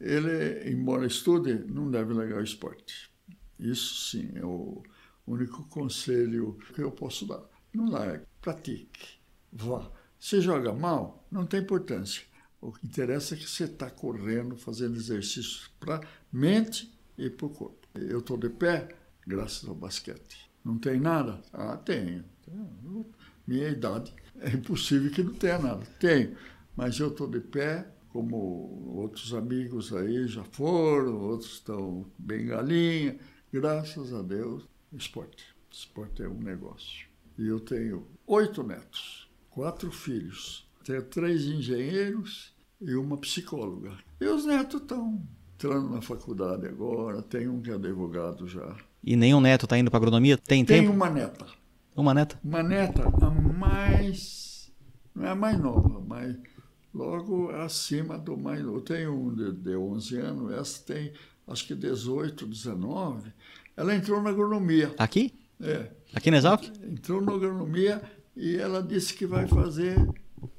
ele, 0.00 0.70
embora 0.70 1.06
estude, 1.06 1.64
não 1.68 1.90
deve 1.90 2.12
largar 2.12 2.38
o 2.38 2.44
esporte. 2.44 3.10
Isso 3.58 4.10
sim 4.10 4.30
é 4.34 4.44
o 4.44 4.82
único 5.26 5.64
conselho 5.68 6.58
que 6.74 6.82
eu 6.82 6.90
posso 6.90 7.26
dar. 7.26 7.53
Não 7.74 7.90
largue, 7.90 8.24
pratique 8.40 9.24
vá. 9.54 9.90
Se 10.18 10.40
joga 10.40 10.72
mal, 10.72 11.26
não 11.30 11.46
tem 11.46 11.60
importância. 11.60 12.24
O 12.60 12.72
que 12.72 12.86
interessa 12.86 13.34
é 13.34 13.38
que 13.38 13.48
você 13.48 13.64
está 13.64 13.90
correndo, 13.90 14.56
fazendo 14.56 14.96
exercícios 14.96 15.70
para 15.78 16.00
mente 16.32 16.92
e 17.16 17.28
para 17.30 17.46
o 17.46 17.50
corpo. 17.50 17.86
Eu 17.94 18.18
estou 18.18 18.36
de 18.36 18.48
pé 18.48 18.88
graças 19.26 19.68
ao 19.68 19.74
basquete. 19.74 20.50
Não 20.64 20.78
tem 20.78 20.98
nada? 20.98 21.42
Ah, 21.52 21.76
tenho. 21.76 22.24
Minha 23.46 23.68
idade 23.68 24.14
é 24.40 24.50
impossível 24.50 25.10
que 25.10 25.22
não 25.22 25.34
tenha 25.34 25.58
nada. 25.58 25.84
Tenho. 26.00 26.36
Mas 26.74 26.98
eu 26.98 27.08
estou 27.08 27.28
de 27.28 27.40
pé, 27.40 27.86
como 28.08 28.36
outros 28.96 29.34
amigos 29.34 29.92
aí 29.92 30.26
já 30.26 30.42
foram, 30.42 31.20
outros 31.20 31.52
estão 31.52 32.10
bem 32.18 32.46
galinha. 32.46 33.18
Graças 33.52 34.12
a 34.12 34.22
Deus, 34.22 34.66
esporte. 34.92 35.54
Esporte 35.70 36.22
é 36.22 36.28
um 36.28 36.40
negócio. 36.40 37.13
E 37.38 37.46
eu 37.46 37.60
tenho 37.60 38.06
oito 38.26 38.62
netos, 38.62 39.28
quatro 39.50 39.90
filhos. 39.90 40.66
Tenho 40.84 41.02
três 41.02 41.44
engenheiros 41.44 42.52
e 42.80 42.94
uma 42.94 43.16
psicóloga. 43.16 43.92
E 44.20 44.26
os 44.26 44.44
netos 44.44 44.80
estão 44.80 45.22
entrando 45.54 45.90
na 45.90 46.02
faculdade 46.02 46.66
agora, 46.66 47.22
tem 47.22 47.48
um 47.48 47.60
que 47.60 47.70
é 47.70 47.74
advogado 47.74 48.46
já. 48.46 48.76
E 49.02 49.16
nenhum 49.16 49.40
neto 49.40 49.66
tá 49.66 49.78
indo 49.78 49.90
para 49.90 49.98
agronomia? 49.98 50.36
Tem, 50.36 50.64
Tem 50.64 50.82
tempo? 50.82 50.92
uma 50.92 51.10
neta. 51.10 51.46
Uma 51.96 52.12
neta? 52.14 52.38
Uma 52.42 52.62
neta, 52.62 53.02
a 53.08 53.30
mais. 53.30 54.72
Não 55.14 55.24
é 55.24 55.30
a 55.30 55.34
mais 55.34 55.58
nova, 55.58 56.02
mas 56.06 56.36
logo 56.92 57.50
acima 57.50 58.18
do 58.18 58.36
mais 58.36 58.62
novo. 58.62 58.80
Tem 58.80 59.06
um 59.06 59.32
de, 59.34 59.52
de 59.52 59.76
11 59.76 60.16
anos, 60.18 60.52
essa 60.52 60.82
tem 60.82 61.12
acho 61.46 61.66
que 61.66 61.74
18, 61.74 62.46
19. 62.46 63.32
Ela 63.76 63.94
entrou 63.94 64.22
na 64.22 64.30
agronomia. 64.30 64.94
Aqui? 64.98 65.32
É. 65.60 65.90
Aqui 66.14 66.30
na 66.30 66.36
Exalc? 66.36 66.64
Entrou 66.82 67.20
na 67.20 67.32
agronomia 67.32 68.00
e 68.36 68.56
ela 68.56 68.82
disse 68.82 69.14
que 69.14 69.26
vai 69.26 69.46
fazer 69.46 69.96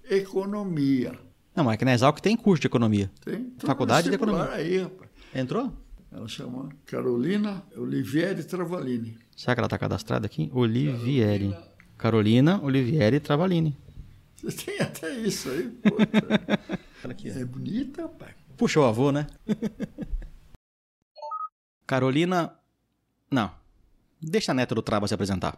economia. 0.09 1.17
Não, 1.55 1.63
mas 1.63 1.75
aqui 1.75 1.85
na 1.85 1.93
Exalc 1.93 2.19
tem 2.19 2.35
curso 2.35 2.61
de 2.61 2.67
economia. 2.67 3.09
Tem 3.23 3.35
entrou 3.35 3.53
no 3.61 3.67
Faculdade 3.67 4.09
de 4.09 4.15
economia. 4.15 4.49
Aí, 4.51 4.79
rapaz. 4.79 5.09
Entrou? 5.33 5.71
Ela 6.11 6.27
chama 6.27 6.69
Carolina 6.85 7.63
Olivieri 7.75 8.43
Travalini. 8.43 9.17
Será 9.35 9.55
que 9.55 9.59
ela 9.61 9.67
tá 9.69 9.77
cadastrada 9.77 10.25
aqui? 10.25 10.49
Olivieri. 10.53 11.55
Carolina 11.97 12.61
Olivieri 12.61 13.19
Travalini. 13.19 13.77
Você 14.43 14.65
tem 14.65 14.79
até 14.79 15.09
isso 15.17 15.49
aí, 15.49 15.73
aqui. 17.09 17.29
É 17.29 17.45
bonita, 17.45 18.03
rapaz. 18.03 18.33
Puxou 18.57 18.83
o 18.83 18.87
avô, 18.87 19.11
né? 19.11 19.27
Carolina. 21.87 22.53
Não. 23.31 23.51
Deixa 24.21 24.51
a 24.51 24.55
neta 24.55 24.73
do 24.73 24.81
Traba 24.81 25.07
se 25.07 25.13
apresentar. 25.13 25.57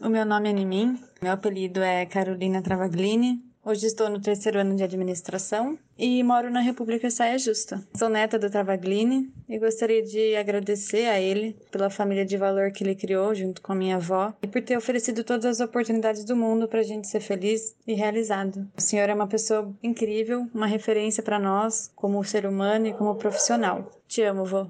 O 0.00 0.08
meu 0.08 0.26
nome 0.26 0.50
é 0.50 0.52
Nimin, 0.52 0.98
meu 1.22 1.32
apelido 1.32 1.80
é 1.80 2.04
Carolina 2.04 2.60
Travaglini. 2.60 3.42
Hoje 3.64 3.86
estou 3.86 4.10
no 4.10 4.20
terceiro 4.20 4.58
ano 4.58 4.76
de 4.76 4.82
administração 4.82 5.78
e 5.96 6.22
moro 6.22 6.50
na 6.50 6.60
República 6.60 7.10
Saia 7.10 7.38
Justa. 7.38 7.82
Sou 7.96 8.10
neta 8.10 8.38
do 8.38 8.50
Travaglini 8.50 9.32
e 9.48 9.58
gostaria 9.58 10.02
de 10.02 10.36
agradecer 10.36 11.06
a 11.06 11.18
ele 11.18 11.56
pela 11.72 11.88
família 11.88 12.26
de 12.26 12.36
valor 12.36 12.70
que 12.72 12.84
ele 12.84 12.94
criou 12.94 13.34
junto 13.34 13.62
com 13.62 13.72
a 13.72 13.74
minha 13.74 13.96
avó 13.96 14.34
e 14.42 14.46
por 14.46 14.60
ter 14.60 14.76
oferecido 14.76 15.24
todas 15.24 15.46
as 15.46 15.60
oportunidades 15.66 16.24
do 16.24 16.36
mundo 16.36 16.68
para 16.68 16.80
a 16.80 16.84
gente 16.84 17.08
ser 17.08 17.20
feliz 17.20 17.74
e 17.86 17.94
realizado. 17.94 18.68
O 18.76 18.82
senhor 18.82 19.08
é 19.08 19.14
uma 19.14 19.26
pessoa 19.26 19.74
incrível, 19.82 20.46
uma 20.52 20.66
referência 20.66 21.22
para 21.22 21.38
nós 21.38 21.90
como 21.96 22.22
ser 22.22 22.44
humano 22.44 22.88
e 22.88 22.92
como 22.92 23.14
profissional. 23.14 23.90
Te 24.06 24.20
amo, 24.24 24.44
vô. 24.44 24.66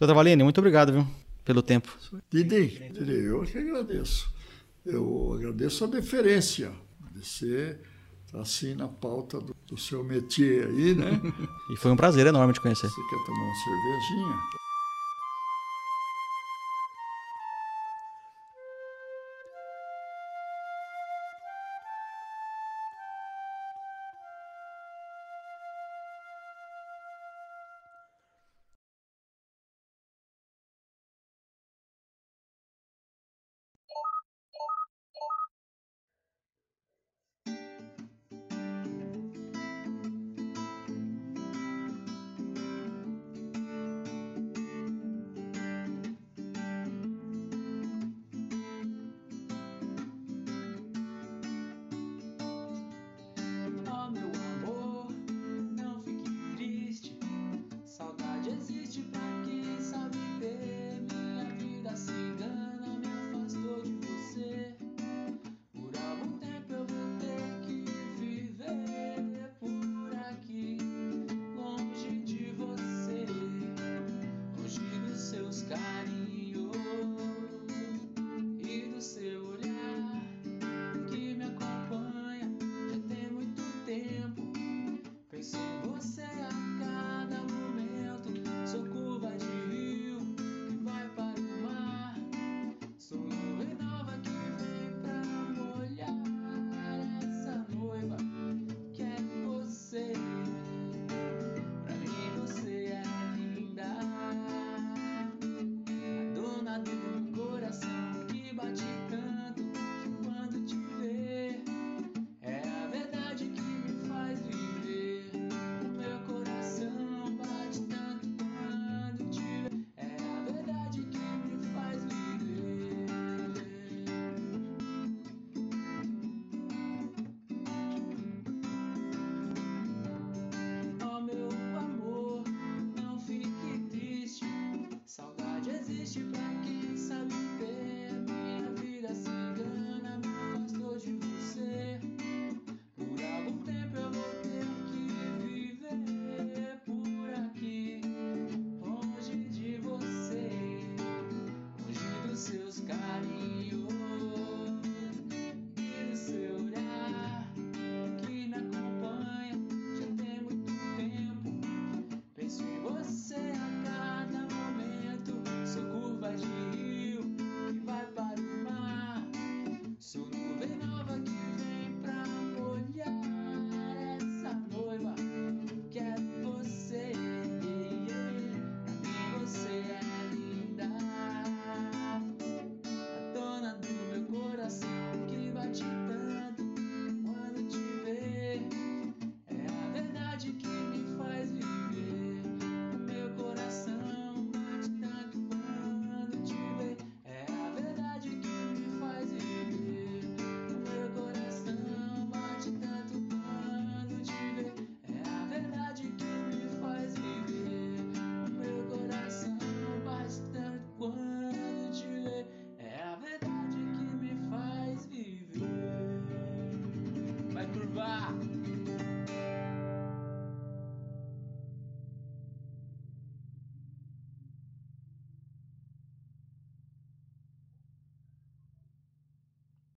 Doutora 0.00 0.14
Valine, 0.14 0.42
muito 0.42 0.56
obrigado, 0.56 0.94
viu? 0.94 1.06
Pelo 1.44 1.60
tempo. 1.60 1.94
Didi, 2.30 2.88
Didi, 2.90 3.24
eu 3.26 3.42
que 3.42 3.58
agradeço. 3.58 4.32
Eu 4.82 5.34
agradeço 5.34 5.84
a 5.84 5.88
deferência 5.88 6.72
de 7.12 7.26
ser 7.26 7.80
assim 8.32 8.74
na 8.74 8.88
pauta 8.88 9.38
do, 9.38 9.54
do 9.66 9.76
seu 9.76 10.02
métier 10.02 10.68
aí, 10.68 10.94
né? 10.94 11.20
E 11.70 11.76
foi 11.76 11.90
um 11.90 11.96
prazer 11.96 12.26
enorme 12.26 12.54
te 12.54 12.62
conhecer. 12.62 12.88
Você 12.88 13.00
quer 13.10 13.24
tomar 13.26 13.44
uma 13.44 13.54
cervejinha? 13.54 14.59